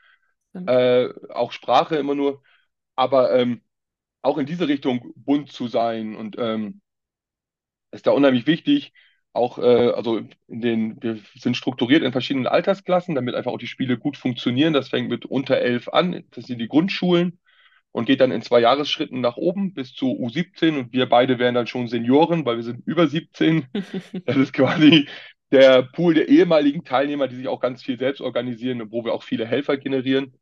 Äh, 0.54 1.10
auch 1.30 1.52
Sprache 1.52 1.98
immer 1.98 2.16
nur. 2.16 2.44
Aber 2.96 3.34
ähm, 3.36 3.62
auch 4.22 4.38
in 4.38 4.46
diese 4.46 4.68
Richtung 4.68 5.12
bunt 5.16 5.52
zu 5.52 5.68
sein 5.68 6.16
und 6.16 6.38
ähm, 6.38 6.82
ist 7.92 8.06
da 8.06 8.12
unheimlich 8.12 8.46
wichtig. 8.46 8.94
Auch, 9.34 9.58
äh, 9.58 9.90
also 9.90 10.18
in 10.48 10.62
den, 10.62 11.04
wir 11.04 11.20
sind 11.34 11.58
strukturiert 11.58 12.04
in 12.04 12.12
verschiedenen 12.12 12.48
Altersklassen, 12.48 13.16
damit 13.16 13.34
einfach 13.34 13.52
auch 13.52 13.58
die 13.58 13.68
Spiele 13.68 13.98
gut 13.98 14.16
funktionieren. 14.16 14.74
Das 14.74 14.90
fängt 14.90 15.10
mit 15.10 15.26
unter 15.26 15.58
elf 15.58 15.90
an. 15.90 16.24
Das 16.32 16.46
sind 16.46 16.60
die 16.60 16.68
Grundschulen 16.68 17.40
und 17.96 18.04
geht 18.04 18.20
dann 18.20 18.34
in 18.34 18.42
zwei 18.42 18.60
Jahresschritten 18.60 19.22
nach 19.22 19.38
oben 19.38 19.74
bis 19.74 19.94
zu 19.94 20.08
U17 20.08 20.78
und 20.78 20.92
wir 20.92 21.08
beide 21.08 21.40
wären 21.40 21.56
dann 21.56 21.66
schon 21.66 21.88
Senioren, 21.88 22.46
weil 22.46 22.58
wir 22.58 22.64
sind 22.64 22.86
über 22.86 23.08
17. 23.08 23.68
Das 24.26 24.36
ist 24.36 24.52
quasi 24.52 25.08
der 25.50 25.84
Pool 25.84 26.14
der 26.14 26.28
ehemaligen 26.28 26.84
Teilnehmer, 26.84 27.30
die 27.30 27.38
sich 27.38 27.48
auch 27.48 27.62
ganz 27.62 27.82
viel 27.82 27.98
selbst 27.98 28.20
organisieren 28.20 28.82
und 28.82 28.92
wo 28.92 29.06
wir 29.06 29.14
auch 29.14 29.24
viele 29.24 29.46
Helfer 29.46 29.78
generieren. 29.78 30.34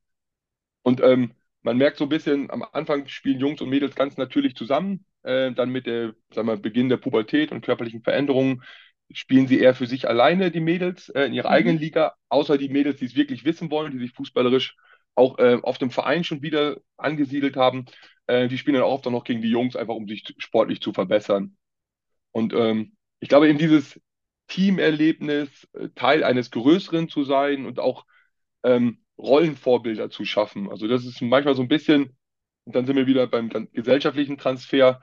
Und 0.82 1.00
ähm, 1.02 1.34
man 1.62 1.78
merkt 1.78 1.98
so 1.98 2.06
ein 2.06 2.10
bisschen, 2.10 2.50
am 2.50 2.64
Anfang 2.64 3.08
spielen 3.08 3.40
Jungs 3.40 3.62
und 3.62 3.70
Mädels 3.70 3.94
ganz 3.94 4.18
natürlich 4.18 4.56
zusammen. 4.56 5.06
Äh, 5.22 5.52
dann 5.52 5.70
mit 5.70 5.86
der, 5.86 6.16
sagen 6.34 6.48
wir, 6.48 6.58
Beginn 6.58 6.90
der 6.90 6.98
Pubertät 6.98 7.52
und 7.52 7.64
körperlichen 7.64 8.02
Veränderungen 8.02 8.64
spielen 9.12 9.46
sie 9.46 9.60
eher 9.60 9.76
für 9.76 9.86
sich 9.86 10.10
alleine, 10.10 10.50
die 10.50 10.60
Mädels, 10.60 11.10
äh, 11.10 11.26
in 11.26 11.34
ihrer 11.34 11.50
mhm. 11.50 11.56
eigenen 11.56 11.78
Liga, 11.78 12.16
außer 12.30 12.58
die 12.58 12.70
Mädels, 12.70 12.98
die 12.98 13.06
es 13.06 13.16
wirklich 13.16 13.46
wissen 13.46 13.70
wollen, 13.70 13.92
die 13.92 14.00
sich 14.00 14.14
fußballerisch 14.14 14.76
auch 15.16 15.38
äh, 15.40 15.60
auf 15.62 15.78
dem 15.78 15.92
Verein 15.92 16.24
schon 16.24 16.42
wieder 16.42 16.78
angesiedelt 16.98 17.56
haben. 17.56 17.86
Äh, 18.28 18.48
die 18.48 18.58
spielen 18.58 18.76
dann 18.76 18.84
auch 18.84 18.94
oft 18.94 19.06
noch 19.06 19.24
gegen 19.24 19.42
die 19.42 19.50
Jungs, 19.50 19.76
einfach 19.76 19.96
um 19.96 20.08
sich 20.08 20.24
sportlich 20.38 20.82
zu 20.82 20.94
verbessern. 20.94 21.56
Und 22.32 22.54
ähm, 22.54 22.96
ich 23.20 23.30
glaube, 23.30 23.48
eben 23.50 23.60
dieses 23.60 24.00
Teamerlebnis, 24.48 25.68
äh, 25.74 25.90
Teil 25.96 26.24
eines 26.24 26.52
Größeren 26.52 27.10
zu 27.10 27.24
sein 27.24 27.66
und 27.66 27.80
auch 27.80 28.06
ähm, 28.64 29.00
Rollenvorbilder 29.18 30.10
zu 30.10 30.26
schaffen. 30.26 30.70
Also 30.70 30.88
das 30.88 31.06
ist 31.06 31.22
manchmal 31.22 31.56
so 31.56 31.62
ein 31.62 31.68
bisschen, 31.68 32.18
und 32.66 32.76
dann 32.76 32.86
sind 32.86 32.96
wir 32.96 33.08
wieder 33.08 33.28
beim 33.28 33.50
gesellschaftlichen 33.74 34.38
Transfer, 34.38 35.02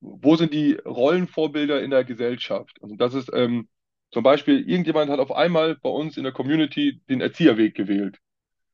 wo 0.00 0.36
sind 0.36 0.52
die 0.52 0.74
Rollenvorbilder 0.74 1.82
in 1.82 1.90
der 1.90 2.04
Gesellschaft? 2.04 2.76
Also 2.82 2.96
das 2.96 3.14
ist 3.14 3.30
ähm, 3.32 3.68
zum 4.10 4.24
Beispiel, 4.24 4.68
irgendjemand 4.68 5.10
hat 5.10 5.20
auf 5.20 5.32
einmal 5.32 5.76
bei 5.76 5.88
uns 5.88 6.16
in 6.16 6.24
der 6.24 6.32
Community 6.32 7.00
den 7.08 7.20
Erzieherweg 7.20 7.74
gewählt. 7.74 8.18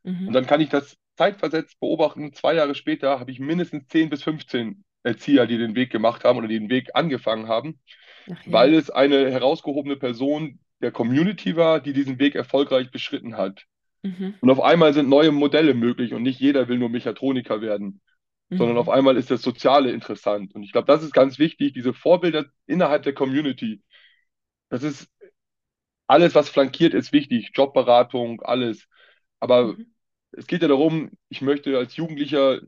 Mhm. 0.03 0.29
Und 0.29 0.33
dann 0.33 0.47
kann 0.47 0.61
ich 0.61 0.69
das 0.69 0.97
zeitversetzt 1.17 1.79
beobachten. 1.81 2.33
Zwei 2.33 2.55
Jahre 2.55 2.75
später 2.75 3.19
habe 3.19 3.31
ich 3.31 3.41
mindestens 3.41 3.89
10 3.89 4.11
bis 4.11 4.23
15 4.23 4.85
Erzieher, 5.03 5.47
die 5.47 5.59
den 5.59 5.75
Weg 5.75 5.91
gemacht 5.91 6.25
haben 6.25 6.39
oder 6.39 6.49
die 6.49 6.59
den 6.59 6.71
Weg 6.71 6.91
angefangen 6.95 7.49
haben, 7.49 7.81
ja. 8.27 8.37
weil 8.47 8.75
es 8.75 8.91
eine 8.91 9.31
herausgehobene 9.31 9.97
Person 9.97 10.61
der 10.81 10.93
Community 10.93 11.57
war, 11.57 11.81
die 11.81 11.93
diesen 11.93 12.19
Weg 12.19 12.35
erfolgreich 12.35 12.91
beschritten 12.91 13.37
hat. 13.37 13.65
Mhm. 14.03 14.35
Und 14.41 14.51
auf 14.51 14.61
einmal 14.61 14.95
sind 14.95 15.09
neue 15.09 15.33
Modelle 15.33 15.75
möglich 15.75 16.15
und 16.15 16.23
nicht 16.23 16.41
jeder 16.41 16.69
will 16.69 16.79
nur 16.79 16.89
Mechatroniker 16.89 17.61
werden, 17.61 18.01
mhm. 18.49 18.59
sondern 18.59 18.79
auf 18.79 18.89
einmal 18.89 19.17
ist 19.17 19.31
das 19.31 19.43
Soziale 19.43 19.91
interessant. 19.91 20.55
Und 20.55 20.63
ich 20.63 20.73
glaube, 20.73 20.87
das 20.87 21.03
ist 21.03 21.13
ganz 21.13 21.39
wichtig, 21.39 21.73
diese 21.73 21.95
Vorbilder 21.95 22.47
innerhalb 22.67 23.03
der 23.03 23.15
Community. 23.15 23.83
Das 24.69 24.83
ist 24.83 25.09
alles, 26.07 26.35
was 26.35 26.49
flankiert, 26.49 26.95
ist 26.95 27.13
wichtig. 27.13 27.51
Jobberatung, 27.55 28.41
alles. 28.43 28.89
Aber 29.41 29.75
mhm. 29.75 29.95
es 30.33 30.47
geht 30.47 30.63
ja 30.63 30.69
darum, 30.69 31.11
ich 31.29 31.43
möchte 31.43 31.77
als 31.79 31.97
Jugendlicher 31.97 32.61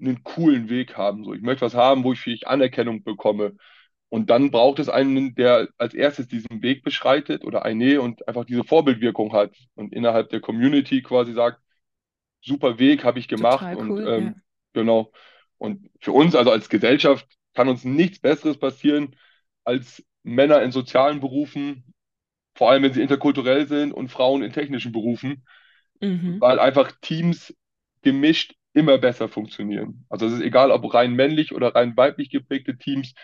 einen 0.00 0.22
coolen 0.22 0.68
Weg 0.68 0.96
haben. 0.96 1.24
So. 1.24 1.34
Ich 1.34 1.42
möchte 1.42 1.64
was 1.64 1.74
haben, 1.74 2.04
wo 2.04 2.12
ich 2.12 2.20
vielleicht 2.20 2.46
Anerkennung 2.46 3.02
bekomme. 3.02 3.56
Und 4.08 4.30
dann 4.30 4.50
braucht 4.50 4.78
es 4.78 4.88
einen, 4.88 5.34
der 5.34 5.68
als 5.78 5.94
erstes 5.94 6.28
diesen 6.28 6.62
Weg 6.62 6.84
beschreitet 6.84 7.44
oder 7.44 7.64
eine 7.64 8.00
und 8.00 8.26
einfach 8.28 8.44
diese 8.44 8.62
Vorbildwirkung 8.62 9.32
hat 9.32 9.56
und 9.74 9.92
innerhalb 9.92 10.28
der 10.30 10.40
Community 10.40 11.02
quasi 11.02 11.32
sagt, 11.32 11.60
super 12.40 12.78
Weg 12.78 13.04
habe 13.04 13.18
ich 13.18 13.26
gemacht. 13.26 13.60
Total 13.60 13.76
und 13.76 13.90
cool, 13.90 14.08
ähm, 14.08 14.24
ja. 14.24 14.34
genau. 14.74 15.12
Und 15.58 15.90
für 16.00 16.12
uns, 16.12 16.34
also 16.34 16.50
als 16.50 16.68
Gesellschaft, 16.68 17.26
kann 17.54 17.68
uns 17.68 17.84
nichts 17.84 18.20
Besseres 18.20 18.58
passieren, 18.58 19.16
als 19.64 20.04
Männer 20.22 20.62
in 20.62 20.70
sozialen 20.70 21.20
Berufen, 21.20 21.94
vor 22.54 22.70
allem 22.70 22.82
wenn 22.84 22.92
sie 22.92 23.02
interkulturell 23.02 23.66
sind, 23.66 23.92
und 23.92 24.08
Frauen 24.10 24.42
in 24.42 24.52
technischen 24.52 24.92
Berufen, 24.92 25.44
mhm. 26.00 26.40
weil 26.40 26.58
einfach 26.58 26.92
Teams 27.00 27.54
gemischt 28.02 28.54
immer 28.72 28.98
besser 28.98 29.28
funktionieren. 29.28 30.04
Also 30.08 30.26
es 30.26 30.34
ist 30.34 30.42
egal, 30.42 30.70
ob 30.70 30.92
rein 30.92 31.14
männlich 31.14 31.54
oder 31.54 31.74
rein 31.74 31.96
weiblich 31.96 32.30
geprägte 32.30 32.76
Teams, 32.76 33.14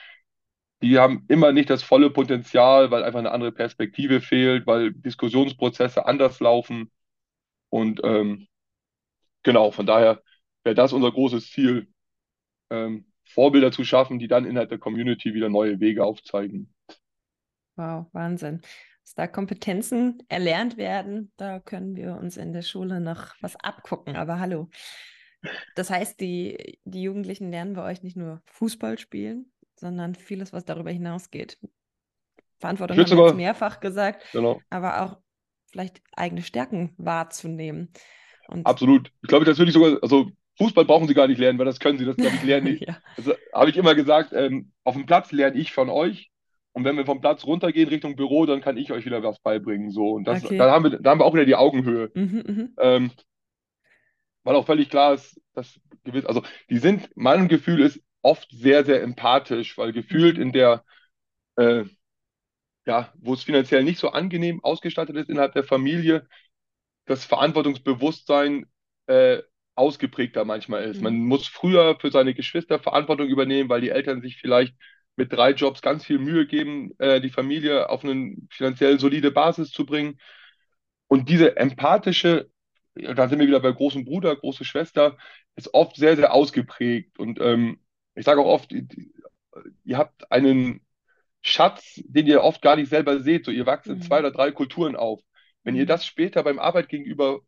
die 0.83 0.99
haben 0.99 1.25
immer 1.29 1.53
nicht 1.53 1.71
das 1.71 1.83
volle 1.83 2.11
Potenzial, 2.11 2.91
weil 2.91 3.05
einfach 3.05 3.21
eine 3.21 3.31
andere 3.31 3.53
Perspektive 3.53 4.21
fehlt, 4.21 4.67
weil 4.67 4.93
Diskussionsprozesse 4.93 6.07
anders 6.07 6.41
laufen. 6.41 6.91
Und 7.69 8.01
ähm, 8.03 8.49
genau, 9.43 9.71
von 9.71 9.87
daher 9.87 10.23
wäre 10.65 10.75
das 10.75 10.93
unser 10.93 11.13
großes 11.13 11.51
Ziel, 11.51 11.89
ähm, 12.71 13.07
Vorbilder 13.25 13.71
zu 13.71 13.85
schaffen, 13.85 14.19
die 14.19 14.29
dann 14.29 14.45
innerhalb 14.45 14.71
der 14.71 14.79
Community 14.79 15.35
wieder 15.35 15.49
neue 15.49 15.79
Wege 15.81 16.05
aufzeigen. 16.05 16.75
Wow, 17.77 18.07
Wahnsinn. 18.13 18.61
Dass 19.03 19.15
da 19.15 19.27
Kompetenzen 19.27 20.23
erlernt 20.29 20.77
werden, 20.77 21.33
da 21.37 21.59
können 21.59 21.97
wir 21.97 22.17
uns 22.17 22.37
in 22.37 22.53
der 22.53 22.63
Schule 22.63 23.01
noch 23.01 23.35
was 23.41 23.57
abgucken. 23.57 24.17
Aber 24.17 24.39
hallo. 24.39 24.69
Das 25.75 25.91
heißt, 25.91 26.21
die, 26.21 26.79
die 26.85 27.03
Jugendlichen 27.03 27.51
lernen 27.51 27.75
bei 27.75 27.85
euch 27.85 28.03
nicht 28.03 28.17
nur 28.17 28.43
Fußball 28.47 28.99
spielen, 28.99 29.53
sondern 29.75 30.15
vieles, 30.15 30.53
was 30.53 30.65
darüber 30.65 30.91
hinausgeht. 30.91 31.59
Verantwortung 32.61 32.97
haben 32.97 33.11
wir 33.11 33.27
jetzt 33.27 33.37
mehrfach 33.37 33.81
gesagt, 33.81 34.25
genau. 34.33 34.61
aber 34.71 35.03
auch 35.03 35.19
vielleicht 35.73 36.01
eigene 36.15 36.43
Stärken 36.43 36.95
wahrzunehmen. 36.97 37.93
Und 38.47 38.67
Absolut. 38.67 39.11
Ich 39.23 39.29
glaube, 39.29 39.45
das 39.45 39.59
würde 39.59 39.71
ich 39.71 39.75
sogar, 39.75 39.99
also 40.03 40.31
Fußball 40.59 40.85
brauchen 40.85 41.09
sie 41.09 41.15
gar 41.15 41.27
nicht 41.27 41.39
lernen, 41.39 41.59
weil 41.59 41.67
das 41.67 41.81
können 41.81 41.99
sie, 41.99 42.05
das 42.05 42.17
glaube 42.17 42.37
ich 42.37 42.43
lernen. 42.45 42.77
ja. 42.81 42.99
Also 43.17 43.35
habe 43.53 43.71
ich 43.71 43.77
immer 43.77 43.95
gesagt, 43.95 44.33
ähm, 44.33 44.73
auf 44.85 44.95
dem 44.95 45.07
Platz 45.07 45.33
lerne 45.33 45.59
ich 45.59 45.73
von 45.73 45.89
euch. 45.89 46.31
Und 46.73 46.85
wenn 46.85 46.97
wir 46.97 47.05
vom 47.05 47.21
Platz 47.21 47.45
runtergehen 47.45 47.89
Richtung 47.89 48.17
Büro, 48.17 48.47
dann 48.47 48.63
kann 48.63 48.77
ich 48.77 48.93
euch 48.93 49.05
wieder 49.05 49.23
was 49.23 49.41
beibringen. 49.41 49.91
So. 49.91 50.13
Und 50.13 50.25
das, 50.25 50.45
okay. 50.45 50.57
da, 50.57 50.71
haben 50.71 50.85
wir, 50.85 50.99
da 50.99 51.11
haben 51.11 51.21
wir 51.21 51.27
auch 51.27 51.35
wieder 51.35 51.45
die 51.45 51.55
Augenhöhe. 51.55 52.11
Mhm, 52.15 52.45
mhm. 52.47 52.75
ähm, 52.79 53.11
weil 54.43 54.57
auch 54.57 54.67
völlig 54.67 54.89
klar 54.89 55.15
ist, 55.15 55.41
dass 55.55 55.79
gewiss, 56.05 56.25
also 56.25 56.43
die 56.71 56.79
sind, 56.79 57.11
mein 57.15 57.49
Gefühl 57.49 57.81
ist 57.81 58.01
oft 58.23 58.49
sehr, 58.51 58.85
sehr 58.85 59.03
empathisch, 59.03 59.77
weil 59.77 59.93
gefühlt 59.93 60.39
in 60.39 60.53
der, 60.53 60.85
äh, 61.57 61.85
ja, 62.87 63.13
wo 63.19 63.35
es 63.35 63.45
finanziell 63.45 63.85
nicht 63.85 63.99
so 63.99 64.09
angenehm 64.09 64.65
ausgestattet 64.65 65.17
ist 65.17 65.29
innerhalb 65.29 65.53
der 65.53 65.65
Familie, 65.65 66.27
das 67.05 67.25
Verantwortungsbewusstsein 67.25 68.67
äh, 69.07 69.43
ausgeprägter 69.75 70.45
manchmal 70.45 70.85
ist. 70.85 70.99
Mhm. 70.99 71.05
Man 71.05 71.19
muss 71.19 71.47
früher 71.47 71.99
für 72.01 72.11
seine 72.11 72.35
Geschwister 72.35 72.79
Verantwortung 72.79 73.29
übernehmen, 73.29 73.69
weil 73.69 73.81
die 73.81 73.91
Eltern 73.91 74.21
sich 74.21 74.39
vielleicht 74.39 74.75
mit 75.23 75.33
drei 75.33 75.53
Jobs 75.53 75.83
ganz 75.83 76.05
viel 76.05 76.19
Mühe 76.19 76.49
geben, 76.49 76.99
äh, 76.99 77.21
die 77.21 77.31
Familie 77.31 77.91
auf 77.91 78.03
eine 78.03 78.35
finanziell 78.51 78.99
solide 78.99 79.31
Basis 79.31 79.71
zu 79.71 79.87
bringen. 79.87 80.19
Und 81.07 81.29
diese 81.29 81.57
empathische, 81.57 82.51
da 82.97 83.29
sind 83.29 83.39
wir 83.39 83.47
wieder 83.47 83.61
bei 83.61 83.71
großem 83.71 84.05
Bruder, 84.05 84.35
große 84.35 84.65
Schwester, 84.65 85.17
ist 85.55 85.73
oft 85.75 85.95
sehr, 85.95 86.17
sehr 86.17 86.33
ausgeprägt. 86.33 87.21
Und 87.21 87.39
ähm, 87.41 87.79
ich 88.17 88.25
sage 88.25 88.41
auch 88.41 88.47
oft, 88.47 88.73
ihr 89.85 89.97
habt 89.97 90.33
einen 90.33 90.85
Schatz, 91.41 92.01
den 92.05 92.27
ihr 92.27 92.43
oft 92.43 92.61
gar 92.61 92.75
nicht 92.75 92.89
selber 92.89 93.21
seht. 93.21 93.45
So, 93.45 93.53
ihr 93.53 93.67
wachst 93.67 93.87
in 93.87 93.99
mhm. 93.99 94.03
zwei 94.03 94.19
oder 94.19 94.33
drei 94.33 94.51
Kulturen 94.51 94.97
auf. 94.97 95.21
Wenn 95.63 95.77
ihr 95.77 95.85
mhm. 95.85 95.89
das 95.89 96.05
später 96.05 96.43
beim 96.43 96.59
Arbeitgegenüber 96.59 97.43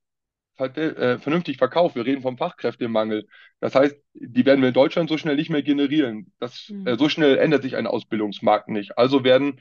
äh, 0.59 1.19
vernünftig 1.19 1.59
verkauft, 1.59 1.97
wir 1.97 2.07
reden 2.07 2.23
vom 2.23 2.39
Fachkräftemangel. 2.39 3.27
Das 3.61 3.75
heißt, 3.75 3.97
die 4.15 4.47
werden 4.47 4.61
wir 4.61 4.69
in 4.69 4.75
Deutschland 4.75 5.09
so 5.09 5.19
schnell 5.19 5.37
nicht 5.37 5.51
mehr 5.51 5.63
generieren. 5.63 6.33
Das, 6.39 6.69
mhm. 6.69 6.87
äh, 6.87 6.97
so 6.97 7.09
schnell 7.09 7.39
ändert 7.39 7.63
sich 7.63 7.77
ein 7.77 7.87
Ausbildungsmarkt 7.87 8.69
nicht. 8.69 8.97
Also 8.99 9.25
werden 9.25 9.61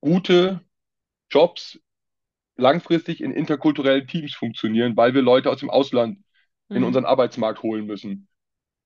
gute 0.00 0.60
Jobs 1.30 1.78
langfristig 2.56 3.22
in 3.22 3.32
interkulturellen 3.32 4.06
Teams 4.06 4.34
funktionieren, 4.34 4.96
weil 4.96 5.14
wir 5.14 5.22
Leute 5.22 5.50
aus 5.50 5.60
dem 5.60 5.70
Ausland 5.70 6.18
mhm. 6.68 6.76
in 6.76 6.84
unseren 6.84 7.04
Arbeitsmarkt 7.04 7.62
holen 7.62 7.86
müssen. 7.86 8.28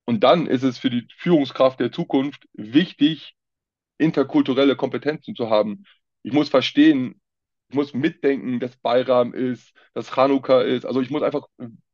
Und 0.04 0.22
dann 0.22 0.46
ist 0.46 0.62
es 0.62 0.78
für 0.78 0.90
die 0.90 1.06
Führungskraft 1.16 1.80
der 1.80 1.90
Zukunft 1.90 2.46
wichtig, 2.52 3.34
interkulturelle 3.96 4.76
Kompetenzen 4.76 5.34
zu 5.34 5.50
haben. 5.50 5.84
Ich 6.22 6.32
muss 6.32 6.48
verstehen, 6.48 7.20
muss 7.74 7.94
mitdenken, 7.94 8.60
dass 8.60 8.76
Bayram 8.76 9.34
ist, 9.34 9.72
dass 9.94 10.10
Chanukka 10.14 10.62
ist. 10.62 10.86
Also 10.86 11.00
ich 11.00 11.10
muss 11.10 11.22
einfach 11.22 11.46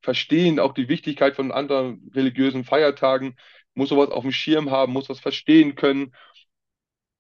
verstehen, 0.03 0.59
auch 0.59 0.73
die 0.73 0.89
Wichtigkeit 0.89 1.37
von 1.37 1.53
anderen 1.53 2.11
religiösen 2.15 2.65
Feiertagen, 2.65 3.37
muss 3.75 3.91
sowas 3.91 4.11
auf 4.11 4.23
dem 4.23 4.33
Schirm 4.33 4.71
haben, 4.71 4.93
muss 4.93 5.09
das 5.09 5.21
verstehen 5.21 5.75
können. 5.75 6.15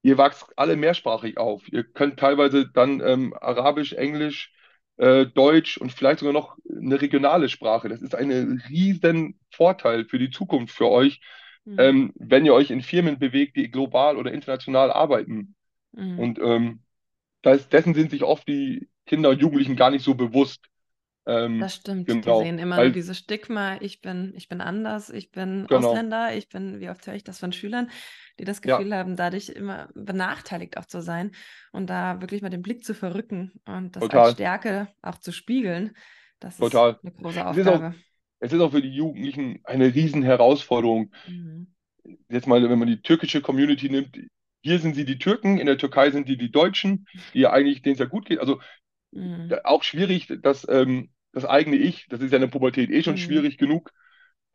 Ihr 0.02 0.18
wachst 0.18 0.46
alle 0.56 0.76
mehrsprachig 0.76 1.36
auf. 1.38 1.70
Ihr 1.70 1.84
könnt 1.84 2.18
teilweise 2.18 2.70
dann 2.70 3.00
ähm, 3.00 3.34
Arabisch, 3.38 3.92
Englisch, 3.92 4.52
äh, 4.96 5.26
Deutsch 5.26 5.76
und 5.78 5.92
vielleicht 5.92 6.20
sogar 6.20 6.32
noch 6.32 6.56
eine 6.68 7.00
regionale 7.00 7.48
Sprache. 7.48 7.88
Das 7.88 8.02
ist 8.02 8.14
ein 8.14 8.62
riesen 8.68 9.38
Vorteil 9.50 10.04
für 10.04 10.18
die 10.18 10.30
Zukunft 10.30 10.74
für 10.74 10.88
euch, 10.88 11.20
mhm. 11.64 11.76
ähm, 11.78 12.12
wenn 12.16 12.46
ihr 12.46 12.54
euch 12.54 12.70
in 12.70 12.82
Firmen 12.82 13.18
bewegt, 13.18 13.56
die 13.56 13.70
global 13.70 14.16
oder 14.16 14.32
international 14.32 14.90
arbeiten. 14.90 15.54
Mhm. 15.92 16.18
Und 16.18 16.38
ähm, 16.38 16.82
das, 17.42 17.68
dessen 17.68 17.94
sind 17.94 18.10
sich 18.10 18.22
oft 18.22 18.46
die 18.46 18.88
Kinder 19.06 19.30
und 19.30 19.40
Jugendlichen 19.40 19.76
gar 19.76 19.90
nicht 19.90 20.04
so 20.04 20.14
bewusst. 20.14 20.60
Ähm, 21.26 21.60
das 21.60 21.76
stimmt. 21.76 22.06
Genau. 22.06 22.40
Die 22.40 22.46
sehen 22.46 22.58
immer 22.58 22.76
Weil, 22.76 22.86
nur 22.86 22.94
dieses 22.94 23.18
Stigma, 23.18 23.76
ich 23.80 24.00
bin, 24.00 24.32
ich 24.36 24.48
bin 24.48 24.60
anders, 24.60 25.10
ich 25.10 25.30
bin 25.30 25.66
genau. 25.68 25.88
Ausländer, 25.88 26.34
ich 26.34 26.48
bin, 26.48 26.80
wie 26.80 26.88
oft 26.88 27.06
höre 27.06 27.14
ich 27.14 27.24
das 27.24 27.38
von 27.38 27.52
Schülern, 27.52 27.90
die 28.38 28.44
das 28.44 28.62
Gefühl 28.62 28.88
ja. 28.88 28.96
haben, 28.98 29.16
dadurch 29.16 29.50
immer 29.50 29.88
benachteiligt 29.94 30.76
auch 30.76 30.86
zu 30.86 31.02
sein 31.02 31.32
und 31.72 31.90
da 31.90 32.20
wirklich 32.20 32.42
mal 32.42 32.48
den 32.48 32.62
Blick 32.62 32.84
zu 32.84 32.94
verrücken 32.94 33.52
und 33.66 33.96
das 33.96 34.02
Total. 34.02 34.26
als 34.26 34.32
Stärke 34.34 34.88
auch 35.02 35.18
zu 35.18 35.32
spiegeln. 35.32 35.94
Das 36.40 36.56
Total. 36.56 36.92
ist 36.92 37.04
eine 37.04 37.12
große 37.12 37.46
Aufgabe. 37.46 37.60
Es 37.60 37.66
ist, 37.66 37.68
auch, 37.68 37.92
es 38.40 38.52
ist 38.52 38.60
auch 38.60 38.70
für 38.70 38.82
die 38.82 38.94
Jugendlichen 38.94 39.60
eine 39.64 39.94
riesen 39.94 40.22
Herausforderung. 40.22 41.12
Mhm. 41.28 41.74
Jetzt 42.30 42.46
mal, 42.46 42.66
wenn 42.66 42.78
man 42.78 42.88
die 42.88 43.02
türkische 43.02 43.42
Community 43.42 43.90
nimmt, 43.90 44.16
hier 44.62 44.78
sind 44.78 44.94
sie 44.94 45.04
die 45.04 45.18
Türken, 45.18 45.58
in 45.58 45.66
der 45.66 45.78
Türkei 45.78 46.10
sind 46.10 46.28
die 46.28 46.36
die 46.36 46.50
Deutschen, 46.50 47.06
die 47.34 47.40
ja 47.40 47.52
eigentlich, 47.52 47.82
denen 47.82 47.94
es 47.94 47.98
ja 47.98 48.06
gut 48.06 48.26
geht. 48.26 48.40
Also 48.40 48.60
mhm. 49.12 49.52
auch 49.64 49.82
schwierig, 49.82 50.28
dass 50.42 50.66
ähm, 50.68 51.10
das 51.32 51.44
eigene 51.44 51.76
Ich, 51.76 52.06
das 52.08 52.20
ist 52.20 52.32
ja 52.32 52.36
in 52.36 52.42
der 52.42 52.48
Pubertät 52.48 52.90
eh 52.90 53.02
schon 53.02 53.14
mhm. 53.14 53.18
schwierig 53.18 53.58
genug, 53.58 53.90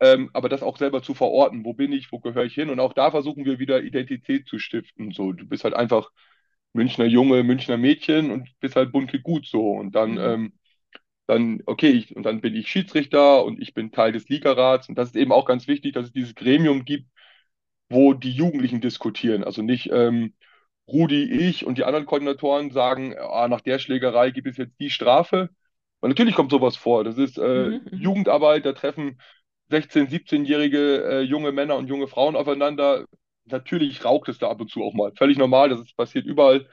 ähm, 0.00 0.30
aber 0.32 0.48
das 0.48 0.62
auch 0.62 0.76
selber 0.76 1.02
zu 1.02 1.14
verorten, 1.14 1.64
wo 1.64 1.72
bin 1.72 1.92
ich, 1.92 2.12
wo 2.12 2.20
gehöre 2.20 2.44
ich 2.44 2.54
hin 2.54 2.70
und 2.70 2.80
auch 2.80 2.92
da 2.92 3.10
versuchen 3.10 3.44
wir 3.44 3.58
wieder 3.58 3.82
Identität 3.82 4.46
zu 4.46 4.58
stiften. 4.58 5.12
So, 5.12 5.32
du 5.32 5.46
bist 5.46 5.64
halt 5.64 5.74
einfach 5.74 6.10
Münchner 6.72 7.06
Junge, 7.06 7.42
Münchner 7.42 7.78
Mädchen 7.78 8.30
und 8.30 8.48
bist 8.60 8.76
halt 8.76 8.92
bunte 8.92 9.20
gut 9.20 9.46
so 9.46 9.70
und 9.70 9.94
dann 9.94 10.12
mhm. 10.12 10.18
ähm, 10.18 10.52
dann, 11.26 11.60
okay, 11.66 11.90
ich, 11.90 12.14
und 12.14 12.22
dann 12.22 12.40
bin 12.40 12.54
ich 12.54 12.68
Schiedsrichter 12.68 13.44
und 13.44 13.60
ich 13.60 13.74
bin 13.74 13.90
Teil 13.90 14.12
des 14.12 14.28
Ligarats. 14.28 14.88
Und 14.88 14.96
das 14.96 15.08
ist 15.08 15.16
eben 15.16 15.32
auch 15.32 15.44
ganz 15.44 15.66
wichtig, 15.66 15.92
dass 15.94 16.06
es 16.06 16.12
dieses 16.12 16.34
Gremium 16.34 16.84
gibt, 16.84 17.10
wo 17.88 18.14
die 18.14 18.32
Jugendlichen 18.32 18.80
diskutieren. 18.80 19.44
Also 19.44 19.62
nicht 19.62 19.90
ähm, 19.92 20.34
Rudi, 20.88 21.24
ich 21.24 21.66
und 21.66 21.78
die 21.78 21.84
anderen 21.84 22.06
Koordinatoren 22.06 22.70
sagen, 22.70 23.14
ah, 23.18 23.48
nach 23.48 23.60
der 23.60 23.78
Schlägerei 23.78 24.30
gibt 24.30 24.48
es 24.48 24.56
jetzt 24.56 24.78
die 24.80 24.90
Strafe. 24.90 25.50
Weil 26.00 26.10
natürlich 26.10 26.34
kommt 26.34 26.50
sowas 26.50 26.76
vor. 26.76 27.04
Das 27.04 27.18
ist 27.18 27.38
äh, 27.38 27.68
mhm, 27.68 27.88
mhm. 27.90 27.98
Jugendarbeit, 27.98 28.66
da 28.66 28.72
treffen 28.72 29.20
16-, 29.70 30.08
17-jährige 30.08 31.04
äh, 31.04 31.20
junge 31.22 31.52
Männer 31.52 31.76
und 31.76 31.88
junge 31.88 32.06
Frauen 32.06 32.36
aufeinander. 32.36 33.06
Natürlich 33.46 34.04
raucht 34.04 34.28
es 34.28 34.38
da 34.38 34.48
ab 34.50 34.60
und 34.60 34.70
zu 34.70 34.82
auch 34.82 34.94
mal. 34.94 35.12
Völlig 35.16 35.38
normal, 35.38 35.68
das 35.70 35.80
ist, 35.80 35.96
passiert 35.96 36.26
überall. 36.26 36.68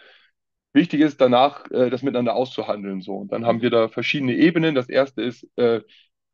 Wichtig 0.74 1.02
ist 1.02 1.22
danach, 1.22 1.70
äh, 1.72 1.90
das 1.90 2.04
miteinander 2.04 2.36
auszuhandeln. 2.36 3.02
So. 3.02 3.16
Und 3.18 3.32
dann 3.32 3.46
haben 3.46 3.62
wir 3.62 3.70
da 3.70 3.88
verschiedene 3.88 4.36
Ebenen. 4.36 4.76
Das 4.76 4.90
erste 4.90 5.22
ist, 5.22 5.48
äh, 5.58 5.82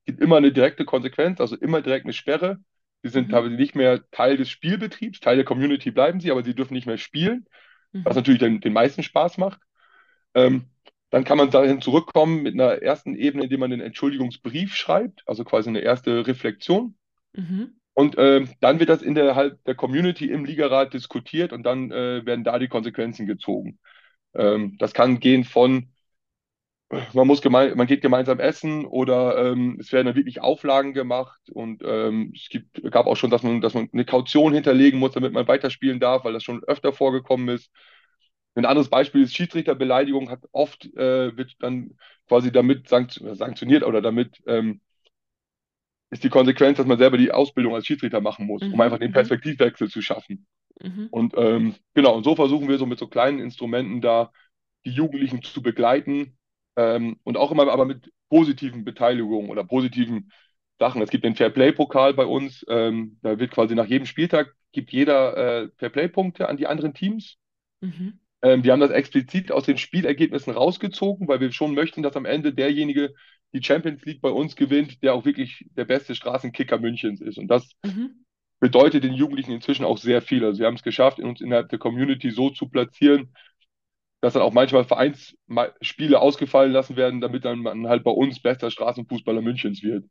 gibt 0.05 0.21
immer 0.21 0.37
eine 0.37 0.51
direkte 0.51 0.85
Konsequenz, 0.85 1.39
also 1.41 1.55
immer 1.55 1.81
direkt 1.81 2.05
eine 2.05 2.13
Sperre. 2.13 2.59
Sie 3.03 3.09
sind 3.09 3.27
mhm. 3.27 3.31
teilweise 3.31 3.55
nicht 3.55 3.75
mehr 3.75 4.01
Teil 4.11 4.37
des 4.37 4.49
Spielbetriebs, 4.49 5.19
Teil 5.19 5.37
der 5.37 5.45
Community 5.45 5.91
bleiben 5.91 6.19
sie, 6.19 6.31
aber 6.31 6.43
sie 6.43 6.55
dürfen 6.55 6.73
nicht 6.73 6.87
mehr 6.87 6.97
spielen, 6.97 7.45
mhm. 7.91 8.05
was 8.05 8.15
natürlich 8.15 8.39
den, 8.39 8.59
den 8.61 8.73
meisten 8.73 9.03
Spaß 9.03 9.37
macht. 9.37 9.61
Ähm, 10.33 10.65
dann 11.09 11.23
kann 11.23 11.37
man 11.37 11.49
dahin 11.49 11.81
zurückkommen 11.81 12.43
mit 12.43 12.53
einer 12.53 12.81
ersten 12.81 13.15
Ebene, 13.15 13.45
indem 13.45 13.61
man 13.61 13.71
einen 13.73 13.81
Entschuldigungsbrief 13.81 14.75
schreibt, 14.75 15.23
also 15.25 15.43
quasi 15.43 15.69
eine 15.69 15.79
erste 15.79 16.27
Reflexion. 16.27 16.95
Mhm. 17.33 17.79
Und 17.93 18.17
äh, 18.17 18.45
dann 18.61 18.79
wird 18.79 18.89
das 18.89 19.01
innerhalb 19.01 19.63
der 19.65 19.75
Community 19.75 20.29
im 20.29 20.45
Ligarat 20.45 20.93
diskutiert 20.93 21.51
und 21.51 21.63
dann 21.63 21.91
äh, 21.91 22.25
werden 22.25 22.43
da 22.43 22.59
die 22.59 22.67
Konsequenzen 22.67 23.25
gezogen. 23.25 23.79
Ähm, 24.35 24.77
das 24.77 24.93
kann 24.93 25.19
gehen 25.19 25.43
von 25.43 25.89
man 27.13 27.27
muss 27.27 27.41
gemein, 27.41 27.77
man 27.77 27.87
geht 27.87 28.01
gemeinsam 28.01 28.39
essen 28.39 28.85
oder 28.85 29.51
ähm, 29.51 29.77
es 29.79 29.91
werden 29.91 30.07
dann 30.07 30.15
wirklich 30.15 30.41
Auflagen 30.41 30.93
gemacht 30.93 31.39
und 31.51 31.83
ähm, 31.85 32.33
es 32.35 32.49
gibt, 32.49 32.81
gab 32.91 33.05
auch 33.05 33.15
schon, 33.15 33.29
dass 33.29 33.43
man, 33.43 33.61
dass 33.61 33.75
man 33.75 33.89
eine 33.93 34.05
Kaution 34.05 34.53
hinterlegen 34.53 34.99
muss, 34.99 35.11
damit 35.11 35.31
man 35.33 35.47
weiterspielen 35.47 35.99
darf, 35.99 36.23
weil 36.23 36.33
das 36.33 36.43
schon 36.43 36.63
öfter 36.63 36.91
vorgekommen 36.91 37.49
ist. 37.49 37.69
Ein 38.55 38.65
anderes 38.65 38.89
Beispiel 38.89 39.21
ist 39.21 39.35
Schiedsrichterbeleidigung, 39.35 40.31
hat 40.31 40.41
oft 40.51 40.85
äh, 40.95 41.37
wird 41.37 41.55
dann 41.59 41.91
quasi 42.27 42.51
damit 42.51 42.89
sanktioniert 42.89 43.83
oder 43.83 44.01
damit 44.01 44.41
ähm, 44.47 44.81
ist 46.09 46.23
die 46.23 46.29
Konsequenz, 46.29 46.77
dass 46.77 46.87
man 46.87 46.97
selber 46.97 47.17
die 47.17 47.31
Ausbildung 47.31 47.75
als 47.75 47.85
Schiedsrichter 47.85 48.19
machen 48.19 48.47
muss, 48.47 48.63
mhm. 48.63 48.73
um 48.73 48.81
einfach 48.81 48.97
den 48.97 49.11
mhm. 49.11 49.13
Perspektivwechsel 49.13 49.89
zu 49.89 50.01
schaffen. 50.01 50.47
Mhm. 50.81 51.07
Und 51.11 51.33
ähm, 51.37 51.75
genau, 51.93 52.15
und 52.15 52.23
so 52.23 52.35
versuchen 52.35 52.67
wir 52.67 52.79
so 52.79 52.87
mit 52.87 52.97
so 52.97 53.07
kleinen 53.07 53.39
Instrumenten 53.39 54.01
da 54.01 54.31
die 54.85 54.91
Jugendlichen 54.91 55.43
zu 55.43 55.61
begleiten, 55.61 56.38
ähm, 56.79 57.19
und 57.23 57.37
auch 57.37 57.51
immer 57.51 57.71
aber 57.71 57.85
mit 57.85 58.11
positiven 58.29 58.85
Beteiligungen 58.85 59.49
oder 59.49 59.63
positiven 59.63 60.31
Sachen. 60.79 61.01
Es 61.01 61.09
gibt 61.09 61.25
den 61.25 61.35
Fair 61.35 61.49
Play 61.49 61.71
Pokal 61.73 62.13
bei 62.13 62.25
uns. 62.25 62.65
Ähm, 62.69 63.17
da 63.21 63.37
wird 63.39 63.51
quasi 63.51 63.75
nach 63.75 63.87
jedem 63.87 64.05
Spieltag 64.05 64.55
gibt 64.71 64.91
jeder 64.91 65.63
äh, 65.65 65.69
Fairplay-Punkte 65.77 66.47
an 66.47 66.57
die 66.57 66.67
anderen 66.67 66.93
Teams. 66.93 67.37
Mhm. 67.81 68.19
Ähm, 68.41 68.63
wir 68.63 68.71
haben 68.71 68.79
das 68.79 68.91
explizit 68.91 69.51
aus 69.51 69.65
den 69.65 69.77
Spielergebnissen 69.77 70.53
rausgezogen, 70.53 71.27
weil 71.27 71.39
wir 71.41 71.51
schon 71.51 71.73
möchten, 71.73 72.03
dass 72.03 72.15
am 72.15 72.25
Ende 72.25 72.53
derjenige 72.53 73.13
die 73.53 73.63
Champions 73.63 74.03
League 74.05 74.21
bei 74.21 74.29
uns 74.29 74.55
gewinnt, 74.55 75.01
der 75.03 75.13
auch 75.13 75.25
wirklich 75.25 75.65
der 75.75 75.85
beste 75.85 76.15
Straßenkicker 76.15 76.77
Münchens 76.77 77.19
ist. 77.21 77.37
Und 77.37 77.47
das 77.47 77.67
Mhm. 77.83 78.25
bedeutet 78.59 79.03
den 79.03 79.13
Jugendlichen 79.13 79.51
inzwischen 79.51 79.85
auch 79.85 79.97
sehr 79.97 80.21
viel. 80.21 80.43
Also 80.45 80.59
wir 80.59 80.67
haben 80.67 80.75
es 80.75 80.83
geschafft, 80.83 81.19
uns 81.19 81.41
innerhalb 81.41 81.69
der 81.69 81.79
Community 81.79 82.31
so 82.31 82.49
zu 82.49 82.69
platzieren, 82.69 83.33
dass 84.21 84.33
dann 84.33 84.41
auch 84.43 84.53
manchmal 84.53 84.83
Vereinsspiele 84.83 86.19
ausgefallen 86.19 86.71
lassen 86.71 86.95
werden, 86.95 87.21
damit 87.21 87.45
dann 87.45 87.59
man 87.59 87.87
halt 87.87 88.03
bei 88.03 88.11
uns 88.11 88.41
bester 88.41 88.71
Straßenfußballer 88.71 89.41
Münchens 89.41 89.83
wird. 89.83 90.05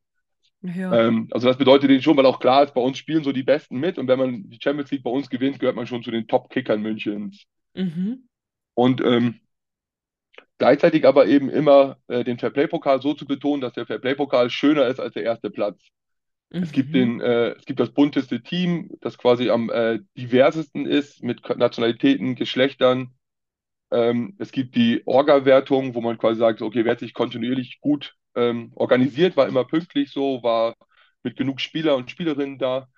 Ja. 0.62 1.07
Ähm, 1.07 1.29
also 1.31 1.47
das 1.47 1.57
bedeutet 1.59 1.90
denen 1.90 2.03
schon, 2.03 2.16
weil 2.16 2.27
auch 2.27 2.40
klar 2.40 2.64
ist, 2.64 2.75
bei 2.75 2.81
uns 2.81 2.99
spielen 2.99 3.23
so 3.25 3.33
die 3.33 3.44
Besten 3.44 3.79
mit 3.79 3.99
und 3.99 4.09
wenn 4.09 4.18
man 4.18 4.49
die 4.49 4.59
Champions 4.61 4.90
League 4.90 5.05
bei 5.05 5.11
uns 5.11 5.29
gewinnt, 5.31 5.61
gehört 5.61 5.77
man 5.77 5.87
schon 5.87 6.03
zu 6.03 6.11
den 6.11 6.27
Top-Kickern 6.27 6.83
Münchens. 6.83 7.44
Mhm. 7.75 8.29
Und 8.75 9.01
ähm, 9.03 9.40
gleichzeitig 10.59 11.07
aber 11.07 11.27
eben 11.27 11.49
immer 11.51 11.99
äh, 12.09 12.25
den 12.25 12.38
Fairplay-Pokal 12.38 13.01
so 13.03 13.14
zu 13.14 13.27
betonen, 13.27 13.61
dass 13.61 13.73
der 13.75 13.87
Fairplay-Pokal 13.87 14.51
schöner 14.51 14.87
ist 14.87 15.01
als 15.01 15.14
der 15.14 15.25
erste 15.25 15.51
Platz. 15.51 15.81
Es 16.61 16.73
gibt 16.73 16.90
Mhm. 16.90 16.92
den, 16.92 17.21
äh, 17.21 17.51
es 17.51 17.66
gibt 17.66 17.81
das 17.81 17.90
bunteste 17.92 18.42
Team, 18.42 18.90
das 19.01 19.18
quasi 19.18 19.51
am 19.51 19.71
äh, 19.71 20.01
diversesten 20.16 20.87
ist 20.87 21.23
mit 21.23 21.42
Nationalitäten, 21.57 22.35
Geschlechtern. 22.37 23.12
Ähm, 23.90 24.37
es 24.38 24.53
gibt 24.53 24.77
die 24.77 25.03
Orga-Wertung, 25.07 25.94
wo 25.94 26.01
man 26.01 26.18
quasi 26.18 26.38
sagt, 26.38 26.62
okay, 26.62 26.85
wer 26.85 26.92
hat 26.92 27.01
sich 27.01 27.14
kontinuierlich 27.14 27.81
gut 27.81 28.14
ähm, 28.35 28.72
organisiert, 28.74 29.37
war 29.37 29.48
immer 29.48 29.64
pünktlich 29.64 30.11
so, 30.12 30.42
war 30.42 30.77
mit 31.22 31.37
genug 31.37 31.61
Spieler 31.61 31.96
und 31.96 32.11
Spielerinnen 32.11 32.59
da. 32.59 32.88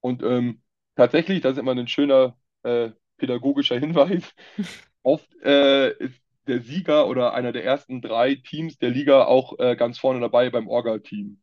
Und 0.00 0.22
ähm, 0.22 0.62
tatsächlich, 0.96 1.40
das 1.40 1.52
ist 1.52 1.58
immer 1.58 1.72
ein 1.74 1.88
schöner 1.88 2.36
äh, 2.62 2.90
pädagogischer 3.16 3.78
Hinweis, 3.78 4.34
oft 5.02 5.28
äh, 5.42 5.92
ist 5.98 6.20
der 6.46 6.62
Sieger 6.62 7.06
oder 7.08 7.34
einer 7.34 7.52
der 7.52 7.64
ersten 7.64 8.00
drei 8.00 8.34
Teams 8.36 8.78
der 8.78 8.90
Liga 8.90 9.24
auch 9.24 9.58
äh, 9.58 9.76
ganz 9.76 9.98
vorne 9.98 10.20
dabei 10.20 10.50
beim 10.50 10.68
Orga-Team. 10.68 11.40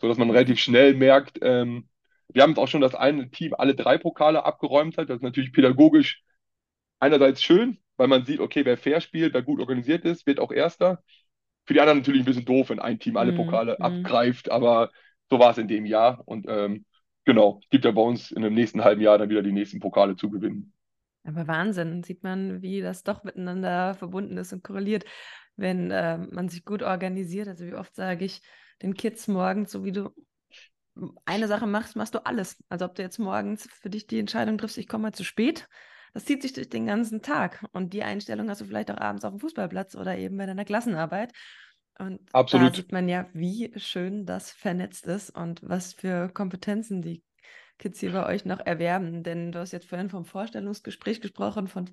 So 0.00 0.08
dass 0.08 0.18
man 0.18 0.30
relativ 0.30 0.58
schnell 0.58 0.94
merkt, 0.94 1.38
ähm, 1.42 1.88
wir 2.28 2.42
haben 2.42 2.56
auch 2.56 2.68
schon 2.68 2.80
das 2.80 2.94
eine 2.94 3.30
Team 3.30 3.54
alle 3.54 3.74
drei 3.74 3.98
Pokale 3.98 4.44
abgeräumt 4.44 4.96
hat. 4.98 5.10
Das 5.10 5.16
ist 5.16 5.22
natürlich 5.22 5.52
pädagogisch 5.52 6.22
einerseits 7.00 7.42
schön, 7.42 7.78
weil 8.02 8.08
man 8.08 8.26
sieht, 8.26 8.40
okay, 8.40 8.64
wer 8.66 8.76
fair 8.78 9.00
spielt, 9.00 9.34
wer 9.34 9.42
gut 9.42 9.60
organisiert 9.60 10.04
ist, 10.04 10.26
wird 10.26 10.40
auch 10.40 10.52
Erster. 10.52 11.02
Für 11.66 11.74
die 11.74 11.80
anderen 11.80 11.98
natürlich 12.00 12.22
ein 12.22 12.26
bisschen 12.26 12.44
doof, 12.44 12.70
wenn 12.70 12.80
ein 12.80 12.98
Team 13.00 13.16
alle 13.16 13.32
Mhm. 13.32 13.34
Pokale 13.34 13.80
Mhm. 13.80 13.82
abgreift, 13.82 14.50
aber 14.50 14.90
so 15.30 15.38
war 15.38 15.52
es 15.52 15.58
in 15.58 15.68
dem 15.68 15.86
Jahr. 15.86 16.22
Und 16.26 16.46
ähm, 16.48 16.84
genau, 17.24 17.60
es 17.64 17.70
gibt 17.70 17.84
ja 17.84 17.92
bei 17.92 18.02
uns 18.02 18.30
in 18.32 18.42
dem 18.42 18.54
nächsten 18.54 18.84
halben 18.84 19.00
Jahr 19.02 19.18
dann 19.18 19.30
wieder 19.30 19.42
die 19.42 19.52
nächsten 19.52 19.80
Pokale 19.80 20.16
zu 20.16 20.30
gewinnen. 20.30 20.72
Aber 21.24 21.46
Wahnsinn, 21.46 22.02
sieht 22.02 22.22
man, 22.24 22.62
wie 22.62 22.80
das 22.80 23.04
doch 23.04 23.22
miteinander 23.24 23.94
verbunden 23.94 24.36
ist 24.38 24.52
und 24.52 24.64
korreliert, 24.64 25.04
wenn 25.56 25.90
äh, 25.90 26.18
man 26.18 26.48
sich 26.48 26.64
gut 26.64 26.82
organisiert. 26.82 27.48
Also 27.48 27.64
wie 27.66 27.74
oft 27.74 27.94
sage 27.94 28.24
ich 28.24 28.42
den 28.82 28.94
Kids 28.94 29.28
morgens, 29.28 29.70
so 29.70 29.84
wie 29.84 29.92
du 29.92 30.10
eine 31.24 31.48
Sache 31.48 31.66
machst, 31.66 31.96
machst 31.96 32.14
du 32.14 32.24
alles. 32.26 32.62
Also 32.68 32.84
ob 32.84 32.94
du 32.94 33.02
jetzt 33.02 33.18
morgens 33.18 33.68
für 33.80 33.90
dich 33.90 34.06
die 34.06 34.18
Entscheidung 34.18 34.58
triffst, 34.58 34.78
ich 34.78 34.88
komme 34.88 35.02
mal 35.02 35.12
zu 35.12 35.24
spät, 35.24 35.68
das 36.12 36.24
zieht 36.24 36.42
sich 36.42 36.52
durch 36.52 36.68
den 36.68 36.86
ganzen 36.86 37.22
Tag. 37.22 37.64
Und 37.72 37.92
die 37.92 38.02
Einstellung 38.02 38.48
hast 38.48 38.60
du 38.60 38.64
vielleicht 38.64 38.90
auch 38.90 38.98
abends 38.98 39.24
auf 39.24 39.32
dem 39.32 39.40
Fußballplatz 39.40 39.94
oder 39.94 40.16
eben 40.16 40.36
bei 40.36 40.46
deiner 40.46 40.64
Klassenarbeit. 40.64 41.32
Und 41.98 42.20
da 42.32 42.38
Absolut. 42.40 42.76
sieht 42.76 42.92
man 42.92 43.08
ja, 43.08 43.28
wie 43.32 43.72
schön 43.76 44.26
das 44.26 44.50
vernetzt 44.50 45.06
ist 45.06 45.30
und 45.30 45.60
was 45.62 45.92
für 45.94 46.28
Kompetenzen 46.28 47.02
die 47.02 47.22
Kids 47.78 48.00
hier 48.00 48.12
bei 48.12 48.26
euch 48.26 48.44
noch 48.44 48.60
erwerben. 48.60 49.22
Denn 49.22 49.52
du 49.52 49.58
hast 49.58 49.72
jetzt 49.72 49.88
vorhin 49.88 50.10
vom 50.10 50.24
Vorstellungsgespräch 50.24 51.20
gesprochen, 51.20 51.68
von 51.68 51.90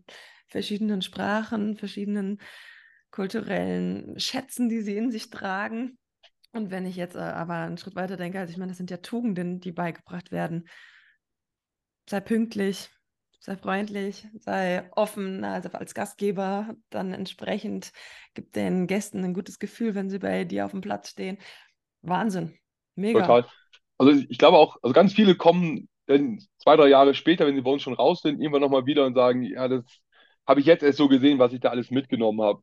verschiedenen 0.47 1.01
Sprachen, 1.01 1.77
verschiedenen 1.77 2.39
kulturellen 3.11 4.19
Schätzen, 4.19 4.69
die 4.69 4.81
sie 4.81 4.97
in 4.97 5.11
sich 5.11 5.29
tragen. 5.29 5.97
Und 6.51 6.71
wenn 6.71 6.85
ich 6.85 6.95
jetzt 6.95 7.15
äh, 7.15 7.19
aber 7.19 7.55
einen 7.55 7.77
Schritt 7.77 7.95
weiter 7.95 8.17
denke, 8.17 8.39
also 8.39 8.51
ich 8.51 8.57
meine, 8.57 8.71
das 8.71 8.77
sind 8.77 8.91
ja 8.91 8.97
Tugenden, 8.97 9.59
die 9.59 9.71
beigebracht 9.71 10.31
werden. 10.31 10.67
Sei 12.09 12.19
pünktlich, 12.19 12.89
sei 13.39 13.57
freundlich, 13.57 14.27
sei 14.39 14.89
offen, 14.95 15.43
also 15.43 15.69
als 15.71 15.93
Gastgeber 15.93 16.75
dann 16.89 17.13
entsprechend 17.13 17.91
gib 18.33 18.53
den 18.53 18.87
Gästen 18.87 19.23
ein 19.23 19.33
gutes 19.33 19.59
Gefühl, 19.59 19.95
wenn 19.95 20.09
sie 20.09 20.19
bei 20.19 20.43
dir 20.45 20.65
auf 20.65 20.71
dem 20.71 20.81
Platz 20.81 21.09
stehen. 21.09 21.37
Wahnsinn, 22.01 22.57
mega. 22.95 23.31
Total. 23.31 23.45
Also 23.97 24.11
ich 24.29 24.37
glaube 24.37 24.57
auch, 24.57 24.77
also 24.81 24.93
ganz 24.93 25.13
viele 25.13 25.35
kommen 25.35 25.89
dann 26.05 26.39
zwei, 26.57 26.75
drei 26.75 26.87
Jahre 26.89 27.13
später, 27.13 27.45
wenn 27.47 27.55
sie 27.55 27.61
bei 27.61 27.71
uns 27.71 27.81
schon 27.83 27.93
raus 27.93 28.21
sind, 28.21 28.39
irgendwann 28.41 28.61
nochmal 28.61 28.85
wieder 28.85 29.05
und 29.05 29.13
sagen, 29.15 29.43
ja, 29.43 29.67
das 29.67 29.83
habe 30.47 30.59
ich 30.61 30.65
jetzt 30.65 30.83
erst 30.83 30.97
so 30.97 31.07
gesehen, 31.07 31.39
was 31.39 31.53
ich 31.53 31.59
da 31.59 31.69
alles 31.69 31.91
mitgenommen 31.91 32.41
habe. 32.41 32.61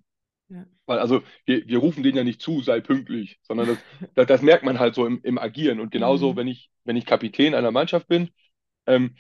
Ja. 0.49 0.67
Weil, 0.87 0.99
also 1.01 1.23
wir, 1.47 1.67
wir 1.69 1.79
rufen 1.79 2.03
denen 2.03 2.17
ja 2.19 2.25
nicht 2.25 2.43
zu, 2.43 2.63
sei 2.63 2.81
pünktlich, 2.81 3.39
sondern 3.43 3.69
das, 3.69 3.79
das, 4.15 4.27
das 4.29 4.43
merkt 4.43 4.65
man 4.65 4.79
halt 4.81 4.95
so 4.95 5.07
im, 5.07 5.21
im 5.25 5.39
Agieren. 5.39 5.81
Und 5.81 5.91
genauso, 5.93 6.35
Mhm. 6.35 6.37
wenn 6.37 6.49
ich, 6.49 6.71
wenn 6.85 6.97
ich 6.97 7.07
Kapitän 7.07 7.55
einer 7.55 7.73
Mannschaft 7.73 8.09
bin, 8.09 8.31
ähm, 8.87 9.17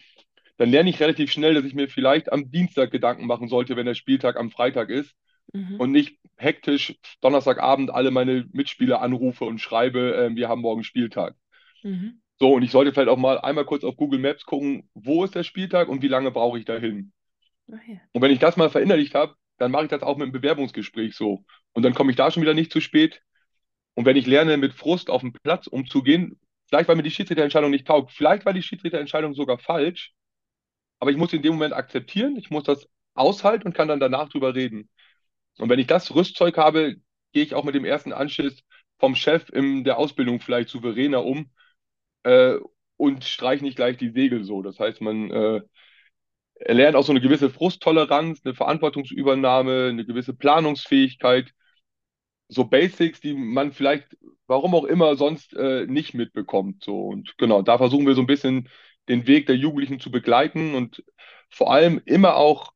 dann 0.56 0.70
lerne 0.70 0.90
ich 0.90 1.00
relativ 1.00 1.30
schnell, 1.30 1.54
dass 1.54 1.64
ich 1.64 1.74
mir 1.74 1.88
vielleicht 1.88 2.32
am 2.32 2.50
Dienstag 2.50 2.90
Gedanken 2.90 3.26
machen 3.26 3.48
sollte, 3.48 3.76
wenn 3.76 3.86
der 3.86 3.94
Spieltag 3.94 4.36
am 4.36 4.50
Freitag 4.50 4.90
ist 4.90 5.14
Mhm. 5.52 5.80
und 5.80 5.92
nicht 5.92 6.18
hektisch 6.36 6.94
Donnerstagabend 7.20 7.90
alle 7.90 8.10
meine 8.10 8.46
Mitspieler 8.52 9.00
anrufe 9.00 9.44
und 9.44 9.60
schreibe, 9.60 10.14
äh, 10.16 10.34
wir 10.34 10.48
haben 10.48 10.60
morgen 10.60 10.84
Spieltag. 10.84 11.34
Mhm. 11.82 12.20
So, 12.38 12.52
und 12.54 12.62
ich 12.62 12.70
sollte 12.70 12.92
vielleicht 12.92 13.08
auch 13.08 13.16
mal 13.16 13.38
einmal 13.38 13.64
kurz 13.64 13.84
auf 13.84 13.96
Google 13.96 14.20
Maps 14.20 14.44
gucken, 14.44 14.88
wo 14.92 15.24
ist 15.24 15.34
der 15.34 15.44
Spieltag 15.44 15.88
und 15.88 16.02
wie 16.02 16.08
lange 16.08 16.30
brauche 16.30 16.58
ich 16.58 16.64
dahin. 16.64 17.12
Ja. 17.68 17.78
Und 18.12 18.22
wenn 18.22 18.30
ich 18.30 18.38
das 18.38 18.56
mal 18.56 18.70
verinnerlicht 18.70 19.14
habe, 19.14 19.34
dann 19.58 19.70
mache 19.70 19.84
ich 19.84 19.90
das 19.90 20.02
auch 20.02 20.16
mit 20.18 20.26
dem 20.26 20.32
Bewerbungsgespräch 20.32 21.14
so. 21.14 21.44
Und 21.72 21.82
dann 21.82 21.94
komme 21.94 22.10
ich 22.10 22.16
da 22.16 22.30
schon 22.30 22.42
wieder 22.42 22.54
nicht 22.54 22.72
zu 22.72 22.80
spät. 22.80 23.22
Und 23.94 24.04
wenn 24.04 24.16
ich 24.16 24.26
lerne, 24.26 24.58
mit 24.58 24.74
Frust 24.74 25.08
auf 25.08 25.22
dem 25.22 25.32
Platz 25.32 25.66
umzugehen, 25.66 26.38
vielleicht 26.68 26.88
weil 26.88 26.96
mir 26.96 27.02
die 27.02 27.10
Schiedsrichterentscheidung 27.10 27.70
nicht 27.70 27.86
taugt, 27.86 28.12
vielleicht 28.12 28.44
war 28.44 28.52
die 28.52 28.62
Schiedsrichterentscheidung 28.62 29.32
sogar 29.32 29.58
falsch, 29.58 30.12
aber 30.98 31.10
ich 31.10 31.16
muss 31.16 31.32
in 31.32 31.42
dem 31.42 31.54
Moment 31.54 31.74
akzeptieren, 31.74 32.36
ich 32.36 32.50
muss 32.50 32.64
das 32.64 32.88
aushalten 33.14 33.68
und 33.68 33.74
kann 33.74 33.88
dann 33.88 34.00
danach 34.00 34.28
drüber 34.28 34.54
reden. 34.54 34.88
Und 35.58 35.68
wenn 35.68 35.78
ich 35.78 35.86
das 35.86 36.14
Rüstzeug 36.14 36.56
habe, 36.58 36.96
gehe 37.32 37.42
ich 37.42 37.54
auch 37.54 37.64
mit 37.64 37.74
dem 37.74 37.84
ersten 37.84 38.12
Anschiss 38.12 38.62
vom 38.98 39.14
Chef 39.14 39.48
in 39.50 39.84
der 39.84 39.98
Ausbildung 39.98 40.40
vielleicht 40.40 40.70
souveräner 40.70 41.24
um 41.24 41.50
äh, 42.24 42.56
und 42.96 43.24
streiche 43.24 43.64
nicht 43.64 43.76
gleich 43.76 43.96
die 43.98 44.10
Segel 44.10 44.44
so. 44.44 44.62
Das 44.62 44.78
heißt, 44.78 45.00
man 45.00 45.30
äh, 45.30 45.60
erlernt 46.54 46.96
auch 46.96 47.04
so 47.04 47.12
eine 47.12 47.20
gewisse 47.20 47.50
Frusttoleranz, 47.50 48.40
eine 48.44 48.54
Verantwortungsübernahme, 48.54 49.88
eine 49.90 50.06
gewisse 50.06 50.34
Planungsfähigkeit, 50.34 51.52
so 52.48 52.64
Basics, 52.64 53.20
die 53.20 53.34
man 53.34 53.72
vielleicht, 53.72 54.16
warum 54.46 54.74
auch 54.74 54.84
immer, 54.84 55.16
sonst 55.16 55.54
äh, 55.54 55.86
nicht 55.86 56.14
mitbekommt. 56.14 56.84
So. 56.84 57.06
Und 57.06 57.36
genau, 57.38 57.62
da 57.62 57.78
versuchen 57.78 58.06
wir 58.06 58.14
so 58.14 58.22
ein 58.22 58.26
bisschen 58.26 58.68
den 59.08 59.26
Weg 59.26 59.46
der 59.46 59.56
Jugendlichen 59.56 60.00
zu 60.00 60.10
begleiten 60.10 60.74
und 60.74 61.04
vor 61.50 61.72
allem 61.72 62.00
immer 62.04 62.36
auch 62.36 62.72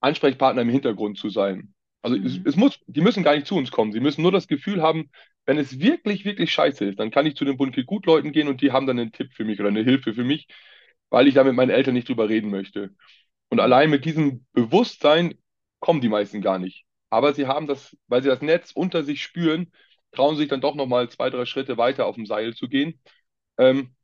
Ansprechpartner 0.00 0.62
im 0.62 0.68
Hintergrund 0.70 1.18
zu 1.18 1.30
sein. 1.30 1.74
Also 2.02 2.16
es, 2.16 2.38
Mhm. 2.38 2.44
es 2.44 2.56
muss, 2.56 2.78
die 2.86 3.00
müssen 3.02 3.22
gar 3.22 3.34
nicht 3.34 3.46
zu 3.46 3.56
uns 3.56 3.70
kommen. 3.70 3.92
Sie 3.92 4.00
müssen 4.00 4.22
nur 4.22 4.32
das 4.32 4.48
Gefühl 4.48 4.82
haben, 4.82 5.10
wenn 5.46 5.58
es 5.58 5.80
wirklich, 5.80 6.24
wirklich 6.24 6.52
scheiße 6.52 6.84
ist, 6.86 6.98
dann 6.98 7.10
kann 7.10 7.26
ich 7.26 7.36
zu 7.36 7.44
den 7.44 7.56
Bunke 7.56 7.84
Gutleuten 7.84 8.32
gehen 8.32 8.48
und 8.48 8.62
die 8.62 8.72
haben 8.72 8.86
dann 8.86 8.98
einen 8.98 9.12
Tipp 9.12 9.32
für 9.34 9.44
mich 9.44 9.60
oder 9.60 9.68
eine 9.68 9.82
Hilfe 9.84 10.14
für 10.14 10.24
mich, 10.24 10.46
weil 11.10 11.28
ich 11.28 11.34
da 11.34 11.44
mit 11.44 11.54
meinen 11.54 11.70
Eltern 11.70 11.94
nicht 11.94 12.08
drüber 12.08 12.28
reden 12.28 12.50
möchte. 12.50 12.94
Und 13.48 13.60
allein 13.60 13.90
mit 13.90 14.04
diesem 14.04 14.46
Bewusstsein 14.52 15.34
kommen 15.80 16.00
die 16.00 16.08
meisten 16.08 16.40
gar 16.42 16.58
nicht. 16.58 16.84
Aber 17.10 17.34
sie 17.34 17.46
haben 17.46 17.66
das, 17.66 17.96
weil 18.06 18.22
sie 18.22 18.28
das 18.28 18.42
Netz 18.42 18.72
unter 18.72 19.02
sich 19.02 19.22
spüren, 19.22 19.72
trauen 20.12 20.36
sich 20.36 20.48
dann 20.48 20.60
doch 20.60 20.74
nochmal 20.74 21.08
zwei, 21.10 21.30
drei 21.30 21.44
Schritte 21.46 21.76
weiter 21.76 22.06
auf 22.06 22.14
dem 22.16 22.26
Seil 22.26 22.54
zu 22.54 22.68
gehen, 22.68 23.00
ähm, 23.58 23.94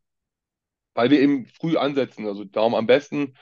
weil 0.97 1.11
wir 1.11 1.21
eben 1.21 1.47
früh 1.47 1.77
ansetzen. 1.77 2.27
Also 2.27 2.45
darum 2.45 2.75
am 2.75 2.87
besten, 2.87 3.35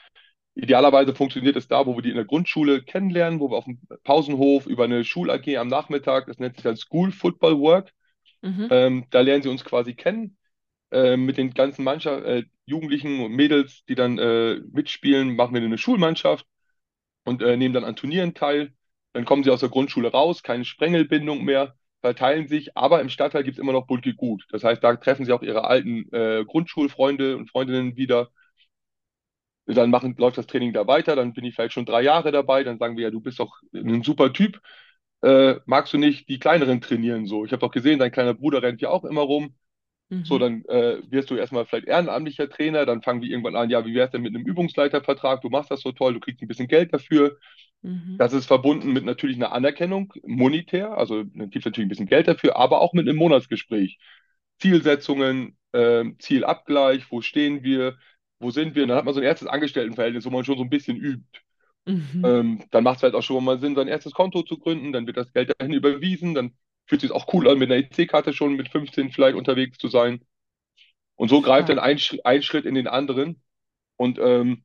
idealerweise 0.54 1.14
funktioniert 1.14 1.56
es 1.56 1.68
da, 1.68 1.86
wo 1.86 1.96
wir 1.96 2.02
die 2.02 2.10
in 2.10 2.16
der 2.16 2.26
Grundschule 2.26 2.82
kennenlernen, 2.82 3.40
wo 3.40 3.50
wir 3.50 3.56
auf 3.56 3.64
dem 3.64 3.80
Pausenhof 4.04 4.66
über 4.66 4.84
eine 4.84 5.04
Schul-AG 5.04 5.56
am 5.56 5.68
Nachmittag, 5.68 6.26
das 6.26 6.38
nennt 6.38 6.56
sich 6.56 6.64
dann 6.64 6.76
School 6.76 7.12
Football 7.12 7.60
Work, 7.60 7.92
Mhm. 8.42 8.68
ähm, 8.70 9.06
da 9.10 9.22
lernen 9.22 9.42
sie 9.42 9.48
uns 9.48 9.64
quasi 9.64 9.94
kennen 9.94 10.36
äh, 10.90 11.16
mit 11.16 11.38
den 11.38 11.54
ganzen 11.54 11.84
Mannschaft, 11.84 12.24
äh, 12.24 12.44
Jugendlichen 12.66 13.20
und 13.20 13.32
Mädels, 13.32 13.84
die 13.86 13.94
dann 13.94 14.18
äh, 14.18 14.60
mitspielen, 14.72 15.36
machen 15.36 15.54
wir 15.54 15.62
eine 15.62 15.78
Schulmannschaft 15.78 16.46
und 17.24 17.42
äh, 17.42 17.56
nehmen 17.56 17.74
dann 17.74 17.84
an 17.84 17.96
Turnieren 17.96 18.34
teil. 18.34 18.74
Dann 19.14 19.24
kommen 19.24 19.44
sie 19.44 19.50
aus 19.50 19.60
der 19.60 19.68
Grundschule 19.70 20.10
raus, 20.12 20.42
keine 20.42 20.64
Sprengelbindung 20.64 21.44
mehr, 21.44 21.74
verteilen 22.04 22.48
sich, 22.48 22.76
aber 22.76 23.00
im 23.00 23.08
Stadtteil 23.08 23.44
gibt 23.44 23.56
es 23.56 23.62
immer 23.62 23.72
noch 23.72 23.86
Bunte 23.86 24.14
Gut. 24.14 24.44
Das 24.50 24.62
heißt, 24.62 24.84
da 24.84 24.94
treffen 24.96 25.24
sie 25.24 25.32
auch 25.32 25.42
ihre 25.42 25.64
alten 25.64 26.06
äh, 26.12 26.44
Grundschulfreunde 26.44 27.36
und 27.38 27.50
Freundinnen 27.50 27.96
wieder. 27.96 28.28
Dann 29.66 29.88
machen, 29.90 30.14
läuft 30.18 30.36
das 30.36 30.46
Training 30.46 30.74
da 30.74 30.86
weiter, 30.86 31.16
dann 31.16 31.32
bin 31.32 31.44
ich 31.44 31.54
vielleicht 31.54 31.72
schon 31.72 31.86
drei 31.86 32.02
Jahre 32.02 32.32
dabei, 32.32 32.64
dann 32.64 32.78
sagen 32.78 32.96
wir 32.98 33.04
ja, 33.04 33.10
du 33.10 33.20
bist 33.20 33.38
doch 33.40 33.60
ein 33.72 34.02
super 34.02 34.32
Typ. 34.32 34.60
Äh, 35.22 35.56
magst 35.66 35.92
du 35.94 35.98
nicht 35.98 36.28
die 36.28 36.38
kleineren 36.38 36.82
trainieren 36.82 37.26
so? 37.26 37.44
Ich 37.46 37.52
habe 37.52 37.60
doch 37.60 37.70
gesehen, 37.70 37.98
dein 37.98 38.12
kleiner 38.12 38.34
Bruder 38.34 38.62
rennt 38.62 38.82
ja 38.82 38.90
auch 38.90 39.04
immer 39.04 39.22
rum. 39.22 39.54
So, 40.22 40.38
Mhm. 40.38 40.40
dann 40.40 40.64
äh, 40.66 41.00
wirst 41.10 41.30
du 41.30 41.36
erstmal 41.36 41.66
vielleicht 41.66 41.86
ehrenamtlicher 41.88 42.48
Trainer, 42.48 42.86
dann 42.86 43.02
fangen 43.02 43.22
wir 43.22 43.30
irgendwann 43.30 43.56
an, 43.56 43.70
ja, 43.70 43.84
wie 43.86 43.94
wär's 43.94 44.10
denn 44.10 44.22
mit 44.22 44.34
einem 44.34 44.46
Übungsleitervertrag? 44.46 45.42
Du 45.42 45.50
machst 45.50 45.70
das 45.70 45.82
so 45.82 45.92
toll, 45.92 46.14
du 46.14 46.20
kriegst 46.20 46.42
ein 46.42 46.48
bisschen 46.48 46.68
Geld 46.68 46.94
dafür. 46.94 47.38
Mhm. 47.82 48.18
Das 48.18 48.32
ist 48.32 48.46
verbunden 48.46 48.92
mit 48.92 49.04
natürlich 49.04 49.36
einer 49.36 49.52
Anerkennung, 49.52 50.12
monetär, 50.24 50.96
also 50.96 51.24
dann 51.24 51.50
gibt 51.50 51.56
es 51.56 51.64
natürlich 51.64 51.86
ein 51.86 51.88
bisschen 51.88 52.06
Geld 52.06 52.28
dafür, 52.28 52.56
aber 52.56 52.80
auch 52.80 52.92
mit 52.92 53.08
einem 53.08 53.18
Monatsgespräch. 53.18 53.98
Zielsetzungen, 54.60 55.56
ähm, 55.72 56.16
Zielabgleich, 56.20 57.10
wo 57.10 57.22
stehen 57.22 57.64
wir, 57.64 57.98
wo 58.38 58.50
sind 58.50 58.74
wir? 58.76 58.84
Und 58.84 58.90
dann 58.90 58.98
hat 58.98 59.04
man 59.04 59.14
so 59.14 59.20
ein 59.20 59.26
erstes 59.26 59.48
Angestelltenverhältnis, 59.48 60.24
wo 60.26 60.30
man 60.30 60.44
schon 60.44 60.58
so 60.58 60.62
ein 60.64 60.70
bisschen 60.70 60.96
übt. 60.96 61.40
Mhm. 61.86 62.24
Ähm, 62.24 62.64
dann 62.70 62.84
macht 62.84 62.98
es 62.98 63.02
halt 63.02 63.14
auch 63.14 63.22
schon 63.22 63.44
mal 63.44 63.58
Sinn, 63.60 63.74
sein 63.74 63.88
erstes 63.88 64.12
Konto 64.14 64.42
zu 64.42 64.58
gründen, 64.58 64.92
dann 64.92 65.06
wird 65.06 65.16
das 65.16 65.32
Geld 65.32 65.52
dahin 65.58 65.72
überwiesen, 65.74 66.34
dann 66.34 66.56
fühlt 66.86 67.02
es 67.02 67.08
sich 67.08 67.16
auch 67.16 67.32
cool 67.32 67.48
an, 67.48 67.58
mit 67.58 67.70
einer 67.70 67.82
EC-Karte 67.82 68.32
schon 68.32 68.54
mit 68.54 68.68
15 68.68 69.10
vielleicht 69.10 69.36
unterwegs 69.36 69.78
zu 69.78 69.88
sein. 69.88 70.24
Und 71.16 71.28
so 71.28 71.40
greift 71.40 71.68
dann 71.68 71.78
Stark. 71.78 71.90
ein, 71.90 72.20
ein 72.24 72.42
Schritt 72.42 72.64
in 72.66 72.74
den 72.74 72.88
anderen. 72.88 73.42
Und 73.96 74.18
ähm, 74.18 74.64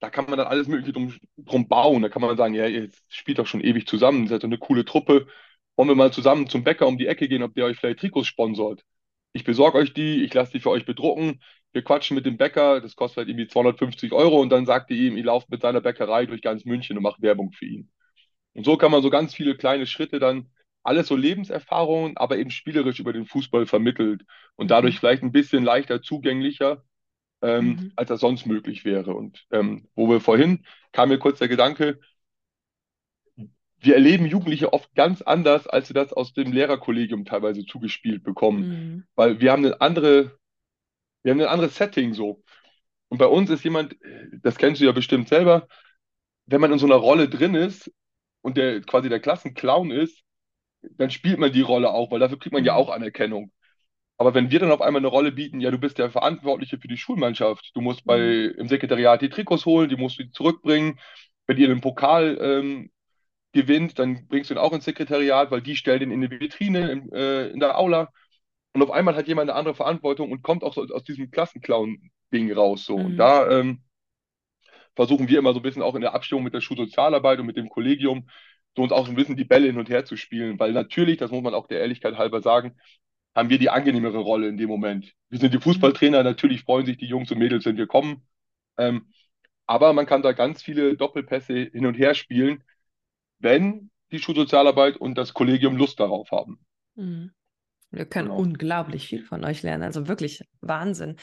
da 0.00 0.10
kann 0.10 0.26
man 0.26 0.38
dann 0.38 0.46
alles 0.46 0.66
Mögliche 0.66 0.92
drum, 0.92 1.14
drum 1.36 1.68
bauen. 1.68 2.02
Da 2.02 2.08
kann 2.08 2.22
man 2.22 2.36
sagen, 2.36 2.54
ja, 2.54 2.66
ihr 2.66 2.88
spielt 3.08 3.38
doch 3.38 3.46
schon 3.46 3.60
ewig 3.60 3.86
zusammen, 3.86 4.24
ihr 4.24 4.28
seid 4.30 4.42
doch 4.42 4.48
eine 4.48 4.58
coole 4.58 4.84
Truppe. 4.84 5.26
Wollen 5.76 5.88
wir 5.88 5.94
mal 5.96 6.12
zusammen 6.12 6.48
zum 6.48 6.64
Bäcker 6.64 6.86
um 6.86 6.98
die 6.98 7.06
Ecke 7.06 7.28
gehen, 7.28 7.42
ob 7.42 7.54
der 7.54 7.66
euch 7.66 7.78
vielleicht 7.78 8.00
Trikots 8.00 8.26
sponsort? 8.26 8.82
Ich 9.32 9.44
besorge 9.44 9.78
euch 9.78 9.92
die, 9.94 10.24
ich 10.24 10.34
lasse 10.34 10.52
die 10.52 10.60
für 10.60 10.70
euch 10.70 10.84
bedrucken. 10.86 11.40
Wir 11.72 11.82
quatschen 11.82 12.16
mit 12.16 12.26
dem 12.26 12.36
Bäcker, 12.36 12.80
das 12.80 12.96
kostet 12.96 13.18
halt 13.18 13.28
irgendwie 13.28 13.46
250 13.46 14.12
Euro 14.12 14.40
und 14.40 14.50
dann 14.50 14.66
sagt 14.66 14.90
ihr 14.90 14.96
ihm, 14.96 15.16
ihr 15.16 15.24
lauft 15.24 15.50
mit 15.50 15.62
seiner 15.62 15.80
Bäckerei 15.80 16.26
durch 16.26 16.42
ganz 16.42 16.64
München 16.64 16.96
und 16.96 17.02
macht 17.04 17.22
Werbung 17.22 17.52
für 17.52 17.66
ihn. 17.66 17.90
Und 18.54 18.64
so 18.64 18.76
kann 18.76 18.90
man 18.90 19.02
so 19.02 19.10
ganz 19.10 19.34
viele 19.34 19.56
kleine 19.56 19.86
Schritte 19.86 20.18
dann, 20.18 20.50
alles 20.82 21.08
so 21.08 21.16
Lebenserfahrungen, 21.16 22.16
aber 22.16 22.38
eben 22.38 22.50
spielerisch 22.50 23.00
über 23.00 23.12
den 23.12 23.26
Fußball 23.26 23.66
vermittelt 23.66 24.22
und 24.56 24.70
dadurch 24.70 24.96
Mhm. 24.96 24.98
vielleicht 24.98 25.22
ein 25.22 25.32
bisschen 25.32 25.64
leichter 25.64 26.02
zugänglicher 26.02 26.84
ähm, 27.42 27.66
Mhm. 27.68 27.92
als 27.96 28.08
das 28.08 28.20
sonst 28.20 28.46
möglich 28.46 28.84
wäre. 28.84 29.14
Und 29.14 29.46
ähm, 29.52 29.88
wo 29.94 30.08
wir 30.10 30.20
vorhin, 30.20 30.64
kam 30.92 31.10
mir 31.10 31.18
kurz 31.18 31.38
der 31.38 31.48
Gedanke, 31.48 32.00
wir 33.82 33.94
erleben 33.94 34.26
Jugendliche 34.26 34.72
oft 34.72 34.94
ganz 34.94 35.22
anders, 35.22 35.66
als 35.66 35.88
wir 35.88 35.94
das 35.94 36.12
aus 36.12 36.34
dem 36.34 36.52
Lehrerkollegium 36.52 37.24
teilweise 37.24 37.64
zugespielt 37.64 38.22
bekommen. 38.22 38.68
Mhm. 38.68 39.04
Weil 39.14 39.40
wir 39.40 39.52
haben 39.52 39.64
eine 39.64 39.80
andere, 39.80 40.38
wir 41.22 41.32
haben 41.32 41.40
ein 41.40 41.48
anderes 41.48 41.76
Setting 41.76 42.14
so. 42.14 42.42
Und 43.08 43.18
bei 43.18 43.26
uns 43.26 43.50
ist 43.50 43.64
jemand, 43.64 43.96
das 44.42 44.58
kennst 44.58 44.80
du 44.80 44.86
ja 44.86 44.92
bestimmt 44.92 45.28
selber, 45.28 45.68
wenn 46.46 46.60
man 46.60 46.72
in 46.72 46.78
so 46.78 46.86
einer 46.86 46.96
Rolle 46.96 47.28
drin 47.28 47.54
ist 47.54 47.92
und 48.42 48.56
der 48.56 48.80
quasi 48.82 49.08
der 49.08 49.20
Klassenclown 49.20 49.90
ist, 49.90 50.22
dann 50.82 51.10
spielt 51.10 51.38
man 51.38 51.52
die 51.52 51.60
Rolle 51.62 51.90
auch, 51.92 52.10
weil 52.10 52.20
dafür 52.20 52.38
kriegt 52.38 52.52
man 52.52 52.64
ja 52.64 52.74
auch 52.74 52.88
Mhm. 52.88 52.94
Anerkennung. 52.94 53.52
Aber 54.18 54.34
wenn 54.34 54.50
wir 54.50 54.60
dann 54.60 54.72
auf 54.72 54.82
einmal 54.82 55.00
eine 55.00 55.08
Rolle 55.08 55.32
bieten, 55.32 55.60
ja, 55.60 55.70
du 55.70 55.78
bist 55.78 55.98
der 55.98 56.10
Verantwortliche 56.10 56.78
für 56.78 56.88
die 56.88 56.98
Schulmannschaft, 56.98 57.70
du 57.74 57.80
musst 57.80 58.04
bei, 58.06 58.18
Mhm. 58.18 58.54
im 58.58 58.68
Sekretariat 58.68 59.22
die 59.22 59.30
Trikots 59.30 59.66
holen, 59.66 59.88
die 59.88 59.96
musst 59.96 60.18
du 60.20 60.30
zurückbringen. 60.30 60.98
Wenn 61.46 61.58
ihr 61.58 61.68
den 61.68 61.80
Pokal 61.80 62.38
ähm, 62.40 62.90
gewinnt, 63.52 63.98
dann 63.98 64.26
bringst 64.28 64.50
du 64.50 64.54
ihn 64.54 64.58
auch 64.58 64.72
ins 64.72 64.84
Sekretariat, 64.86 65.50
weil 65.50 65.62
die 65.62 65.76
stellen 65.76 66.00
den 66.00 66.10
in 66.12 66.24
eine 66.24 66.40
Vitrine 66.40 66.90
im, 66.90 67.12
äh, 67.12 67.48
in 67.48 67.60
der 67.60 67.78
Aula. 67.78 68.10
Und 68.74 68.82
auf 68.82 68.90
einmal 68.92 69.16
hat 69.16 69.28
jemand 69.28 69.50
eine 69.50 69.58
andere 69.58 69.74
Verantwortung 69.74 70.32
und 70.32 70.42
kommt 70.42 70.64
auch 70.64 70.74
so 70.74 70.82
aus 70.84 71.04
diesem 71.04 71.30
Klassenclown-Ding 71.30 72.52
raus. 72.52 72.84
So. 72.86 72.96
Und 72.96 73.14
Mhm. 73.14 73.16
da 73.18 73.50
ähm, 73.60 73.82
versuchen 74.94 75.28
wir 75.28 75.38
immer 75.38 75.52
so 75.52 75.60
ein 75.60 75.62
bisschen 75.62 75.82
auch 75.82 75.94
in 75.94 76.00
der 76.00 76.14
Abstimmung 76.14 76.44
mit 76.44 76.54
der 76.54 76.60
Schulsozialarbeit 76.60 77.38
und 77.40 77.46
mit 77.46 77.56
dem 77.56 77.68
Kollegium, 77.68 78.28
so 78.76 78.82
uns 78.82 78.92
auch 78.92 79.06
so 79.06 79.12
ein 79.12 79.16
bisschen 79.16 79.36
die 79.36 79.44
Bälle 79.44 79.66
hin 79.66 79.78
und 79.78 79.88
her 79.90 80.04
zu 80.04 80.16
spielen. 80.16 80.58
Weil 80.58 80.72
natürlich, 80.72 81.18
das 81.18 81.30
muss 81.30 81.42
man 81.42 81.54
auch 81.54 81.66
der 81.66 81.80
Ehrlichkeit 81.80 82.16
halber 82.16 82.40
sagen, 82.42 82.76
haben 83.34 83.50
wir 83.50 83.58
die 83.58 83.70
angenehmere 83.70 84.18
Rolle 84.18 84.48
in 84.48 84.56
dem 84.56 84.68
Moment. 84.68 85.14
Wir 85.30 85.38
sind 85.38 85.54
die 85.54 85.60
Mhm. 85.74 86.00
Fußballtrainer, 86.00 86.22
natürlich 86.22 86.62
freuen 86.62 86.86
sich 86.86 86.98
die 86.98 87.06
Jungs 87.06 87.30
und 87.32 87.38
Mädels, 87.38 87.64
wenn 87.66 87.76
wir 87.76 87.86
kommen. 87.86 88.22
Ähm, 88.78 89.12
aber 89.66 89.92
man 89.94 90.06
kann 90.06 90.22
da 90.22 90.32
ganz 90.32 90.62
viele 90.62 90.96
Doppelpässe 90.96 91.54
hin 91.72 91.86
und 91.86 91.94
her 91.96 92.14
spielen, 92.14 92.64
wenn 93.40 93.90
die 94.12 94.20
Schulsozialarbeit 94.20 94.96
und 94.98 95.16
das 95.18 95.34
Kollegium 95.34 95.76
Lust 95.76 96.00
darauf 96.00 96.30
haben. 96.32 96.60
Mhm. 96.94 97.32
Wir 97.90 98.06
können 98.06 98.30
Genau. 98.30 98.36
unglaublich 98.36 99.08
viel 99.08 99.24
von 99.24 99.44
euch 99.44 99.62
lernen. 99.62 99.84
Also 99.84 100.08
wirklich 100.08 100.44
Wahnsinn. 100.60 101.16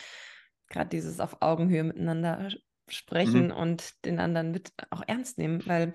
Gerade 0.70 0.90
dieses 0.90 1.20
auf 1.20 1.42
Augenhöhe 1.42 1.84
miteinander 1.84 2.50
sprechen 2.90 3.52
Mhm. 3.52 3.54
und 3.54 4.06
den 4.06 4.20
anderen 4.20 4.52
mit 4.52 4.74
auch 4.92 5.04
ernst 5.08 5.38
nehmen, 5.38 5.66
weil 5.68 5.94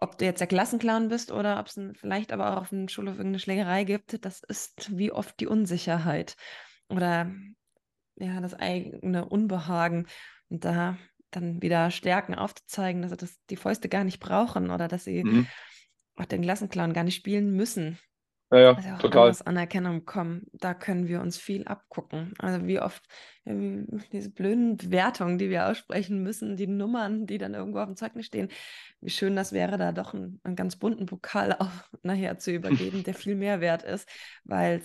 ob 0.00 0.18
du 0.18 0.24
jetzt 0.24 0.40
der 0.40 0.46
Klassenclown 0.46 1.08
bist 1.08 1.30
oder 1.30 1.60
ob 1.60 1.66
es 1.66 1.78
vielleicht 1.94 2.32
aber 2.32 2.52
auch 2.52 2.62
auf 2.62 2.68
dem 2.70 2.88
Schulhof 2.88 3.14
irgendeine 3.16 3.38
Schlägerei 3.38 3.84
gibt, 3.84 4.24
das 4.24 4.42
ist 4.42 4.96
wie 4.96 5.12
oft 5.12 5.38
die 5.40 5.46
Unsicherheit 5.46 6.36
oder 6.88 7.30
ja, 8.16 8.40
das 8.40 8.54
eigene 8.54 9.26
Unbehagen 9.26 10.06
und 10.48 10.64
da 10.64 10.98
dann 11.30 11.62
wieder 11.62 11.90
Stärken 11.90 12.34
aufzuzeigen, 12.34 13.02
dass 13.02 13.12
sie 13.12 13.16
das, 13.16 13.38
die 13.50 13.56
Fäuste 13.56 13.88
gar 13.88 14.04
nicht 14.04 14.20
brauchen 14.20 14.70
oder 14.70 14.88
dass 14.88 15.04
sie 15.04 15.22
Mhm. 15.24 15.46
auch 16.16 16.24
den 16.24 16.42
Klassenclown 16.42 16.92
gar 16.92 17.04
nicht 17.04 17.16
spielen 17.16 17.52
müssen. 17.52 17.98
Ja, 18.50 18.58
ja, 18.60 18.74
Also 18.74 18.90
auch 18.90 19.04
total. 19.04 19.12
anders 19.12 19.42
Anerkennung 19.42 20.00
bekommen, 20.00 20.46
da 20.52 20.74
können 20.74 21.08
wir 21.08 21.20
uns 21.20 21.36
viel 21.38 21.64
abgucken. 21.66 22.34
Also 22.38 22.66
wie 22.66 22.80
oft 22.80 23.02
diese 24.12 24.30
blöden 24.30 24.76
Bewertungen, 24.76 25.38
die 25.38 25.50
wir 25.50 25.68
aussprechen 25.68 26.22
müssen, 26.22 26.56
die 26.56 26.66
Nummern, 26.66 27.26
die 27.26 27.38
dann 27.38 27.54
irgendwo 27.54 27.80
auf 27.80 27.86
dem 27.86 27.96
Zeugnis 27.96 28.26
stehen, 28.26 28.48
wie 29.00 29.10
schön 29.10 29.36
das 29.36 29.52
wäre, 29.52 29.76
da 29.78 29.92
doch 29.92 30.14
einen, 30.14 30.40
einen 30.44 30.56
ganz 30.56 30.76
bunten 30.76 31.06
Pokal 31.06 31.52
auch 31.58 31.70
nachher 32.02 32.38
zu 32.38 32.52
übergeben, 32.52 33.02
der 33.04 33.14
viel 33.14 33.34
mehr 33.34 33.60
wert 33.60 33.82
ist, 33.82 34.08
weil 34.44 34.82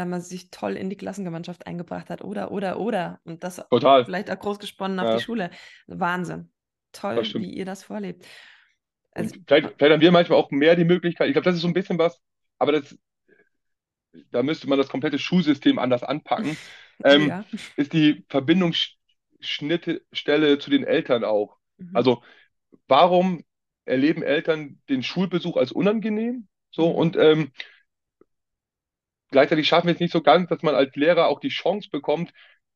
er 0.00 0.04
man 0.06 0.20
sich 0.20 0.50
toll 0.50 0.76
in 0.76 0.90
die 0.90 0.96
Klassengemeinschaft 0.96 1.66
eingebracht 1.66 2.10
hat 2.10 2.22
oder, 2.22 2.50
oder, 2.50 2.78
oder. 2.80 3.20
Und 3.24 3.44
das 3.44 3.62
Total. 3.70 4.04
vielleicht 4.04 4.30
auch 4.30 4.38
groß 4.38 4.58
gesponnen 4.58 4.98
auf 5.00 5.10
die 5.10 5.18
Ja, 5.18 5.20
Schule. 5.20 5.50
Wahnsinn. 5.86 6.50
Toll, 6.92 7.30
wie 7.36 7.52
ihr 7.54 7.64
das 7.64 7.84
vorlebt. 7.84 8.26
Also, 9.12 9.36
vielleicht, 9.46 9.74
vielleicht 9.78 9.92
haben 9.92 10.00
wir 10.00 10.12
manchmal 10.12 10.38
auch 10.38 10.50
mehr 10.50 10.76
die 10.76 10.84
Möglichkeit, 10.84 11.28
ich 11.28 11.32
glaube, 11.34 11.44
das 11.44 11.56
ist 11.56 11.62
so 11.62 11.68
ein 11.68 11.74
bisschen 11.74 11.98
was, 11.98 12.20
aber 12.58 12.72
das, 12.72 12.96
da 14.30 14.42
müsste 14.42 14.68
man 14.68 14.78
das 14.78 14.88
komplette 14.88 15.18
Schulsystem 15.18 15.78
anders 15.78 16.02
anpacken, 16.02 16.56
ähm, 17.04 17.26
ja. 17.26 17.44
ist 17.76 17.92
die 17.92 18.24
Verbindungsschnittstelle 18.28 20.58
zu 20.58 20.70
den 20.70 20.84
Eltern 20.84 21.24
auch. 21.24 21.58
Mhm. 21.78 21.90
Also 21.92 22.22
warum 22.88 23.44
erleben 23.84 24.22
Eltern 24.22 24.80
den 24.88 25.02
Schulbesuch 25.02 25.56
als 25.56 25.72
unangenehm? 25.72 26.48
So 26.70 26.86
Mhm. 26.86 26.90
und 26.90 27.16
ähm, 27.16 27.50
gleichzeitig 29.30 29.68
schaffen 29.68 29.86
wir 29.88 29.94
es 29.94 30.00
nicht 30.00 30.12
so 30.12 30.22
ganz, 30.22 30.48
dass 30.48 30.62
man 30.62 30.74
als 30.74 30.94
Lehrer 30.96 31.26
auch 31.28 31.40
die 31.40 31.48
Chance 31.48 31.88
bekommt, 31.90 32.32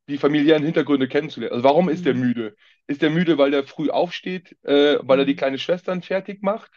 die 0.08 0.18
familiären 0.18 0.64
Hintergründe 0.64 1.08
kennenzulernen. 1.08 1.52
Also 1.54 1.64
warum 1.64 1.88
ist 1.88 2.06
der 2.06 2.12
Mhm. 2.12 2.14
müde? 2.14 2.56
Ist 2.86 3.02
der 3.02 3.10
müde, 3.10 3.38
weil 3.38 3.50
der 3.50 3.64
früh 3.64 3.90
aufsteht, 3.90 4.56
äh, 4.64 4.98
weil 5.02 5.20
er 5.20 5.24
die 5.24 5.32
Mhm. 5.32 5.36
kleine 5.36 5.58
Schwestern 5.58 6.02
fertig 6.02 6.42
macht 6.42 6.70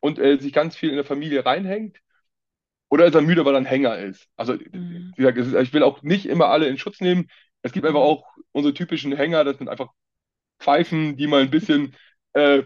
und 0.00 0.18
äh, 0.18 0.38
sich 0.38 0.52
ganz 0.52 0.76
viel 0.76 0.90
in 0.90 0.96
der 0.96 1.04
Familie 1.04 1.46
reinhängt? 1.46 1.98
Oder 2.94 3.06
ist 3.06 3.16
er 3.16 3.22
müde, 3.22 3.44
weil 3.44 3.54
er 3.54 3.58
ein 3.58 3.66
Hänger 3.66 3.98
ist? 3.98 4.28
Also, 4.36 4.54
wie 4.58 4.68
Mhm. 4.72 5.14
gesagt, 5.16 5.38
es 5.38 5.48
ist, 5.48 5.54
ich 5.54 5.72
will 5.74 5.82
auch 5.82 6.02
nicht 6.02 6.26
immer 6.26 6.48
alle 6.48 6.68
in 6.68 6.78
Schutz 6.78 7.00
nehmen. 7.00 7.28
Es 7.62 7.72
gibt 7.72 7.86
einfach 7.86 8.00
Mhm. 8.00 8.06
auch 8.06 8.26
unsere 8.52 8.74
typischen 8.74 9.16
Hänger, 9.16 9.44
das 9.44 9.58
sind 9.58 9.68
einfach 9.68 9.90
Pfeifen, 10.60 11.16
die 11.16 11.26
mal 11.26 11.42
ein 11.42 11.50
bisschen 11.50 11.94
äh, 12.34 12.64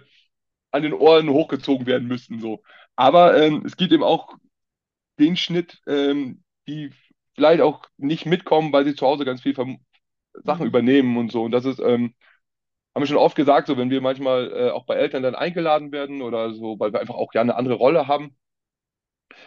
an 0.73 0.83
den 0.83 0.95
Ohren 0.95 1.31
hochgezogen 1.31 1.87
werden 1.87 2.09
müssten. 2.09 2.41
So. 2.41 2.63
Aber 2.97 3.37
ähm, 3.43 3.65
es 3.67 3.77
gibt 3.77 3.93
eben 3.93 4.05
auch 4.05 4.37
den 5.19 5.37
Schnitt, 5.37 5.81
ähm, 5.87 6.43
die 6.69 6.93
vielleicht 7.35 7.63
auch 7.63 7.85
nicht 7.97 8.27
mitkommen, 8.27 8.73
weil 8.73 8.85
sie 8.85 8.95
zu 8.95 9.07
Hause 9.07 9.25
ganz 9.25 9.43
viel 9.43 9.55
Verm- 9.55 9.81
Sachen 10.45 10.67
Mhm. 10.67 10.69
übernehmen 10.69 11.17
und 11.19 11.33
so. 11.33 11.45
Und 11.45 11.53
das 11.53 11.67
ist, 11.67 11.81
ähm, 11.81 12.15
haben 12.95 13.03
wir 13.03 13.07
schon 13.07 13.17
oft 13.17 13.37
gesagt, 13.37 13.69
so 13.69 13.77
wenn 13.77 13.91
wir 13.91 14.01
manchmal 14.01 14.53
äh, 14.53 14.71
auch 14.71 14.85
bei 14.87 14.97
Eltern 14.97 15.23
dann 15.23 15.35
eingeladen 15.35 15.93
werden 15.93 16.23
oder 16.23 16.53
so, 16.55 16.79
weil 16.81 16.93
wir 16.93 17.01
einfach 17.01 17.15
auch 17.15 17.33
ja 17.35 17.41
eine 17.41 17.57
andere 17.57 17.75
Rolle 17.77 18.09
haben, 18.09 18.37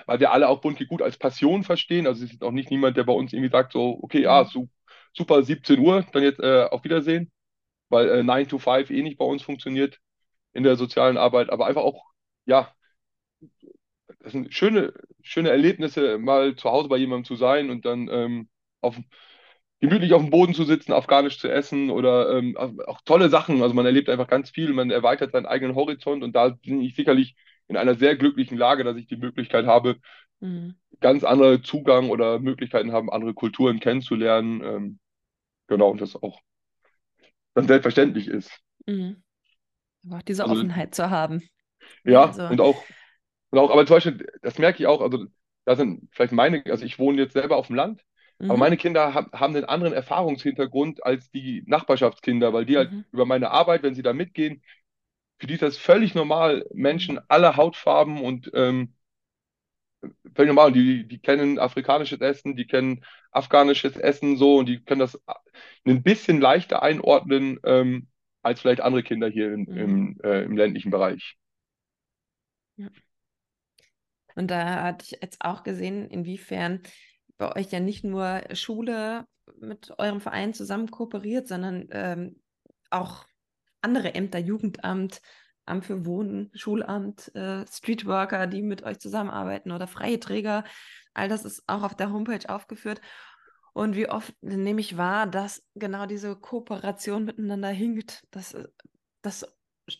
weil 0.05 0.19
wir 0.19 0.31
alle 0.31 0.49
auch 0.49 0.61
Bundki 0.61 0.85
gut 0.85 1.01
als 1.01 1.17
Passion 1.17 1.63
verstehen. 1.63 2.07
Also 2.07 2.23
es 2.25 2.31
ist 2.33 2.43
auch 2.43 2.51
nicht 2.51 2.71
niemand, 2.71 2.97
der 2.97 3.03
bei 3.03 3.13
uns 3.13 3.33
irgendwie 3.33 3.51
sagt, 3.51 3.73
so, 3.73 3.99
okay, 4.03 4.21
ja, 4.23 4.43
Mhm. 4.43 4.47
su 4.49 4.69
super, 5.13 5.43
17 5.43 5.79
Uhr, 5.79 6.05
dann 6.13 6.23
jetzt 6.23 6.39
äh, 6.39 6.63
auf 6.65 6.83
Wiedersehen, 6.83 7.31
weil 7.89 8.09
äh, 8.09 8.23
9 8.23 8.47
to 8.47 8.59
5 8.59 8.91
eh 8.91 9.03
nicht 9.03 9.17
bei 9.17 9.25
uns 9.25 9.43
funktioniert 9.43 9.99
in 10.53 10.63
der 10.63 10.77
sozialen 10.77 11.17
Arbeit, 11.17 11.49
aber 11.51 11.67
einfach 11.67 11.83
auch, 11.83 12.05
ja, 12.45 12.73
das 14.19 14.31
sind 14.33 14.53
schöne, 14.53 14.93
schöne 15.21 15.49
Erlebnisse, 15.49 16.17
mal 16.17 16.55
zu 16.55 16.69
Hause 16.69 16.89
bei 16.89 16.97
jemandem 16.97 17.25
zu 17.25 17.35
sein 17.35 17.69
und 17.69 17.85
dann 17.85 18.07
ähm, 18.11 18.49
auf, 18.81 18.95
gemütlich 19.79 20.13
auf 20.13 20.21
dem 20.21 20.31
Boden 20.31 20.53
zu 20.53 20.63
sitzen, 20.65 20.93
afghanisch 20.93 21.39
zu 21.39 21.49
essen 21.49 21.89
oder 21.89 22.37
ähm, 22.37 22.57
auch 22.57 23.01
tolle 23.05 23.29
Sachen. 23.29 23.61
Also 23.61 23.73
man 23.75 23.85
erlebt 23.85 24.09
einfach 24.09 24.27
ganz 24.27 24.49
viel, 24.51 24.73
man 24.73 24.91
erweitert 24.91 25.31
seinen 25.33 25.45
eigenen 25.47 25.75
Horizont 25.75 26.23
und 26.23 26.33
da 26.35 26.49
bin 26.49 26.81
ich 26.81 26.95
sicherlich 26.95 27.35
in 27.67 27.77
einer 27.77 27.95
sehr 27.95 28.15
glücklichen 28.17 28.57
Lage, 28.57 28.83
dass 28.83 28.97
ich 28.97 29.07
die 29.07 29.17
Möglichkeit 29.17 29.65
habe, 29.65 29.97
Mhm. 30.41 30.75
ganz 31.01 31.23
andere 31.25 31.61
Zugang 31.61 32.09
oder 32.09 32.39
Möglichkeiten 32.39 32.91
haben, 32.93 33.09
andere 33.11 33.33
Kulturen 33.33 33.79
kennenzulernen. 33.81 34.61
Ähm, 34.63 34.99
genau, 35.67 35.89
und 35.91 36.01
das 36.01 36.15
auch 36.21 36.41
dann 37.55 37.67
selbstverständlich 37.67 38.27
ist. 38.27 38.51
Mhm. 38.87 39.23
Aber 40.05 40.17
auch 40.17 40.21
diese 40.23 40.47
Also 40.47 40.65
Offenheit 40.65 40.95
zu 40.95 41.09
haben. 41.09 41.43
Ja, 42.03 42.25
also, 42.25 42.43
und 42.47 42.61
auch, 42.61 42.89
und 43.51 43.59
auch, 43.59 43.71
aber 43.71 43.85
zum 43.85 43.95
Beispiel, 43.97 44.27
das 44.41 44.57
merke 44.59 44.79
ich 44.81 44.87
auch, 44.87 45.01
also 45.01 45.25
da 45.65 45.75
sind 45.75 46.09
vielleicht 46.13 46.33
meine, 46.33 46.63
also 46.67 46.85
ich 46.85 46.99
wohne 46.99 47.21
jetzt 47.21 47.33
selber 47.33 47.57
auf 47.57 47.67
dem 47.67 47.75
Land, 47.75 48.03
Aber 48.47 48.57
Mhm. 48.57 48.59
meine 48.59 48.77
Kinder 48.77 49.13
hab, 49.13 49.33
haben 49.33 49.55
einen 49.55 49.65
anderen 49.65 49.93
Erfahrungshintergrund 49.93 51.05
als 51.05 51.31
die 51.31 51.63
Nachbarschaftskinder, 51.67 52.53
weil 52.53 52.65
die 52.65 52.77
halt 52.77 52.91
Mhm. 52.91 53.03
über 53.11 53.25
meine 53.25 53.51
Arbeit, 53.51 53.83
wenn 53.83 53.95
sie 53.95 54.01
da 54.03 54.13
mitgehen, 54.13 54.63
für 55.41 55.47
die 55.47 55.55
ist 55.55 55.63
das 55.63 55.77
völlig 55.77 56.13
normal. 56.13 56.67
Menschen 56.71 57.19
aller 57.27 57.57
Hautfarben 57.57 58.21
und 58.21 58.51
ähm, 58.53 58.93
völlig 60.35 60.49
normal. 60.49 60.71
Die, 60.71 61.07
die 61.07 61.19
kennen 61.19 61.57
afrikanisches 61.59 62.21
Essen, 62.21 62.55
die 62.55 62.67
kennen 62.67 63.03
afghanisches 63.31 63.97
Essen 63.97 64.37
so 64.37 64.57
und 64.57 64.67
die 64.67 64.83
können 64.83 64.99
das 64.99 65.19
ein 65.85 66.03
bisschen 66.03 66.39
leichter 66.39 66.83
einordnen 66.83 67.59
ähm, 67.63 68.07
als 68.43 68.61
vielleicht 68.61 68.81
andere 68.81 69.03
Kinder 69.03 69.27
hier 69.29 69.51
im, 69.53 69.67
Mhm. 69.67 69.77
im, 69.77 70.21
äh, 70.23 70.43
im 70.43 70.55
ländlichen 70.57 70.91
Bereich. 70.91 71.37
Ja. 72.77 72.89
Und 74.35 74.49
da 74.51 74.83
hatte 74.83 75.05
ich 75.05 75.19
jetzt 75.21 75.43
auch 75.43 75.63
gesehen, 75.63 76.07
inwiefern 76.07 76.81
bei 77.37 77.55
euch 77.55 77.71
ja 77.71 77.79
nicht 77.79 78.03
nur 78.03 78.43
Schule 78.53 79.25
mit 79.59 79.91
eurem 79.97 80.21
Verein 80.21 80.53
zusammen 80.53 80.91
kooperiert, 80.91 81.47
sondern 81.47 81.87
ähm, 81.91 82.41
auch 82.91 83.25
andere 83.81 84.13
Ämter, 84.15 84.39
Jugendamt, 84.39 85.21
Amt 85.65 85.85
für 85.85 86.05
Wohnen, 86.05 86.51
Schulamt, 86.53 87.33
äh, 87.35 87.65
Streetworker, 87.67 88.47
die 88.47 88.61
mit 88.61 88.83
euch 88.83 88.99
zusammenarbeiten 88.99 89.71
oder 89.71 89.87
freie 89.87 90.19
Träger. 90.19 90.63
All 91.13 91.29
das 91.29 91.45
ist 91.45 91.63
auch 91.67 91.83
auf 91.83 91.95
der 91.95 92.11
Homepage 92.11 92.49
aufgeführt. 92.49 93.01
Und 93.73 93.95
wie 93.95 94.09
oft 94.09 94.33
nehme 94.41 94.81
ich 94.81 94.97
wahr, 94.97 95.27
dass 95.27 95.63
genau 95.75 96.05
diese 96.05 96.35
Kooperation 96.35 97.25
miteinander 97.25 97.69
hinkt, 97.69 98.25
dass, 98.31 98.53
äh, 98.53 98.67
dass, 99.21 99.45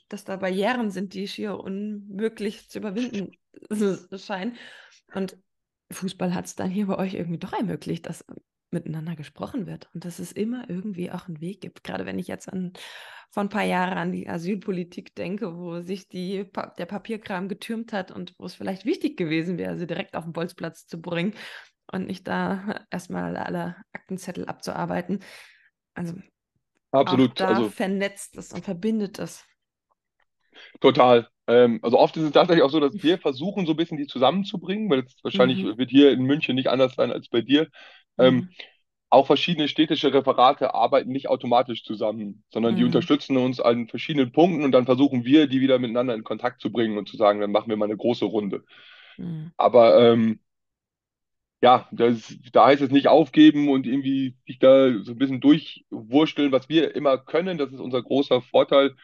dass 0.09 0.23
da 0.23 0.37
Barrieren 0.37 0.91
sind, 0.91 1.13
die 1.13 1.27
schier 1.27 1.59
unmöglich 1.59 2.69
zu 2.69 2.79
überwinden 2.79 3.31
scheinen. 4.17 4.57
Und 5.13 5.37
Fußball 5.91 6.33
hat 6.33 6.45
es 6.45 6.55
dann 6.55 6.69
hier 6.69 6.87
bei 6.87 6.97
euch 6.97 7.13
irgendwie 7.13 7.39
doch 7.39 7.53
ermöglicht, 7.53 8.07
dass 8.07 8.25
miteinander 8.73 9.15
gesprochen 9.15 9.67
wird 9.67 9.89
und 9.93 10.05
dass 10.05 10.19
es 10.19 10.31
immer 10.31 10.69
irgendwie 10.69 11.11
auch 11.11 11.27
einen 11.27 11.41
Weg 11.41 11.61
gibt. 11.61 11.83
Gerade 11.83 12.05
wenn 12.05 12.19
ich 12.19 12.27
jetzt 12.27 12.51
an, 12.51 12.73
vor 13.29 13.43
ein 13.43 13.49
paar 13.49 13.63
Jahren 13.63 13.97
an 13.97 14.11
die 14.11 14.27
Asylpolitik 14.29 15.15
denke, 15.15 15.57
wo 15.57 15.81
sich 15.81 16.07
die, 16.09 16.45
der 16.77 16.85
Papierkram 16.85 17.49
getürmt 17.49 17.93
hat 17.93 18.11
und 18.11 18.33
wo 18.39 18.45
es 18.45 18.55
vielleicht 18.55 18.85
wichtig 18.85 19.17
gewesen 19.17 19.57
wäre, 19.57 19.77
sie 19.77 19.87
direkt 19.87 20.15
auf 20.15 20.23
den 20.25 20.33
Bolzplatz 20.33 20.87
zu 20.87 21.01
bringen 21.01 21.33
und 21.91 22.07
nicht 22.07 22.27
da 22.27 22.85
erstmal 22.91 23.37
alle 23.37 23.75
Aktenzettel 23.93 24.47
abzuarbeiten. 24.47 25.19
Also 25.95 26.15
Absolut, 26.93 27.35
da 27.35 27.49
also 27.49 27.73
vernetzt 27.75 28.37
es 28.37 28.53
und 28.53 28.63
verbindet 28.65 29.19
es. 29.19 29.45
total. 30.79 31.27
Ähm, 31.47 31.79
also 31.81 31.97
oft 31.99 32.15
ist 32.17 32.23
es 32.23 32.31
tatsächlich 32.31 32.63
auch 32.63 32.69
so, 32.71 32.79
dass 32.79 32.93
wir 33.01 33.17
versuchen, 33.19 33.65
so 33.65 33.73
ein 33.73 33.77
bisschen 33.77 33.97
die 33.97 34.07
zusammenzubringen, 34.07 34.89
weil 34.89 34.99
es 35.01 35.15
wahrscheinlich 35.23 35.63
Mhm. 35.63 35.77
wird 35.77 35.89
hier 35.89 36.11
in 36.11 36.23
München 36.23 36.55
nicht 36.55 36.67
anders 36.69 36.95
sein 36.95 37.11
als 37.11 37.29
bei 37.29 37.41
dir. 37.41 37.67
Ähm, 38.17 38.43
Mhm. 38.43 38.55
auch 39.09 39.27
verschiedene 39.27 39.67
städtische 39.67 40.13
Referate 40.13 40.73
arbeiten 40.75 41.11
nicht 41.11 41.29
automatisch 41.29 41.83
zusammen, 41.83 42.43
sondern 42.51 42.75
die 42.75 42.83
Mhm. 42.83 42.85
unterstützen 42.85 43.37
uns 43.37 43.59
an 43.61 43.87
verschiedenen 43.89 44.31
Punkten 44.31 44.63
und 44.63 44.71
dann 44.73 44.85
versuchen 44.85 45.25
wir, 45.25 45.47
die 45.47 45.61
wieder 45.61 45.79
miteinander 45.79 46.15
in 46.15 46.23
Kontakt 46.23 46.61
zu 46.61 46.71
bringen 46.71 46.97
und 46.97 47.09
zu 47.09 47.17
sagen, 47.17 47.41
dann 47.41 47.51
machen 47.51 47.69
wir 47.69 47.77
mal 47.77 47.85
eine 47.85 47.97
große 47.97 48.25
Runde. 48.25 48.63
Mhm. 49.17 49.51
Aber 49.57 49.99
ähm, 50.13 50.39
ja, 51.61 51.87
das, 51.91 52.33
da 52.53 52.67
heißt 52.67 52.81
es 52.81 52.89
nicht 52.91 53.07
aufgeben 53.07 53.69
und 53.69 53.85
irgendwie 53.85 54.35
sich 54.47 54.57
da 54.59 54.91
so 55.03 55.11
ein 55.11 55.17
bisschen 55.17 55.41
durchwursteln, 55.41 56.51
was 56.51 56.69
wir 56.69 56.95
immer 56.95 57.17
können. 57.19 57.57
Das 57.57 57.71
ist 57.71 57.79
unser 57.79 58.01
großer 58.01 58.41
Vorteil. 58.41 58.95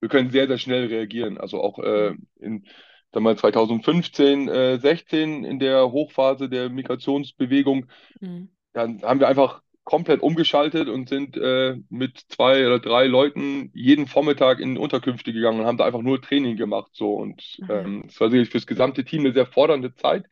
Wir 0.00 0.08
können 0.08 0.30
sehr, 0.30 0.48
sehr 0.48 0.58
schnell 0.58 0.86
reagieren. 0.88 1.38
Also 1.38 1.62
auch 1.62 1.78
äh, 1.80 2.14
Mhm. 2.14 2.18
in 2.40 2.66
sag 3.14 3.22
mal, 3.22 3.38
2015, 3.38 4.48
äh, 4.48 4.78
16 4.80 5.44
in 5.44 5.60
der 5.60 5.92
Hochphase 5.92 6.50
der 6.50 6.70
Migrationsbewegung, 6.70 7.86
Mhm. 8.20 8.48
dann 8.72 9.02
haben 9.02 9.20
wir 9.20 9.28
einfach 9.28 9.62
komplett 9.84 10.22
umgeschaltet 10.22 10.88
und 10.88 11.08
sind 11.08 11.36
äh, 11.36 11.76
mit 11.90 12.18
zwei 12.28 12.66
oder 12.66 12.80
drei 12.80 13.06
Leuten 13.06 13.70
jeden 13.74 14.06
Vormittag 14.06 14.60
in 14.60 14.78
Unterkünfte 14.78 15.32
gegangen 15.32 15.60
und 15.60 15.66
haben 15.66 15.78
da 15.78 15.84
einfach 15.86 16.02
nur 16.02 16.22
Training 16.22 16.56
gemacht. 16.56 16.90
So. 16.94 17.14
Und 17.14 17.62
Ach 17.62 17.72
ja. 17.74 17.84
ähm, 17.84 18.04
es 18.08 18.20
war 18.20 18.30
sicherlich 18.30 18.50
fürs 18.50 18.66
gesamte 18.66 19.04
Team 19.04 19.20
eine 19.22 19.32
sehr 19.34 19.46
fordernde 19.46 19.94
Zeit. 19.94 20.26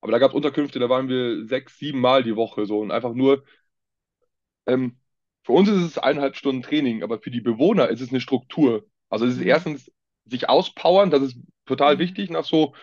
Aber 0.00 0.12
da 0.12 0.18
gab 0.18 0.30
es 0.32 0.36
Unterkünfte, 0.36 0.78
da 0.80 0.88
waren 0.88 1.08
wir 1.08 1.46
sechs, 1.46 1.78
sieben 1.78 2.00
Mal 2.00 2.22
die 2.24 2.36
Woche 2.36 2.66
so 2.66 2.80
und 2.80 2.90
einfach 2.92 3.14
nur, 3.14 3.44
ähm, 4.66 4.98
für 5.44 5.52
uns 5.52 5.68
ist 5.68 5.82
es 5.82 5.98
eineinhalb 5.98 6.36
Stunden 6.36 6.62
Training, 6.62 7.02
aber 7.02 7.18
für 7.20 7.30
die 7.30 7.40
Bewohner 7.40 7.88
ist 7.88 8.00
es 8.00 8.10
eine 8.10 8.20
Struktur. 8.20 8.86
Also 9.08 9.26
es 9.26 9.34
ist 9.36 9.40
Mhm. 9.40 9.42
erstens 9.42 9.90
sich 10.26 10.48
auspowern, 10.48 11.10
das 11.10 11.22
ist 11.22 11.38
total 11.68 11.96
Mhm. 11.96 12.00
wichtig 12.00 12.30
nach 12.30 12.44
so 12.44 12.74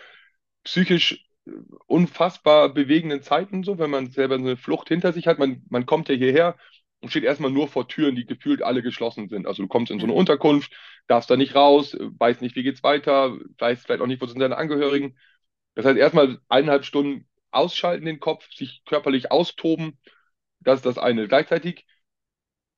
psychisch 0.63 1.25
äh, 1.47 1.51
unfassbar 1.87 2.69
bewegenden 2.73 3.21
Zeiten, 3.21 3.63
so, 3.63 3.77
wenn 3.79 3.89
man 3.91 4.11
selber 4.11 4.35
eine 4.35 4.57
Flucht 4.57 4.89
hinter 4.89 5.13
sich 5.13 5.27
hat. 5.27 5.39
Man, 5.39 5.63
man 5.69 5.85
kommt 5.85 6.09
ja 6.09 6.15
hierher 6.15 6.57
und 7.01 7.09
steht 7.09 7.23
erstmal 7.23 7.51
nur 7.51 7.67
vor 7.67 7.87
Türen, 7.87 8.15
die 8.15 8.25
gefühlt 8.25 8.63
alle 8.63 8.81
geschlossen 8.83 9.29
sind. 9.29 9.47
Also 9.47 9.63
du 9.63 9.67
kommst 9.69 9.91
in 9.91 9.99
so 9.99 10.05
eine 10.05 10.13
Ja. 10.13 10.19
Unterkunft, 10.19 10.73
darfst 11.07 11.29
da 11.29 11.37
nicht 11.37 11.55
raus, 11.55 11.93
äh, 11.93 12.09
weißt 12.19 12.41
nicht, 12.41 12.55
wie 12.55 12.63
geht's 12.63 12.83
weiter, 12.83 13.37
weißt 13.59 13.85
vielleicht 13.85 14.01
auch 14.01 14.07
nicht, 14.07 14.21
wo 14.21 14.25
sind 14.27 14.39
deine 14.39 14.57
Angehörigen. 14.57 15.17
Das 15.75 15.85
heißt, 15.85 15.97
erstmal 15.97 16.39
eineinhalb 16.49 16.85
Stunden 16.85 17.27
ausschalten 17.51 18.05
den 18.05 18.19
Kopf, 18.19 18.51
sich 18.53 18.83
körperlich 18.85 19.31
austoben, 19.31 19.99
das 20.61 20.79
ist 20.79 20.85
das 20.85 20.97
eine. 20.97 21.27
Gleichzeitig 21.27 21.85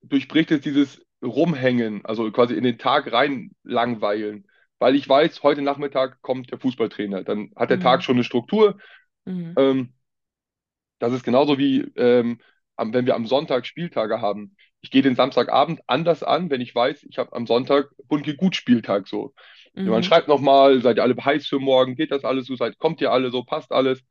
durchbricht 0.01 0.51
es 0.51 0.61
dieses 0.61 1.01
Rumhängen, 1.23 2.05
also 2.05 2.31
quasi 2.31 2.53
in 2.55 2.63
den 2.63 2.77
Tag 2.77 3.11
rein 3.11 3.51
langweilen, 3.63 4.47
weil 4.79 4.95
ich 4.95 5.07
weiß, 5.09 5.43
heute 5.43 5.61
Nachmittag 5.61 6.21
kommt 6.21 6.51
der 6.51 6.59
Fußballtrainer. 6.59 7.23
Dann 7.23 7.51
hat 7.55 7.69
der 7.69 7.79
Tag 7.79 8.03
Mhm. 8.03 8.03
schon 8.03 8.15
eine 8.17 8.23
Struktur. 8.23 8.77
Mhm. 9.25 9.57
Ähm, 9.57 9.93
das 10.99 11.13
ist 11.13 11.23
genauso 11.23 11.57
wie 11.57 11.81
ähm, 11.95 12.39
wenn 12.77 13.05
wir 13.05 13.15
am 13.15 13.25
Sonntag 13.25 13.65
Spieltage 13.65 14.21
haben. 14.21 14.55
Ich 14.81 14.91
gehe 14.91 15.01
den 15.01 15.15
Samstagabend 15.15 15.81
anders 15.87 16.21
an, 16.23 16.49
wenn 16.49 16.61
ich 16.61 16.73
weiß, 16.75 17.03
ich 17.09 17.17
habe 17.17 17.33
am 17.33 17.47
Sonntag 17.47 17.89
Bunke 18.07 18.35
gut 18.35 18.55
Spieltag 18.55 19.07
so. 19.07 19.33
Ja, 19.83 19.91
Man 19.91 20.03
Mhm. 20.03 20.03
schreibt 20.03 20.27
nochmal, 20.27 20.81
seid 20.81 20.97
ihr 20.97 21.03
alle 21.03 21.15
heiß 21.23 21.47
für 21.47 21.59
morgen, 21.59 21.95
geht 21.95 22.11
das 22.11 22.23
alles 22.23 22.45
so, 22.47 22.55
seid, 22.55 22.77
kommt 22.77 23.01
ihr 23.01 23.11
alle 23.11 23.31
so, 23.31 23.43
passt 23.43 23.71
alles. 23.71 24.03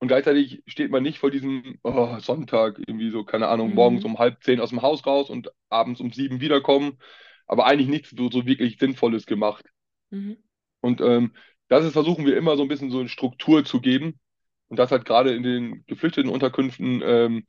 Und 0.00 0.08
gleichzeitig 0.08 0.62
steht 0.66 0.90
man 0.90 1.02
nicht 1.02 1.18
vor 1.18 1.30
diesem 1.30 1.78
oh, 1.84 2.18
Sonntag, 2.20 2.78
irgendwie 2.86 3.10
so, 3.10 3.24
keine 3.24 3.48
Ahnung, 3.48 3.74
morgens 3.74 4.04
Mhm. 4.04 4.06
um 4.06 4.18
halb 4.18 4.42
zehn 4.44 4.60
aus 4.60 4.70
dem 4.70 4.82
Haus 4.82 5.06
raus 5.06 5.30
und 5.30 5.50
abends 5.70 6.00
um 6.00 6.12
sieben 6.12 6.40
wiederkommen, 6.40 6.98
aber 7.46 7.66
eigentlich 7.66 7.88
nichts 7.88 8.10
so, 8.10 8.30
so 8.30 8.46
wirklich 8.46 8.78
Sinnvolles 8.78 9.26
gemacht. 9.26 9.64
Mhm. 10.10 10.36
Und 10.80 11.00
ähm, 11.00 11.34
das 11.68 11.84
ist, 11.84 11.92
versuchen 11.92 12.24
wir 12.26 12.36
immer 12.36 12.56
so 12.56 12.62
ein 12.62 12.68
bisschen 12.68 12.90
so 12.90 13.00
eine 13.00 13.08
Struktur 13.08 13.64
zu 13.64 13.80
geben. 13.80 14.18
Und 14.68 14.78
das 14.78 14.90
hat 14.90 15.04
gerade 15.04 15.34
in 15.34 15.42
den 15.42 15.84
geflüchteten 15.86 16.30
Unterkünften 16.30 17.02
ähm, 17.04 17.46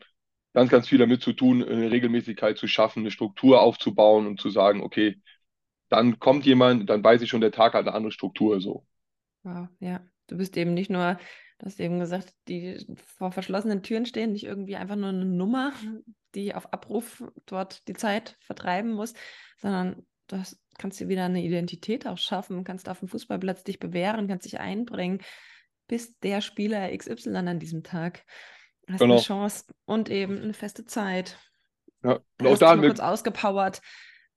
ganz, 0.53 0.69
ganz 0.69 0.87
viel 0.87 0.97
damit 0.97 1.21
zu 1.21 1.33
tun, 1.33 1.63
eine 1.63 1.91
Regelmäßigkeit 1.91 2.57
zu 2.57 2.67
schaffen, 2.67 2.99
eine 2.99 3.11
Struktur 3.11 3.61
aufzubauen 3.61 4.27
und 4.27 4.39
zu 4.39 4.49
sagen, 4.49 4.81
okay, 4.81 5.21
dann 5.89 6.19
kommt 6.19 6.45
jemand, 6.45 6.89
dann 6.89 7.03
weiß 7.03 7.21
ich 7.21 7.29
schon, 7.29 7.41
der 7.41 7.51
Tag 7.51 7.73
hat 7.73 7.87
eine 7.87 7.93
andere 7.93 8.11
Struktur 8.11 8.61
so. 8.61 8.85
Wow, 9.43 9.67
ja. 9.79 10.01
Du 10.27 10.37
bist 10.37 10.55
eben 10.57 10.75
nicht 10.75 10.91
nur, 10.91 11.17
du 11.57 11.65
hast 11.65 11.79
eben 11.79 11.99
gesagt, 11.99 12.33
die 12.47 12.85
vor 13.17 13.31
verschlossenen 13.31 13.81
Türen 13.81 14.05
stehen, 14.05 14.33
nicht 14.33 14.45
irgendwie 14.45 14.75
einfach 14.75 14.95
nur 14.95 15.09
eine 15.09 15.25
Nummer, 15.25 15.73
die 16.35 16.53
auf 16.53 16.71
Abruf 16.71 17.23
dort 17.47 17.87
die 17.87 17.93
Zeit 17.93 18.37
vertreiben 18.39 18.91
muss, 18.91 19.15
sondern 19.57 20.05
du 20.31 20.37
hast, 20.37 20.59
kannst 20.77 20.99
dir 20.99 21.09
wieder 21.09 21.25
eine 21.25 21.43
Identität 21.43 22.07
auch 22.07 22.17
schaffen, 22.17 22.63
kannst 22.63 22.89
auf 22.89 22.99
dem 22.99 23.07
Fußballplatz 23.07 23.63
dich 23.63 23.79
bewähren, 23.79 24.27
kannst 24.27 24.45
dich 24.45 24.59
einbringen, 24.59 25.21
bist 25.87 26.23
der 26.23 26.41
Spieler 26.41 26.95
XY 26.95 27.35
an 27.35 27.59
diesem 27.59 27.83
Tag. 27.83 28.25
Hast 28.87 29.01
eine 29.01 29.13
Genau. 29.13 29.21
Chance 29.21 29.65
und 29.85 30.09
eben 30.09 30.41
eine 30.41 30.53
feste 30.53 30.85
Zeit. 30.85 31.37
Ja. 32.03 32.19
Und 32.39 32.47
auch 32.47 32.57
da 32.57 32.81
wir, 32.81 32.87
kurz 32.87 32.99
ausgepowert. 32.99 33.81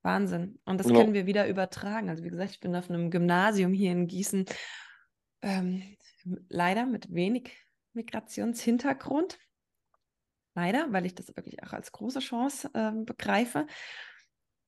Wahnsinn. 0.03 0.59
Und 0.65 0.79
das 0.79 0.87
können 0.87 0.99
genau. 0.99 1.13
wir 1.13 1.25
wieder 1.25 1.47
übertragen. 1.47 2.09
Also 2.09 2.23
wie 2.23 2.29
gesagt, 2.29 2.51
ich 2.51 2.59
bin 2.59 2.75
auf 2.75 2.89
einem 2.89 3.09
Gymnasium 3.09 3.71
hier 3.71 3.93
in 3.93 4.07
Gießen, 4.07 4.45
ähm, 5.41 5.95
leider 6.49 6.85
mit 6.85 7.13
wenig 7.13 7.51
Migrationshintergrund. 7.93 9.39
Leider, 10.55 10.91
weil 10.91 11.05
ich 11.05 11.15
das 11.15 11.35
wirklich 11.35 11.63
auch 11.63 11.73
als 11.73 11.91
große 11.91 12.19
Chance 12.19 12.69
ähm, 12.75 13.05
begreife. 13.05 13.65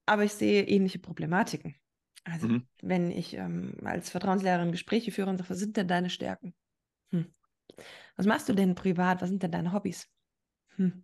Aber 0.06 0.24
ich 0.24 0.34
sehe 0.34 0.64
ähnliche 0.64 1.00
Problematiken. 1.00 1.76
Also 2.24 2.48
Mhm. 2.48 2.68
wenn 2.82 3.12
ich 3.12 3.36
ähm, 3.36 3.76
als 3.84 4.10
Vertrauenslehrerin 4.10 4.72
Gespräche 4.72 5.12
führe 5.12 5.30
und 5.30 5.38
sage, 5.38 5.50
was 5.50 5.60
sind 5.60 5.78
denn 5.78 5.88
deine 5.88 6.10
Stärken? 6.10 6.54
Hm. 7.12 7.28
Was 8.16 8.26
machst 8.26 8.50
du 8.50 8.54
denn 8.54 8.76
privat? 8.76 9.22
Was 9.22 9.30
sind 9.30 9.44
denn 9.44 9.52
deine 9.52 9.74
Hobbys? 9.74 10.10
Hm. 10.76 11.04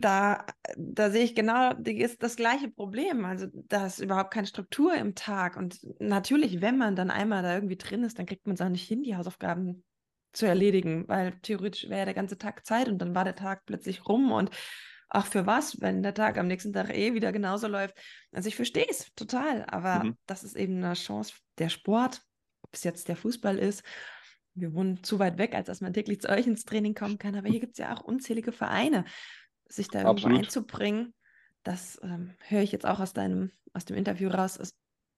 Da, 0.00 0.46
da 0.76 1.10
sehe 1.10 1.24
ich 1.24 1.34
genau 1.34 1.72
ist 1.72 2.22
das 2.22 2.36
gleiche 2.36 2.70
Problem. 2.70 3.24
Also 3.24 3.48
da 3.52 3.86
ist 3.86 3.98
überhaupt 3.98 4.32
keine 4.32 4.46
Struktur 4.46 4.94
im 4.94 5.16
Tag. 5.16 5.56
Und 5.56 5.80
natürlich, 5.98 6.60
wenn 6.60 6.78
man 6.78 6.94
dann 6.94 7.10
einmal 7.10 7.42
da 7.42 7.54
irgendwie 7.54 7.76
drin 7.76 8.04
ist, 8.04 8.18
dann 8.18 8.26
kriegt 8.26 8.46
man 8.46 8.54
es 8.54 8.60
auch 8.60 8.68
nicht 8.68 8.86
hin, 8.86 9.02
die 9.02 9.16
Hausaufgaben 9.16 9.82
zu 10.32 10.46
erledigen, 10.46 11.08
weil 11.08 11.32
theoretisch 11.40 11.88
wäre 11.88 12.04
der 12.04 12.14
ganze 12.14 12.38
Tag 12.38 12.64
Zeit 12.64 12.88
und 12.88 12.98
dann 12.98 13.14
war 13.14 13.24
der 13.24 13.34
Tag 13.34 13.64
plötzlich 13.66 14.06
rum 14.06 14.30
und 14.30 14.50
auch 15.10 15.26
für 15.26 15.46
was, 15.46 15.80
wenn 15.80 16.02
der 16.02 16.14
Tag 16.14 16.38
am 16.38 16.46
nächsten 16.46 16.72
Tag 16.72 16.94
eh 16.94 17.14
wieder 17.14 17.32
genauso 17.32 17.66
läuft. 17.68 17.96
Also 18.32 18.48
ich 18.48 18.56
verstehe 18.56 18.86
es 18.88 19.12
total, 19.14 19.64
aber 19.66 20.04
Mhm. 20.04 20.16
das 20.26 20.44
ist 20.44 20.56
eben 20.56 20.82
eine 20.84 20.94
Chance, 20.94 21.34
der 21.58 21.68
Sport, 21.70 22.22
ob 22.62 22.74
es 22.74 22.84
jetzt 22.84 23.08
der 23.08 23.16
Fußball 23.16 23.58
ist, 23.58 23.82
wir 24.54 24.74
wohnen 24.74 25.02
zu 25.04 25.18
weit 25.18 25.38
weg, 25.38 25.54
als 25.54 25.66
dass 25.66 25.80
man 25.80 25.92
täglich 25.92 26.20
zu 26.20 26.28
euch 26.28 26.46
ins 26.46 26.64
Training 26.64 26.94
kommen 26.94 27.18
kann. 27.18 27.36
Aber 27.36 27.48
hier 27.48 27.60
gibt 27.60 27.72
es 27.72 27.78
ja 27.78 27.96
auch 27.96 28.02
unzählige 28.02 28.52
Vereine, 28.52 29.04
sich 29.68 29.88
da 29.88 30.00
irgendwo 30.00 30.26
Absolut. 30.26 30.38
einzubringen. 30.38 31.14
Das 31.62 32.00
ähm, 32.02 32.34
höre 32.48 32.62
ich 32.62 32.72
jetzt 32.72 32.86
auch 32.86 32.98
aus 33.00 33.12
deinem, 33.12 33.52
aus 33.72 33.84
dem 33.84 33.96
Interview 33.96 34.28
raus, 34.28 34.56
ist 34.56 34.76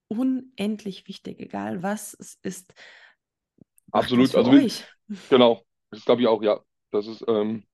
unendlich 0.08 1.08
wichtig, 1.08 1.40
egal 1.40 1.82
was 1.82 2.14
es 2.14 2.38
ist. 2.42 2.74
Absolut. 3.92 4.34
Also 4.34 4.50
euch. 4.50 4.84
genau, 5.30 5.62
das 5.90 6.04
glaube 6.04 6.22
ich 6.22 6.28
auch, 6.28 6.42
ja. 6.42 6.60
Das 6.90 7.06
ist 7.06 7.24
ähm, 7.28 7.64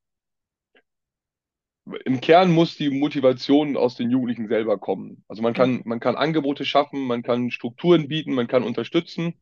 im 2.05 2.21
Kern 2.21 2.53
muss 2.53 2.77
die 2.77 2.91
Motivation 2.91 3.77
aus 3.77 3.97
den 3.97 4.11
Jugendlichen 4.11 4.49
selber 4.49 4.79
kommen. 4.79 5.25
Also 5.29 5.43
man 5.43 5.55
Mhm. 5.55 5.55
kann, 5.55 5.83
man 5.85 6.01
kann 6.01 6.17
Angebote 6.17 6.65
schaffen, 6.65 7.07
man 7.07 7.23
kann 7.23 7.51
Strukturen 7.51 8.09
bieten, 8.09 8.35
man 8.35 8.49
kann 8.49 8.65
unterstützen, 8.65 9.35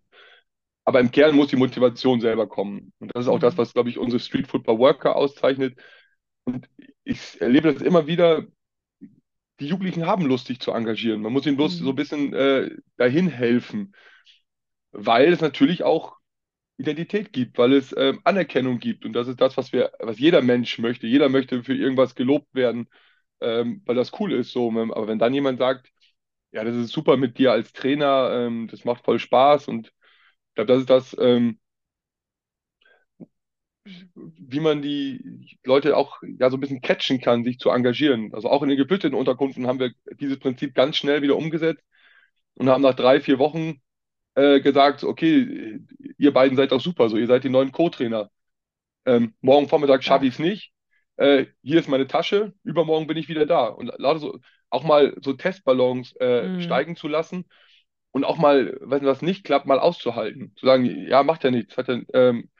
aber 0.85 1.01
im 1.01 1.11
Kern 1.13 1.37
muss 1.37 1.49
die 1.49 1.57
Motivation 1.57 2.21
selber 2.21 2.49
kommen. 2.49 2.93
Und 3.01 3.13
das 3.15 3.25
ist 3.27 3.29
auch 3.31 3.41
das, 3.41 3.57
Mhm. 3.57 3.59
was, 3.59 3.75
glaube 3.75 3.91
ich, 3.91 3.99
unsere 3.99 4.21
Street 4.21 4.49
Football 4.49 4.79
Worker 4.79 5.17
auszeichnet. 5.17 5.79
Und 6.45 6.69
ich 7.05 7.41
erlebe 7.41 7.73
das 7.75 7.83
immer 7.83 8.07
wieder, 8.07 8.47
die 9.61 9.67
Jugendlichen 9.69 10.07
haben 10.07 10.27
Lust, 10.27 10.47
sich 10.47 10.61
zu 10.61 10.73
engagieren. 10.73 11.23
Man 11.23 11.33
muss 11.33 11.47
ihnen 11.47 11.57
bloß 11.57 11.79
so 11.79 11.91
ein 11.91 11.95
Mhm. 11.95 11.97
bisschen 11.97 12.33
äh, 12.35 12.71
dahin 12.97 13.29
helfen, 13.29 13.95
weil 14.93 15.33
es 15.33 15.41
natürlich 15.41 15.83
auch 15.85 16.17
Identität 16.79 17.33
gibt, 17.33 17.59
weil 17.59 17.72
es 17.75 17.95
ähm, 17.97 18.20
Anerkennung 18.25 18.79
gibt. 18.81 19.05
Und 19.05 19.12
das 19.12 19.29
ist 19.29 19.41
das, 19.41 19.57
was 19.57 19.72
wir, 19.72 19.93
was 20.01 20.18
jeder 20.18 20.43
Mensch 20.43 20.79
möchte. 20.79 21.07
Jeder 21.07 21.29
möchte 21.29 21.62
für 21.62 21.75
irgendwas 21.75 22.14
gelobt 22.14 22.55
werden, 22.55 22.89
ähm, 23.41 23.83
weil 23.87 23.97
das 23.97 24.12
cool 24.20 24.33
ist. 24.33 24.53
So, 24.53 24.70
aber 24.70 25.07
wenn 25.09 25.18
dann 25.18 25.35
jemand 25.35 25.59
sagt, 25.59 25.91
ja, 26.53 26.64
das 26.64 26.77
ist 26.77 26.93
super 26.93 27.16
mit 27.16 27.39
dir 27.39 27.53
als 27.53 27.72
Trainer, 27.72 28.31
ähm, 28.47 28.68
das 28.70 28.85
macht 28.85 29.05
voll 29.05 29.18
Spaß 29.18 29.68
und 29.68 29.89
ich 29.89 30.55
glaube, 30.57 30.68
das 30.72 30.81
ist 30.83 30.91
das, 30.91 31.16
ähm, 31.20 31.59
wie 33.85 34.61
man 34.61 34.83
die 34.83 35.59
Leute 35.64 35.97
auch 35.97 36.18
ja 36.39 36.51
so 36.51 36.57
ein 36.57 36.61
bisschen 36.61 36.81
catchen 36.81 37.20
kann, 37.20 37.45
sich 37.45 37.59
zu 37.59 37.70
engagieren. 37.70 38.33
Also 38.35 38.49
auch 38.49 38.62
in 38.62 38.68
den 38.70 38.79
geflüchteten 38.79 39.16
Unterkünften 39.18 39.66
haben 39.66 39.79
wir 39.81 39.93
dieses 40.20 40.39
Prinzip 40.39 40.75
ganz 40.75 40.97
schnell 40.97 41.22
wieder 41.22 41.37
umgesetzt 41.37 41.83
und 42.55 42.68
haben 42.70 42.83
nach 42.83 42.95
drei, 42.97 43.20
vier 43.20 43.39
Wochen 43.39 43.81
äh, 44.35 44.61
gesagt, 44.61 45.05
okay, 45.05 45.80
ihr 46.18 46.32
beiden 46.32 46.57
seid 46.57 46.72
doch 46.72 46.80
super, 46.80 47.09
so 47.09 47.16
ihr 47.16 47.26
seid 47.26 47.45
die 47.45 47.51
neuen 47.51 47.72
Co-Trainer. 47.72 48.30
Ähm, 49.07 49.35
morgen 49.41 49.68
Vormittag 49.68 50.05
schaffe 50.05 50.26
ich 50.26 50.35
es 50.35 50.39
nicht. 50.39 50.72
Äh, 51.16 51.47
hier 51.62 51.78
ist 51.80 51.89
meine 51.89 52.07
Tasche, 52.07 52.55
übermorgen 52.64 53.07
bin 53.07 53.16
ich 53.16 53.28
wieder 53.28 53.47
da. 53.47 53.66
Und 53.68 53.93
so, 54.20 54.41
auch 54.70 54.85
mal 54.85 55.16
so 55.22 55.32
Testballons 55.35 56.14
äh, 56.16 56.51
Mhm. 56.51 56.61
steigen 56.61 56.97
zu 56.97 57.09
lassen 57.09 57.47
und 58.12 58.24
auch 58.24 58.39
mal, 58.39 58.78
wenn 58.82 59.05
was 59.07 59.22
nicht 59.22 59.45
klappt, 59.45 59.66
mal 59.66 59.78
auszuhalten. 59.80 60.55
Zu 60.57 60.66
sagen, 60.66 60.85
ja, 61.09 61.22
macht 61.22 61.45
ja 61.45 61.51
nichts. 61.51 61.76
Ja, 61.76 61.85
ähm, 62.14 62.51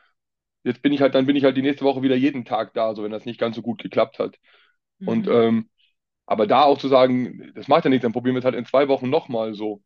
jetzt 0.65 0.83
bin 0.83 0.93
ich 0.93 1.01
halt, 1.01 1.15
dann 1.15 1.27
bin 1.27 1.37
ich 1.37 1.45
halt 1.45 1.57
die 1.57 1.63
nächste 1.63 1.85
Woche 1.85 2.03
wieder 2.03 2.17
jeden 2.17 2.45
Tag 2.45 2.75
da, 2.75 2.95
so 2.95 3.05
wenn 3.05 3.13
das 3.13 3.27
nicht 3.27 3.41
ganz 3.41 3.57
so 3.57 3.63
gut 3.63 3.83
geklappt 3.83 4.19
hat. 4.19 4.37
Und 5.05 5.27
Mhm. 5.27 5.29
ähm, 5.29 5.71
aber 6.27 6.47
da 6.47 6.63
auch 6.65 6.79
zu 6.79 6.89
sagen, 6.89 7.53
das 7.55 7.69
macht 7.69 7.85
ja 7.85 7.91
nichts, 7.91 8.03
dann 8.05 8.13
probieren 8.13 8.35
wir 8.37 8.41
es 8.41 8.45
halt 8.45 8.55
in 8.57 8.67
zwei 8.67 8.89
Wochen 8.89 9.11
nochmal 9.11 9.55
so. 9.55 9.83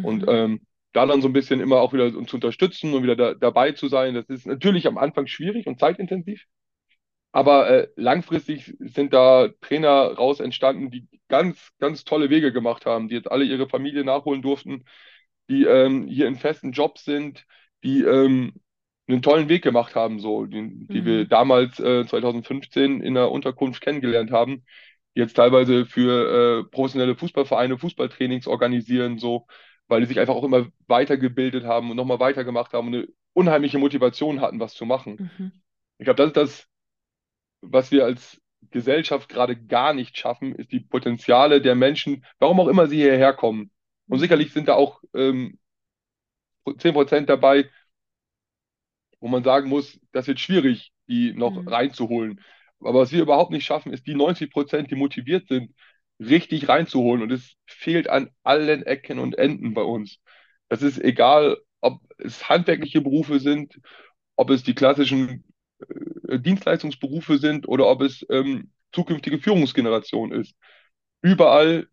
Und 0.00 0.24
Mhm. 0.24 0.28
ähm, 0.28 0.66
da 0.92 1.06
dann 1.06 1.22
so 1.22 1.28
ein 1.28 1.32
bisschen 1.32 1.60
immer 1.60 1.80
auch 1.80 1.92
wieder 1.92 2.06
uns 2.16 2.30
zu 2.30 2.36
unterstützen 2.36 2.94
und 2.94 3.02
wieder 3.02 3.16
da, 3.16 3.34
dabei 3.34 3.72
zu 3.72 3.88
sein, 3.88 4.14
das 4.14 4.26
ist 4.28 4.46
natürlich 4.46 4.86
am 4.86 4.98
Anfang 4.98 5.26
schwierig 5.26 5.66
und 5.66 5.78
zeitintensiv. 5.80 6.44
Aber 7.32 7.68
äh, 7.70 7.88
langfristig 7.96 8.74
sind 8.78 9.12
da 9.14 9.48
Trainer 9.62 9.90
raus 10.14 10.40
entstanden, 10.40 10.90
die 10.90 11.08
ganz, 11.28 11.70
ganz 11.78 12.04
tolle 12.04 12.28
Wege 12.30 12.52
gemacht 12.52 12.84
haben, 12.86 13.08
die 13.08 13.14
jetzt 13.14 13.30
alle 13.30 13.44
ihre 13.44 13.68
Familie 13.68 14.04
nachholen 14.04 14.42
durften, 14.42 14.84
die 15.48 15.64
ähm, 15.64 16.06
hier 16.08 16.28
in 16.28 16.36
festen 16.36 16.72
Jobs 16.72 17.04
sind, 17.04 17.46
die 17.84 18.02
ähm, 18.02 18.52
einen 19.08 19.22
tollen 19.22 19.48
Weg 19.48 19.62
gemacht 19.62 19.94
haben, 19.94 20.20
so, 20.20 20.46
die, 20.46 20.88
die 20.92 21.04
wir 21.04 21.24
Mhm. 21.24 21.28
damals 21.28 21.80
äh, 21.80 22.06
2015 22.06 23.00
in 23.02 23.14
der 23.14 23.30
Unterkunft 23.30 23.80
kennengelernt 23.82 24.30
haben, 24.30 24.64
die 25.16 25.20
jetzt 25.20 25.34
teilweise 25.34 25.86
für 25.86 26.60
äh, 26.60 26.70
professionelle 26.70 27.16
Fußballvereine 27.16 27.78
Fußballtrainings 27.78 28.46
organisieren, 28.46 29.18
so, 29.18 29.46
weil 29.88 30.00
die 30.00 30.06
sich 30.06 30.20
einfach 30.20 30.34
auch 30.34 30.44
immer 30.44 30.66
weitergebildet 30.88 31.64
haben 31.64 31.90
und 31.90 31.96
nochmal 31.96 32.20
weitergemacht 32.20 32.72
haben 32.72 32.88
und 32.88 32.94
eine 32.94 33.08
unheimliche 33.34 33.78
Motivation 33.78 34.40
hatten, 34.40 34.60
was 34.60 34.74
zu 34.74 34.86
machen. 34.86 35.20
Mhm. 35.20 35.52
Ich 35.98 36.04
glaube, 36.04 36.18
das 36.18 36.28
ist 36.28 36.36
das, 36.36 36.68
was 37.62 37.90
wir 37.90 38.04
als 38.04 38.40
Gesellschaft 38.70 39.28
gerade 39.28 39.56
gar 39.56 39.94
nicht 39.94 40.16
schaffen, 40.18 40.54
ist 40.54 40.72
die 40.72 40.80
Potenziale 40.80 41.60
der 41.60 41.74
Menschen, 41.74 42.24
warum 42.38 42.60
auch 42.60 42.68
immer 42.68 42.86
sie 42.86 42.96
hierher 42.96 43.32
kommen. 43.34 43.70
Und 44.08 44.18
Mhm. 44.18 44.20
sicherlich 44.20 44.52
sind 44.52 44.68
da 44.68 44.74
auch 44.74 45.02
ähm, 45.14 45.58
10% 46.78 47.28
dabei, 47.30 47.70
wo 49.20 49.28
man 49.28 49.44
sagen 49.44 49.68
muss, 49.68 49.98
das 50.12 50.26
wird 50.26 50.40
schwierig, 50.40 50.92
die 51.08 51.32
noch 51.32 51.56
Mhm. 51.56 51.66
reinzuholen. 51.66 52.40
Aber 52.80 53.00
was 53.00 53.12
wir 53.12 53.22
überhaupt 53.22 53.52
nicht 53.52 53.64
schaffen, 53.64 53.92
ist 53.92 54.06
die 54.06 54.14
90%, 54.14 54.90
die 54.90 54.96
motiviert 54.96 55.48
sind, 55.48 55.72
richtig 56.20 56.68
reinzuholen. 56.68 57.22
Und 57.22 57.32
es 57.32 57.56
fehlt 57.66 58.08
an 58.08 58.30
allen 58.42 58.82
Ecken 58.84 59.18
und 59.18 59.38
Enden 59.38 59.74
bei 59.74 59.82
uns. 59.82 60.18
Das 60.68 60.82
ist 60.82 60.98
egal, 61.02 61.58
ob 61.80 62.00
es 62.18 62.48
handwerkliche 62.48 63.00
Berufe 63.00 63.40
sind, 63.40 63.80
ob 64.36 64.50
es 64.50 64.62
die 64.62 64.74
klassischen 64.74 65.44
äh, 66.28 66.38
Dienstleistungsberufe 66.38 67.38
sind 67.38 67.68
oder 67.68 67.88
ob 67.88 68.02
es 68.02 68.26
ähm, 68.30 68.70
zukünftige 68.92 69.38
Führungsgeneration 69.38 70.32
ist. 70.32 70.54
Überall 71.22 71.88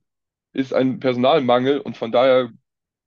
ist 0.53 0.73
ein 0.73 0.99
Personalmangel 0.99 1.79
und 1.79 1.97
von 1.97 2.11
daher 2.11 2.51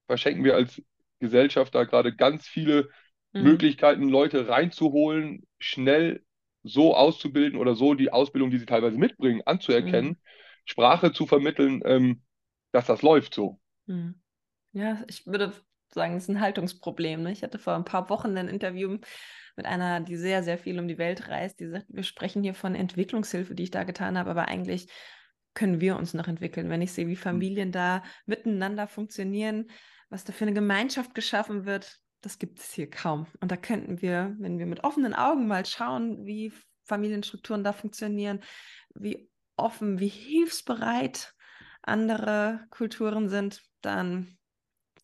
verschenken 0.06 0.44
wir 0.44 0.54
als 0.56 0.82
Gesellschaft 1.20 1.74
da 1.74 1.84
gerade 1.84 2.14
ganz 2.14 2.46
viele 2.48 2.90
Mhm. 3.34 3.38
Möglichkeiten, 3.44 4.08
Leute 4.08 4.48
reinzuholen, 4.48 5.46
schnell 5.58 6.24
so 6.64 6.96
auszubilden 6.96 7.58
oder 7.58 7.74
so 7.74 7.94
die 7.94 8.12
Ausbildung, 8.12 8.50
die 8.50 8.58
sie 8.58 8.66
teilweise 8.66 8.98
mitbringen, 8.98 9.42
Mhm. 9.78 10.16
Sprache 10.64 11.12
zu 11.12 11.26
vermitteln, 11.26 11.82
ähm, 11.84 12.22
dass 12.72 12.86
das 12.86 13.02
läuft 13.02 13.34
so. 13.34 13.60
Mhm. 13.86 14.20
Ja, 14.72 15.02
ich 15.06 15.26
würde 15.26 15.52
sagen, 15.88 16.16
es 16.16 16.24
ist 16.24 16.30
ein 16.30 16.40
Haltungsproblem. 16.40 17.22
Ne? 17.22 17.32
Ich 17.32 17.42
hatte 17.42 17.58
vor 17.58 17.74
ein 17.74 17.84
paar 17.84 18.08
Wochen 18.08 18.36
ein 18.36 18.48
Interview 18.48 18.98
mit 19.56 19.66
einer, 19.66 20.00
die 20.00 20.16
sehr, 20.16 20.42
sehr 20.42 20.58
viel 20.58 20.78
um 20.78 20.88
die 20.88 20.98
Welt 20.98 21.28
reist. 21.28 21.60
Die 21.60 21.68
sagt, 21.68 21.86
wir 21.88 22.02
sprechen 22.02 22.42
hier 22.42 22.54
von 22.54 22.74
Entwicklungshilfe, 22.74 23.54
die 23.54 23.64
ich 23.64 23.70
da 23.70 23.84
getan 23.84 24.16
habe, 24.16 24.30
aber 24.30 24.48
eigentlich 24.48 24.88
können 25.54 25.80
wir 25.80 25.96
uns 25.96 26.14
noch 26.14 26.28
entwickeln. 26.28 26.70
Wenn 26.70 26.80
ich 26.80 26.92
sehe, 26.92 27.08
wie 27.08 27.16
Familien 27.16 27.72
da 27.72 28.02
miteinander 28.24 28.86
funktionieren, 28.86 29.70
was 30.08 30.24
da 30.24 30.32
für 30.32 30.44
eine 30.44 30.54
Gemeinschaft 30.54 31.14
geschaffen 31.14 31.66
wird, 31.66 31.98
das 32.22 32.38
gibt 32.38 32.60
es 32.60 32.72
hier 32.72 32.88
kaum. 32.88 33.26
Und 33.40 33.50
da 33.52 33.56
könnten 33.56 34.00
wir, 34.00 34.34
wenn 34.38 34.58
wir 34.58 34.66
mit 34.66 34.84
offenen 34.84 35.14
Augen 35.14 35.46
mal 35.46 35.66
schauen, 35.66 36.24
wie 36.24 36.52
Familienstrukturen 36.84 37.64
da 37.64 37.72
funktionieren, 37.72 38.40
wie 38.94 39.30
offen, 39.56 40.00
wie 40.00 40.08
hilfsbereit 40.08 41.34
andere 41.82 42.60
Kulturen 42.70 43.28
sind, 43.28 43.62
dann 43.80 44.36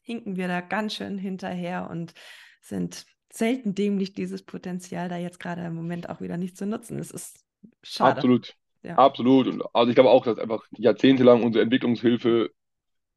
hinken 0.02 0.36
wir 0.36 0.48
da 0.48 0.60
ganz 0.60 0.94
schön 0.94 1.18
hinterher 1.18 1.88
und 1.90 2.14
sind 2.60 3.04
selten 3.32 3.74
dämlich, 3.74 4.14
dieses 4.14 4.42
Potenzial 4.42 5.08
da 5.08 5.16
jetzt 5.16 5.38
gerade 5.40 5.62
im 5.64 5.74
Moment 5.74 6.08
auch 6.08 6.20
wieder 6.20 6.36
nicht 6.36 6.56
zu 6.56 6.66
nutzen. 6.66 6.98
Es 6.98 7.10
ist 7.10 7.44
schade. 7.82 8.16
Absolut, 8.16 8.54
Ja. 8.82 8.96
absolut. 8.96 9.48
Und 9.48 9.62
also 9.74 9.90
ich 9.90 9.94
glaube 9.94 10.10
auch, 10.10 10.24
dass 10.24 10.38
einfach 10.38 10.64
jahrzehntelang 10.76 11.42
unsere 11.42 11.62
Entwicklungshilfe 11.62 12.50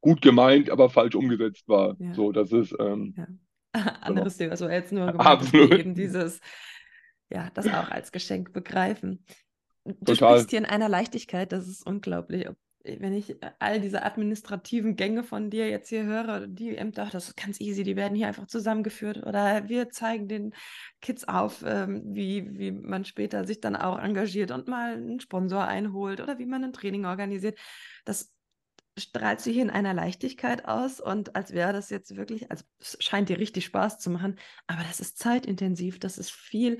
gut 0.00 0.20
gemeint, 0.20 0.68
aber 0.68 0.90
falsch 0.90 1.14
umgesetzt 1.14 1.66
war. 1.68 1.96
Ja. 1.98 2.14
So, 2.14 2.32
das 2.32 2.52
ist 2.52 2.74
ähm, 2.78 3.14
Ja. 3.16 3.24
genau. 3.24 3.38
Anderes 4.02 4.36
Thema. 4.36 4.50
Also 4.50 4.68
jetzt 4.68 4.92
nur 4.92 5.06
gemeint, 5.12 5.54
eben 5.54 5.94
dieses, 5.94 6.40
ja, 7.30 7.48
das 7.54 7.66
auch 7.68 7.90
als 7.90 8.12
Geschenk 8.12 8.52
begreifen. 8.52 9.24
Du 9.84 10.14
Total. 10.14 10.34
sprichst 10.34 10.50
hier 10.50 10.58
in 10.60 10.64
einer 10.66 10.88
Leichtigkeit, 10.88 11.52
das 11.52 11.66
ist 11.66 11.86
unglaublich. 11.86 12.48
Wenn 12.84 13.12
ich 13.12 13.36
all 13.60 13.80
diese 13.80 14.02
administrativen 14.02 14.96
Gänge 14.96 15.22
von 15.22 15.50
dir 15.50 15.68
jetzt 15.68 15.88
hier 15.88 16.04
höre, 16.04 16.48
die 16.48 16.76
Ämter, 16.76 17.08
das 17.12 17.28
ist 17.28 17.36
ganz 17.36 17.60
easy, 17.60 17.84
die 17.84 17.94
werden 17.94 18.16
hier 18.16 18.26
einfach 18.26 18.48
zusammengeführt 18.48 19.18
oder 19.24 19.68
wir 19.68 19.90
zeigen 19.90 20.26
den 20.26 20.52
Kids 21.00 21.24
auf, 21.28 21.62
ähm, 21.64 22.02
wie, 22.06 22.58
wie 22.58 22.72
man 22.72 23.04
später 23.04 23.44
sich 23.46 23.60
dann 23.60 23.76
auch 23.76 23.98
engagiert 23.98 24.50
und 24.50 24.66
mal 24.66 24.94
einen 24.94 25.20
Sponsor 25.20 25.64
einholt 25.64 26.20
oder 26.20 26.38
wie 26.38 26.46
man 26.46 26.64
ein 26.64 26.72
Training 26.72 27.04
organisiert. 27.04 27.56
Das 28.04 28.32
strahlst 28.98 29.46
du 29.46 29.50
hier 29.50 29.62
in 29.62 29.70
einer 29.70 29.94
Leichtigkeit 29.94 30.64
aus 30.66 31.00
und 31.00 31.36
als 31.36 31.52
wäre 31.52 31.72
das 31.72 31.88
jetzt 31.88 32.16
wirklich, 32.16 32.50
also 32.50 32.64
es 32.78 32.96
scheint 33.00 33.28
dir 33.28 33.38
richtig 33.38 33.64
Spaß 33.64 33.98
zu 34.00 34.10
machen, 34.10 34.38
aber 34.66 34.82
das 34.82 35.00
ist 35.00 35.18
zeitintensiv, 35.18 35.98
das 35.98 36.18
ist 36.18 36.30
viel 36.30 36.78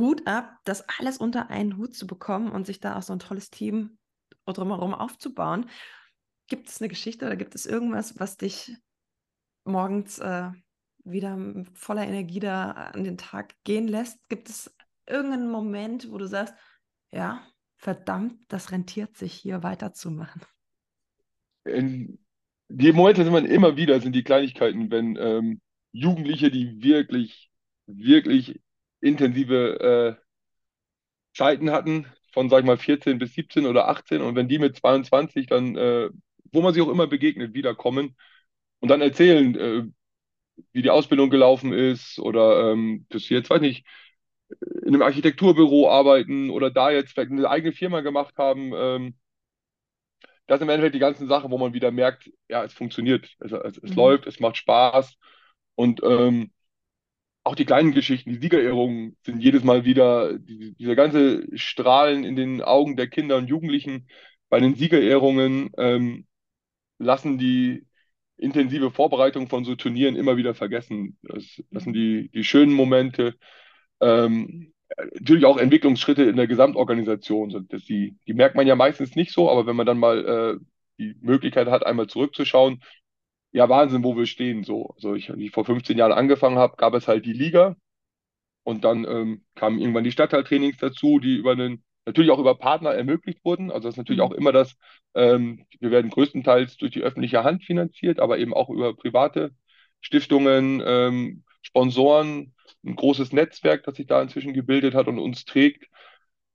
Hut 0.00 0.26
ab, 0.26 0.58
das 0.64 0.84
alles 0.98 1.18
unter 1.18 1.50
einen 1.50 1.76
Hut 1.76 1.94
zu 1.94 2.06
bekommen 2.06 2.50
und 2.50 2.66
sich 2.66 2.80
da 2.80 2.96
auch 2.96 3.02
so 3.02 3.12
ein 3.12 3.18
tolles 3.18 3.50
Team 3.50 3.98
drumherum 4.46 4.94
aufzubauen. 4.94 5.70
Gibt 6.48 6.68
es 6.68 6.80
eine 6.80 6.88
Geschichte 6.88 7.26
oder 7.26 7.36
gibt 7.36 7.54
es 7.54 7.64
irgendwas, 7.64 8.18
was 8.18 8.36
dich 8.36 8.76
morgens 9.64 10.18
äh, 10.18 10.50
wieder 11.04 11.38
voller 11.74 12.06
Energie 12.06 12.40
da 12.40 12.72
an 12.72 13.04
den 13.04 13.16
Tag 13.16 13.54
gehen 13.64 13.88
lässt? 13.88 14.28
Gibt 14.28 14.48
es 14.48 14.74
irgendeinen 15.06 15.50
Moment, 15.50 16.10
wo 16.10 16.18
du 16.18 16.26
sagst, 16.26 16.54
ja, 17.12 17.46
verdammt, 17.76 18.40
das 18.48 18.72
rentiert 18.72 19.16
sich 19.16 19.32
hier 19.32 19.62
weiterzumachen? 19.62 20.42
In, 21.64 22.18
die 22.68 22.92
Momente 22.92 23.24
sind 23.24 23.32
man 23.32 23.46
immer 23.46 23.76
wieder, 23.76 24.00
sind 24.00 24.14
die 24.14 24.24
Kleinigkeiten, 24.24 24.90
wenn 24.90 25.16
ähm, 25.16 25.60
Jugendliche, 25.92 26.50
die 26.50 26.82
wirklich 26.82 27.50
wirklich 27.86 28.60
intensive 29.04 30.18
äh, 30.20 30.22
Zeiten 31.34 31.70
hatten, 31.70 32.06
von, 32.32 32.48
sag 32.50 32.60
ich 32.60 32.66
mal, 32.66 32.76
14 32.78 33.18
bis 33.18 33.34
17 33.34 33.66
oder 33.66 33.88
18. 33.88 34.22
Und 34.22 34.34
wenn 34.36 34.48
die 34.48 34.58
mit 34.58 34.76
22 34.76 35.46
dann, 35.46 35.76
äh, 35.76 36.10
wo 36.52 36.62
man 36.62 36.74
sich 36.74 36.82
auch 36.82 36.88
immer 36.88 37.06
begegnet, 37.06 37.54
wiederkommen 37.54 38.16
und 38.80 38.88
dann 38.90 39.00
erzählen, 39.00 39.54
äh, 39.56 39.84
wie 40.72 40.82
die 40.82 40.90
Ausbildung 40.90 41.30
gelaufen 41.30 41.72
ist 41.72 42.18
oder 42.20 42.72
ähm, 42.72 43.06
dass 43.10 43.24
sie 43.24 43.34
jetzt, 43.34 43.50
weiß 43.50 43.60
nicht, 43.60 43.86
in 44.82 44.88
einem 44.88 45.02
Architekturbüro 45.02 45.90
arbeiten 45.90 46.50
oder 46.50 46.70
da 46.70 46.90
jetzt 46.90 47.12
vielleicht 47.12 47.32
eine 47.32 47.48
eigene 47.50 47.72
Firma 47.72 48.00
gemacht 48.02 48.36
haben. 48.38 48.72
Ähm, 48.74 49.14
das 50.46 50.58
sind 50.58 50.68
im 50.68 50.74
Endeffekt 50.74 50.94
die 50.94 50.98
ganzen 50.98 51.28
Sachen, 51.28 51.50
wo 51.50 51.58
man 51.58 51.72
wieder 51.74 51.90
merkt, 51.90 52.30
ja, 52.48 52.64
es 52.64 52.72
funktioniert, 52.74 53.34
es, 53.40 53.52
es, 53.52 53.78
es 53.78 53.94
Mhm. 53.94 53.96
läuft, 53.96 54.26
es 54.26 54.40
macht 54.40 54.56
Spaß 54.56 55.16
und 55.74 56.02
ähm, 56.04 56.52
auch 57.44 57.54
die 57.54 57.66
kleinen 57.66 57.92
Geschichten, 57.92 58.30
die 58.30 58.38
Siegerehrungen 58.38 59.16
sind 59.24 59.42
jedes 59.42 59.64
Mal 59.64 59.84
wieder, 59.84 60.38
die, 60.38 60.74
dieser 60.74 60.96
ganze 60.96 61.46
Strahlen 61.56 62.24
in 62.24 62.36
den 62.36 62.62
Augen 62.62 62.96
der 62.96 63.08
Kinder 63.08 63.36
und 63.36 63.48
Jugendlichen 63.48 64.08
bei 64.48 64.60
den 64.60 64.74
Siegerehrungen 64.74 65.70
ähm, 65.76 66.26
lassen 66.98 67.38
die 67.38 67.86
intensive 68.36 68.90
Vorbereitung 68.90 69.48
von 69.48 69.64
so 69.64 69.74
Turnieren 69.74 70.16
immer 70.16 70.36
wieder 70.36 70.54
vergessen. 70.54 71.18
Das, 71.22 71.62
das 71.70 71.84
sind 71.84 71.94
die, 71.94 72.30
die 72.30 72.44
schönen 72.44 72.72
Momente. 72.72 73.34
Ähm, 74.00 74.72
natürlich 75.14 75.44
auch 75.44 75.58
Entwicklungsschritte 75.58 76.24
in 76.24 76.36
der 76.36 76.46
Gesamtorganisation 76.46 77.50
sind. 77.50 77.72
Die, 77.88 78.16
die 78.26 78.34
merkt 78.34 78.56
man 78.56 78.66
ja 78.66 78.76
meistens 78.76 79.14
nicht 79.16 79.32
so, 79.32 79.50
aber 79.50 79.66
wenn 79.66 79.76
man 79.76 79.86
dann 79.86 79.98
mal 79.98 80.58
äh, 80.60 80.64
die 80.98 81.16
Möglichkeit 81.20 81.68
hat, 81.68 81.84
einmal 81.86 82.06
zurückzuschauen, 82.06 82.82
ja, 83.54 83.70
Wahnsinn, 83.70 84.04
wo 84.04 84.16
wir 84.16 84.26
stehen. 84.26 84.64
So, 84.64 84.90
also 84.96 85.14
ich, 85.16 85.30
ich 85.30 85.52
vor 85.52 85.66
15 85.66 85.98
Jahren 85.98 86.12
angefangen 86.12 86.58
habe, 86.58 86.76
gab 86.78 86.94
es 86.94 87.08
halt 87.08 87.26
die 87.26 87.34
Liga 87.34 87.76
und 88.64 88.84
dann 88.84 89.04
ähm, 89.04 89.44
kamen 89.54 89.78
irgendwann 89.80 90.04
die 90.04 90.12
Stadtteiltrainings 90.12 90.78
dazu, 90.78 91.18
die 91.20 91.36
über 91.36 91.52
einen, 91.52 91.84
natürlich 92.06 92.30
auch 92.30 92.38
über 92.38 92.56
Partner 92.56 92.92
ermöglicht 92.94 93.44
wurden. 93.44 93.70
Also 93.70 93.88
das 93.88 93.94
ist 93.94 93.98
natürlich 93.98 94.22
auch 94.22 94.32
Mhm. 94.32 94.38
immer 94.38 94.52
das, 94.52 94.76
ähm, 95.14 95.66
wir 95.80 95.90
werden 95.90 96.10
größtenteils 96.10 96.76
durch 96.78 96.92
die 96.92 97.02
öffentliche 97.02 97.44
Hand 97.44 97.64
finanziert, 97.64 98.20
aber 98.20 98.38
eben 98.38 98.54
auch 98.54 98.70
über 98.70 98.94
private 98.96 99.52
Stiftungen, 100.00 100.82
ähm, 100.86 101.44
Sponsoren, 101.62 102.54
ein 102.84 102.96
großes 102.96 103.32
Netzwerk, 103.32 103.84
das 103.84 103.96
sich 103.96 104.06
da 104.06 104.22
inzwischen 104.22 104.54
gebildet 104.54 104.94
hat 104.94 105.08
und 105.08 105.18
uns 105.18 105.44
trägt. 105.46 105.86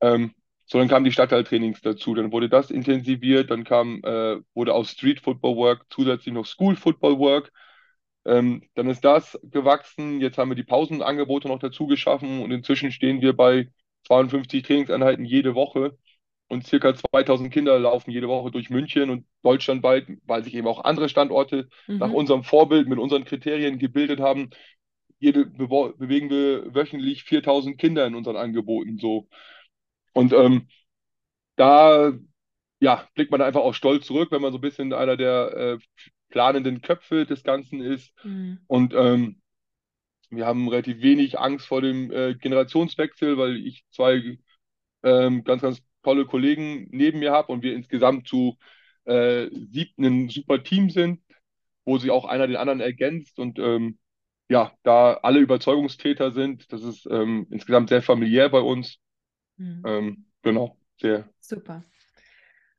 Ähm, 0.02 0.34
so, 0.70 0.78
dann 0.80 0.88
kamen 0.88 1.06
die 1.06 1.12
Stadtteiltrainings 1.12 1.82
dazu, 1.82 2.16
dann 2.16 2.32
wurde 2.32 2.50
das 2.50 2.72
intensiviert, 2.72 3.52
dann 3.52 3.64
kam, 3.66 4.02
äh, 4.04 4.38
wurde 4.54 4.74
aus 4.76 4.92
Street 4.92 5.20
Football 5.22 5.56
Work 5.58 5.86
zusätzlich 5.90 6.34
noch 6.34 6.46
School 6.46 6.76
Football 6.76 7.20
Work. 7.20 7.52
Ähm, 8.26 8.64
dann 8.76 8.90
ist 8.90 9.04
das 9.06 9.40
gewachsen. 9.44 10.22
Jetzt 10.22 10.38
haben 10.38 10.50
wir 10.52 10.56
die 10.56 10.64
Pausenangebote 10.64 11.48
noch 11.48 11.60
dazu 11.60 11.88
geschaffen 11.88 12.42
und 12.42 12.52
inzwischen 12.52 12.92
stehen 12.92 13.22
wir 13.22 13.34
bei 13.36 13.70
52 14.06 14.64
Trainingseinheiten 14.64 15.26
jede 15.26 15.56
Woche 15.56 15.98
und 16.48 16.66
circa 16.68 16.96
2000 16.96 17.52
Kinder 17.54 17.80
laufen 17.80 18.12
jede 18.12 18.28
Woche 18.28 18.52
durch 18.52 18.70
München 18.70 19.10
und 19.10 19.26
deutschlandweit, 19.44 20.08
weil 20.26 20.44
sich 20.44 20.54
eben 20.56 20.68
auch 20.68 20.84
andere 20.84 21.10
Standorte 21.10 21.70
nach 22.00 22.10
Mhm. 22.10 22.16
unserem 22.16 22.44
Vorbild 22.44 22.88
mit 22.88 23.00
unseren 23.00 23.26
Kriterien 23.26 23.80
gebildet 23.80 24.20
haben. 24.20 24.50
Jede 25.20 25.46
bewegen 25.46 26.30
wir 26.30 26.74
wöchentlich 26.74 27.24
4000 27.24 27.78
Kinder 27.78 28.06
in 28.08 28.16
unseren 28.16 28.38
Angeboten 28.38 28.98
so. 28.98 29.28
Und 30.14 30.34
ähm, 30.34 30.68
da 31.56 32.14
ja, 32.82 33.08
blickt 33.16 33.32
man 33.32 33.42
einfach 33.42 33.62
auch 33.62 33.74
stolz 33.74 34.06
zurück, 34.08 34.32
wenn 34.32 34.42
man 34.42 34.52
so 34.54 34.58
ein 34.60 34.62
bisschen 34.62 34.94
einer 34.94 35.18
der 35.18 35.54
äh, 35.58 35.80
planenden 36.30 36.82
Köpfe 36.82 37.26
des 37.26 37.44
Ganzen 37.44 37.82
ist. 37.82 38.14
Mhm. 38.24 38.60
Und 38.68 38.94
ähm, 38.94 39.42
Wir 40.32 40.46
haben 40.46 40.68
relativ 40.70 41.02
wenig 41.02 41.40
Angst 41.40 41.66
vor 41.68 41.82
dem 41.82 42.12
äh, 42.12 42.36
Generationswechsel, 42.36 43.38
weil 43.38 43.58
ich 43.66 43.86
zwei 43.92 44.38
ähm, 45.04 45.44
ganz, 45.44 45.62
ganz 45.64 45.82
tolle 46.04 46.26
Kollegen 46.26 46.88
neben 46.92 47.20
mir 47.20 47.32
habe 47.32 47.52
und 47.52 47.64
wir 47.64 47.74
insgesamt 47.76 48.28
zu 48.28 48.58
äh, 49.06 49.50
siebten 49.72 50.06
ein 50.06 50.30
super 50.30 50.64
Team 50.64 50.90
sind, 50.92 51.22
wo 51.86 51.98
sich 51.98 52.12
auch 52.12 52.26
einer 52.26 52.48
den 52.48 52.58
anderen 52.58 52.82
ergänzt 52.82 53.40
und 53.40 53.60
ähm, 53.60 54.00
ja, 54.50 54.74
da 54.84 55.16
alle 55.16 55.40
Überzeugungstäter 55.40 56.32
sind. 56.32 56.72
Das 56.74 56.84
ist 56.84 57.08
ähm, 57.12 57.48
insgesamt 57.52 57.90
sehr 57.90 58.02
familiär 58.04 58.50
bei 58.50 58.62
uns. 58.62 59.00
Mhm. 59.60 59.84
Ähm, 59.86 60.26
genau, 60.42 60.78
sehr 60.98 61.30
Super. 61.40 61.84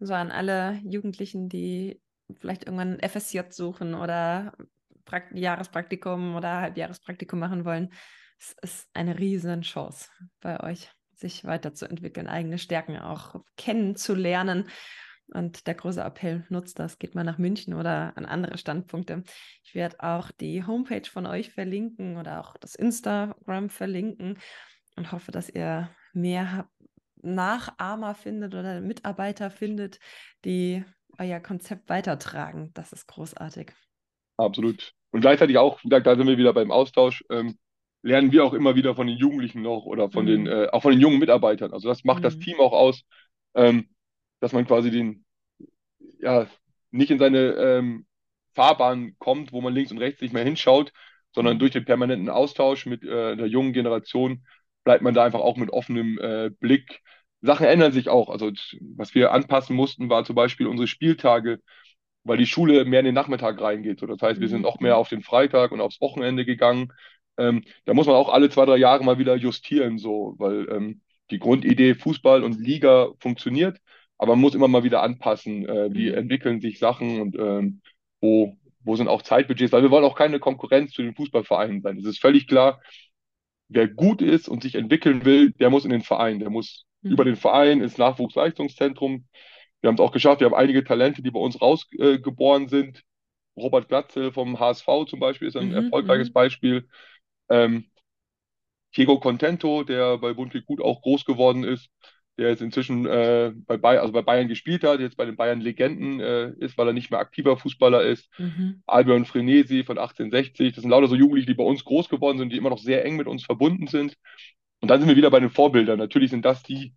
So 0.01 0.15
an 0.15 0.31
alle 0.31 0.81
Jugendlichen, 0.85 1.49
die 1.49 2.01
vielleicht 2.39 2.65
irgendwann 2.65 2.99
ein 2.99 3.09
FSJ 3.09 3.41
suchen 3.51 3.95
oder 3.95 4.55
Prakt 5.05 5.37
Jahrespraktikum 5.37 6.37
oder 6.37 6.61
Halbjahrespraktikum 6.61 7.39
machen 7.39 7.65
wollen. 7.65 7.93
Es 8.39 8.57
ist 8.63 8.89
eine 8.95 9.19
riesen 9.19 9.61
Chance 9.61 10.09
bei 10.41 10.61
euch, 10.61 10.91
sich 11.15 11.45
weiterzuentwickeln, 11.45 12.27
eigene 12.27 12.59
Stärken 12.59 12.97
auch 12.97 13.45
kennenzulernen. 13.57 14.69
Und 15.33 15.67
der 15.67 15.75
große 15.75 16.01
Appell, 16.01 16.47
nutzt 16.49 16.79
das, 16.79 16.99
geht 16.99 17.15
mal 17.15 17.25
nach 17.25 17.39
München 17.39 17.75
oder 17.75 18.17
an 18.17 18.25
andere 18.25 18.57
Standpunkte. 18.57 19.23
Ich 19.63 19.75
werde 19.75 20.01
auch 20.01 20.31
die 20.31 20.65
Homepage 20.65 21.09
von 21.09 21.27
euch 21.27 21.51
verlinken 21.51 22.17
oder 22.17 22.41
auch 22.41 22.57
das 22.57 22.75
Instagram 22.75 23.69
verlinken 23.69 24.39
und 24.97 25.13
hoffe, 25.13 25.31
dass 25.31 25.49
ihr 25.49 25.91
mehr 26.13 26.69
Nachahmer 27.23 28.15
findet 28.15 28.55
oder 28.55 28.81
Mitarbeiter 28.81 29.51
findet, 29.51 29.99
die 30.45 30.85
euer 31.19 31.41
Konzept 31.41 31.89
weitertragen. 31.89 32.71
Das 32.75 32.93
ist 32.93 33.07
großartig. 33.07 33.73
absolut. 34.37 34.95
Und 35.13 35.21
gleichzeitig 35.23 35.59
auch, 35.59 35.81
da 35.85 36.17
sind 36.17 36.27
wir 36.27 36.39
wieder 36.39 36.53
beim 36.55 36.71
Austausch. 36.71 37.25
Ähm, 37.31 37.59
lernen 38.03 38.33
wir 38.33 38.45
auch 38.45 38.55
immer 38.55 38.75
wieder 38.77 38.95
von 38.95 39.07
den 39.07 39.17
Jugendlichen 39.19 39.63
noch 39.63 39.85
oder 39.85 40.11
von 40.11 40.27
den, 40.27 40.47
Mm, 40.47 40.47
äh, 40.47 40.69
auch 40.71 40.83
von 40.83 40.93
den 40.93 41.01
jungen 41.01 41.19
Mitarbeitern. 41.19 41.73
Also 41.73 41.89
das 41.89 42.05
macht 42.05 42.25
das 42.25 42.37
mm, 42.37 42.41
Team 42.41 42.61
auch 42.61 42.73
aus, 42.73 43.03
ähm, 43.55 43.91
dass 44.41 44.53
man 44.53 44.67
quasi 44.67 44.91
den, 44.91 45.25
ja, 46.21 46.47
nicht 46.91 47.11
in 47.11 47.19
seine 47.19 47.39
ähm, 47.55 48.07
Fahrbahn 48.55 49.17
kommt, 49.19 49.53
wo 49.53 49.61
man 49.61 49.75
links 49.75 49.93
und 49.93 49.99
rechts 49.99 50.21
nicht 50.23 50.33
mehr 50.33 50.45
hinschaut, 50.45 50.93
sondern 51.33 51.57
mm, 51.57 51.59
durch 51.59 51.73
den 51.73 51.85
permanenten 51.85 52.29
Austausch 52.31 52.87
mit 52.87 53.05
äh, 53.05 53.37
der 53.37 53.47
jungen 53.47 53.73
Generation 53.73 54.47
bleibt 54.85 55.03
man 55.03 55.15
da 55.15 55.25
einfach 55.25 55.41
auch 55.41 55.57
mit 55.57 55.71
offenem 55.71 56.19
äh, 56.19 56.51
Blick. 56.61 57.01
Sachen 57.43 57.67
ändern 57.67 57.93
sich 57.93 58.09
auch. 58.09 58.29
Also 58.29 58.51
was 58.97 59.15
wir 59.15 59.33
anpassen 59.33 59.77
mussten, 59.77 60.11
war 60.11 60.25
zum 60.25 60.37
Beispiel 60.37 60.67
unsere 60.67 60.87
Spieltage, 60.87 61.61
weil 62.25 62.39
die 62.39 62.47
Schule 62.47 62.85
mehr 62.85 63.01
in 63.01 63.07
den 63.07 63.15
Nachmittag 63.15 63.61
reingeht. 63.61 64.01
So, 64.01 64.07
das 64.07 64.21
heißt, 64.21 64.41
wir 64.41 64.49
sind 64.49 64.61
mhm, 64.61 64.67
auch 64.67 64.81
mehr 64.81 64.97
auf 64.97 65.09
den 65.09 65.23
Freitag 65.23 65.73
und 65.73 65.81
aufs 65.81 66.01
Wochenende 66.01 66.45
gegangen. 66.45 66.93
Ähm, 67.39 67.65
da 67.87 67.95
muss 67.95 68.07
man 68.07 68.17
auch 68.17 68.29
alle 68.33 68.51
zwei, 68.51 68.67
drei 68.67 68.77
Jahre 68.77 69.05
mal 69.05 69.19
wieder 69.19 69.37
justieren, 69.37 69.99
so, 69.99 70.35
weil 70.39 70.69
ähm, 70.71 71.01
die 71.31 71.39
Grundidee 71.39 71.95
Fußball 71.95 72.43
und 72.43 72.61
Liga 72.61 73.11
funktioniert, 73.21 73.79
aber 74.19 74.33
man 74.33 74.41
muss 74.41 74.55
immer 74.55 74.69
mal 74.69 74.85
wieder 74.85 75.03
anpassen, 75.03 75.67
äh, 75.67 75.93
wie 75.95 76.11
mm, 76.11 76.15
entwickeln 76.15 76.61
sich 76.61 76.79
Sachen 76.79 77.21
und 77.21 77.37
ähm, 77.39 77.81
wo, 78.21 78.57
wo 78.81 78.97
sind 78.97 79.09
auch 79.09 79.23
Zeitbudgets, 79.23 79.73
weil 79.73 79.83
wir 79.83 79.91
wollen 79.91 80.05
auch 80.05 80.17
keine 80.17 80.39
Konkurrenz 80.41 80.93
zu 80.93 81.03
den 81.03 81.15
Fußballvereinen 81.15 81.81
sein. 81.83 81.99
Es 81.99 82.05
ist 82.05 82.21
völlig 82.21 82.47
klar, 82.47 82.81
wer 83.71 83.89
gut 83.89 84.21
ist 84.21 84.49
und 84.49 84.63
sich 84.63 84.75
entwickeln 84.75 85.25
will, 85.25 85.53
der 85.53 85.71
muss 85.71 85.85
in 85.85 85.91
den 85.91 86.03
Verein, 86.03 86.41
der 86.41 86.51
muss 86.51 86.85
über 87.03 87.25
mhm, 87.25 87.29
den 87.29 87.37
Verein 87.37 87.81
ins 87.81 87.97
Nachwuchsleistungszentrum. 87.97 89.27
Wir 89.81 89.89
haben 89.89 89.95
es 89.95 90.01
auch 90.01 90.13
geschafft, 90.13 90.41
wir 90.41 90.47
haben 90.47 90.55
einige 90.55 90.85
Talente, 90.85 91.23
die 91.23 91.31
bei 91.31 91.41
uns 91.41 91.61
rausgeboren 91.61 92.65
äh, 92.65 92.69
sind. 92.69 93.03
Robert 93.57 93.89
Glatzel 93.89 94.33
vom 94.33 94.59
HSV 94.59 94.87
zum 95.09 95.21
Beispiel 95.21 95.49
ist 95.49 95.57
ein 95.57 95.69
mhm, 95.69 95.75
erfolgreiches 95.75 96.29
mhm, 96.29 96.35
Beispiel. 96.35 96.89
Ähm, 97.49 97.91
Diego 98.97 99.21
Contento, 99.21 99.85
der 99.85 100.19
bei 100.19 100.35
Bundesliga 100.35 100.67
gut 100.67 100.83
auch 100.83 101.01
groß 101.01 101.25
geworden 101.25 101.65
ist, 101.65 101.89
der 102.39 102.51
jetzt 102.51 102.63
inzwischen 102.63 103.07
äh, 103.07 103.53
bei, 103.67 103.77
Bayern, 103.77 104.01
also 104.01 104.13
bei 104.13 104.23
Bayern 104.23 104.49
gespielt 104.49 104.85
hat, 104.85 105.01
jetzt 105.01 105.17
bei 105.17 105.25
den 105.27 105.37
Bayern 105.37 105.61
Legenden 105.61 106.21
äh, 106.21 106.51
ist, 106.59 106.79
weil 106.79 106.87
er 106.89 106.93
nicht 106.93 107.11
mehr 107.11 107.21
aktiver 107.21 107.57
Fußballer 107.57 108.03
ist. 108.03 108.31
mhm, 108.39 108.83
Albion 108.87 109.25
Frenesi 109.25 109.85
von 109.85 109.99
1860, 109.99 110.75
das 110.75 110.83
sind 110.83 110.91
lauter 110.91 111.07
so 111.09 111.15
Jugendliche, 111.15 111.47
die 111.47 111.55
bei 111.55 111.65
uns 111.65 111.85
groß 111.85 112.09
geworden 112.09 112.39
sind, 112.39 112.53
die 112.53 112.57
immer 112.57 112.71
noch 112.71 112.79
sehr 112.79 113.05
eng 113.05 113.17
mit 113.17 113.27
uns 113.29 113.45
verbunden 113.45 113.87
sind. 113.87 114.17
Und 114.81 114.89
dann 114.91 115.01
sind 115.01 115.09
wir 115.09 115.17
wieder 115.17 115.31
bei 115.31 115.41
den 115.41 115.51
Vorbildern. 115.51 115.99
Natürlich 115.99 116.31
sind 116.31 116.45
das 116.45 116.63
die, 116.63 116.95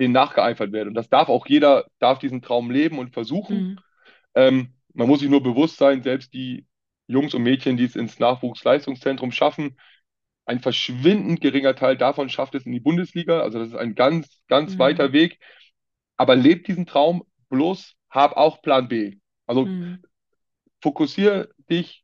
denen 0.00 0.14
nachgeeifert 0.14 0.72
werden. 0.72 0.88
Und 0.90 0.94
das 0.94 1.08
darf 1.10 1.28
auch 1.28 1.46
jeder, 1.46 1.86
darf 1.98 2.18
diesen 2.18 2.42
Traum 2.42 2.70
leben 2.70 2.98
und 2.98 3.12
versuchen. 3.14 3.68
mhm, 3.68 3.78
Ähm, 4.34 4.74
man 4.94 5.08
muss 5.08 5.20
sich 5.20 5.28
nur 5.30 5.42
bewusst 5.42 5.76
sein, 5.76 6.02
selbst 6.02 6.32
die 6.34 6.66
Jungs 7.06 7.34
und 7.34 7.42
Mädchen, 7.42 7.76
die 7.76 7.84
es 7.84 7.96
ins 7.96 8.18
Nachwuchsleistungszentrum 8.18 9.32
schaffen, 9.32 9.78
ein 10.48 10.60
verschwindend 10.60 11.40
geringer 11.40 11.74
Teil 11.74 11.96
davon 11.96 12.30
schafft 12.30 12.54
es 12.54 12.64
in 12.64 12.72
die 12.72 12.80
Bundesliga. 12.80 13.40
Also 13.40 13.58
das 13.58 13.68
ist 13.68 13.74
ein 13.74 13.94
ganz, 13.94 14.40
ganz 14.48 14.74
mhm, 14.74 14.78
weiter 14.78 15.12
Weg. 15.12 15.38
Aber 16.16 16.36
lebt 16.36 16.68
diesen 16.68 16.86
Traum, 16.86 17.22
bloß 17.50 17.94
hab 18.08 18.36
auch 18.36 18.62
Plan 18.62 18.88
B. 18.88 19.18
Also 19.46 19.66
mhm. 19.66 20.02
fokussiere 20.80 21.50
dich, 21.70 22.02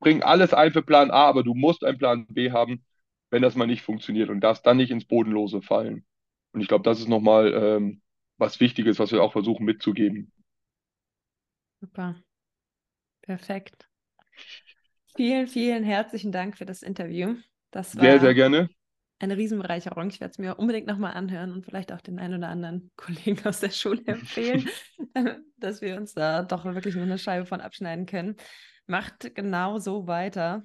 bring 0.00 0.22
alles 0.22 0.52
ein 0.52 0.72
für 0.72 0.82
Plan 0.82 1.12
A, 1.12 1.26
aber 1.26 1.44
du 1.44 1.54
musst 1.54 1.84
einen 1.84 1.98
Plan 1.98 2.26
B 2.26 2.50
haben, 2.50 2.84
wenn 3.30 3.42
das 3.42 3.54
mal 3.54 3.66
nicht 3.66 3.82
funktioniert 3.82 4.30
und 4.30 4.40
darfst 4.40 4.66
dann 4.66 4.76
nicht 4.76 4.90
ins 4.90 5.04
Bodenlose 5.04 5.62
fallen. 5.62 6.04
Und 6.52 6.60
ich 6.60 6.68
glaube, 6.68 6.82
das 6.82 6.98
ist 6.98 7.08
nochmal 7.08 7.54
ähm, 7.54 8.02
was 8.36 8.58
Wichtiges, 8.58 8.98
was 8.98 9.12
wir 9.12 9.22
auch 9.22 9.32
versuchen 9.32 9.64
mitzugeben. 9.64 10.32
Super, 11.80 12.16
perfekt. 13.22 13.88
Vielen, 15.14 15.46
vielen 15.46 15.84
herzlichen 15.84 16.32
Dank 16.32 16.58
für 16.58 16.66
das 16.66 16.82
Interview. 16.82 17.36
Das 17.70 17.92
Sehr, 17.92 18.18
sehr 18.20 18.22
war 18.28 18.34
gerne. 18.34 18.68
eine 19.18 19.36
Riesenbereicherung. 19.36 20.08
Ich 20.08 20.20
werde 20.20 20.32
es 20.32 20.38
mir 20.38 20.58
unbedingt 20.58 20.86
nochmal 20.86 21.14
anhören 21.14 21.52
und 21.52 21.64
vielleicht 21.64 21.92
auch 21.92 22.00
den 22.00 22.18
einen 22.18 22.34
oder 22.38 22.48
anderen 22.48 22.90
Kollegen 22.96 23.44
aus 23.46 23.60
der 23.60 23.70
Schule 23.70 24.02
empfehlen, 24.06 24.68
dass 25.58 25.80
wir 25.80 25.96
uns 25.96 26.14
da 26.14 26.42
doch 26.42 26.64
wirklich 26.64 26.94
nur 26.94 27.04
eine 27.04 27.18
Scheibe 27.18 27.46
von 27.46 27.60
abschneiden 27.60 28.06
können. 28.06 28.36
Macht 28.86 29.34
genau 29.34 29.78
so 29.78 30.06
weiter. 30.06 30.64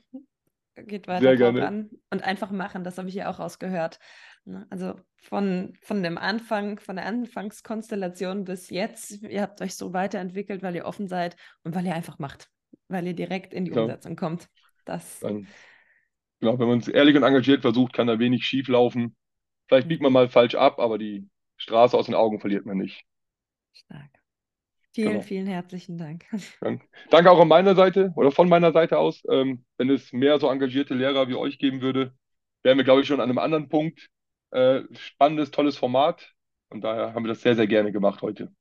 Geht 0.76 1.08
weiter 1.08 1.22
Sehr 1.22 1.36
drauf 1.38 1.53
gerne. 1.53 1.68
an 1.68 1.89
und 2.10 2.24
einfach 2.24 2.51
machen. 2.51 2.84
Das 2.84 2.97
habe 2.97 3.08
ich 3.08 3.16
ja 3.16 3.30
auch 3.30 3.39
rausgehört. 3.39 3.97
Ne? 4.43 4.66
Also 4.70 4.95
von, 5.22 5.74
von 5.82 6.03
dem 6.03 6.18
Anfang, 6.18 6.80
von 6.80 6.97
der 6.97 7.06
Anfangskonstellation 7.06 8.43
bis 8.43 8.70
jetzt, 8.70 9.22
ihr 9.24 9.41
habt 9.41 9.62
euch 9.62 9.76
so 9.76 9.93
weiterentwickelt, 9.93 10.64
weil 10.64 10.76
ihr 10.76 10.86
offen 10.86 11.08
seid 11.08 11.38
und 11.64 11.76
weil 11.76 11.86
ihr 11.86 11.95
einfach 11.95 12.20
macht, 12.20 12.49
weil 12.89 13.08
ihr 13.08 13.14
direkt 13.14 13.53
in 13.53 13.64
die 13.64 13.72
Genau. 13.72 13.84
Umsetzung 13.84 14.16
kommt. 14.18 14.49
Das 14.84 15.20
Dann, 15.20 15.47
genau, 16.40 16.60
wenn 16.60 16.68
man 16.68 16.80
es 16.80 16.88
ehrlich 16.88 17.16
und 17.16 17.24
engagiert 17.24 17.62
versucht, 17.62 17.94
kann 17.94 18.08
da 18.08 18.20
wenig 18.20 18.46
schief 18.46 18.68
laufen. 18.68 19.16
Vielleicht 19.68 19.88
biegt 19.88 20.02
man 20.02 20.14
mal 20.14 20.30
falsch 20.30 20.56
ab, 20.56 20.80
aber 20.80 20.98
die 20.98 21.30
Straße 21.58 21.98
aus 21.98 22.06
den 22.08 22.16
Augen 22.16 22.40
verliert 22.40 22.66
man 22.66 22.78
nicht. 22.78 23.06
stark. 23.74 24.10
Vielen, 24.94 25.12
Genau. 25.12 25.22
vielen 25.22 25.48
herzlichen 25.48 25.98
Dank. 25.98 26.26
Danke. 27.10 27.32
Auch 27.32 27.40
an 27.40 27.48
meiner 27.48 27.76
Seite 27.76 28.12
oder 28.16 28.32
von 28.32 28.50
meiner 28.50 28.72
Seite 28.72 28.98
aus. 28.98 29.24
Ähm, 29.30 29.66
wenn 29.78 29.90
es 29.90 30.12
mehr 30.14 30.40
so 30.40 30.50
engagierte 30.50 30.94
Lehrer 30.96 31.28
wie 31.28 31.36
euch 31.36 31.60
geben 31.60 31.82
würde, 31.82 32.14
wären 32.64 32.78
wir, 32.78 32.84
glaube 32.84 33.02
ich, 33.02 33.08
schon 33.08 33.20
an 33.20 33.30
einem 33.30 33.38
anderen 33.40 33.70
Punkt. 33.70 34.10
Äh, 34.52 34.82
spannendes, 34.94 35.52
tolles 35.52 35.78
Format. 35.78 36.34
Und 36.70 36.82
daher 36.84 37.14
haben 37.14 37.24
wir 37.24 37.30
das 37.30 37.42
sehr, 37.42 37.56
sehr 37.56 37.68
gerne 37.68 37.92
gemacht 37.92 38.22
heute. 38.22 38.52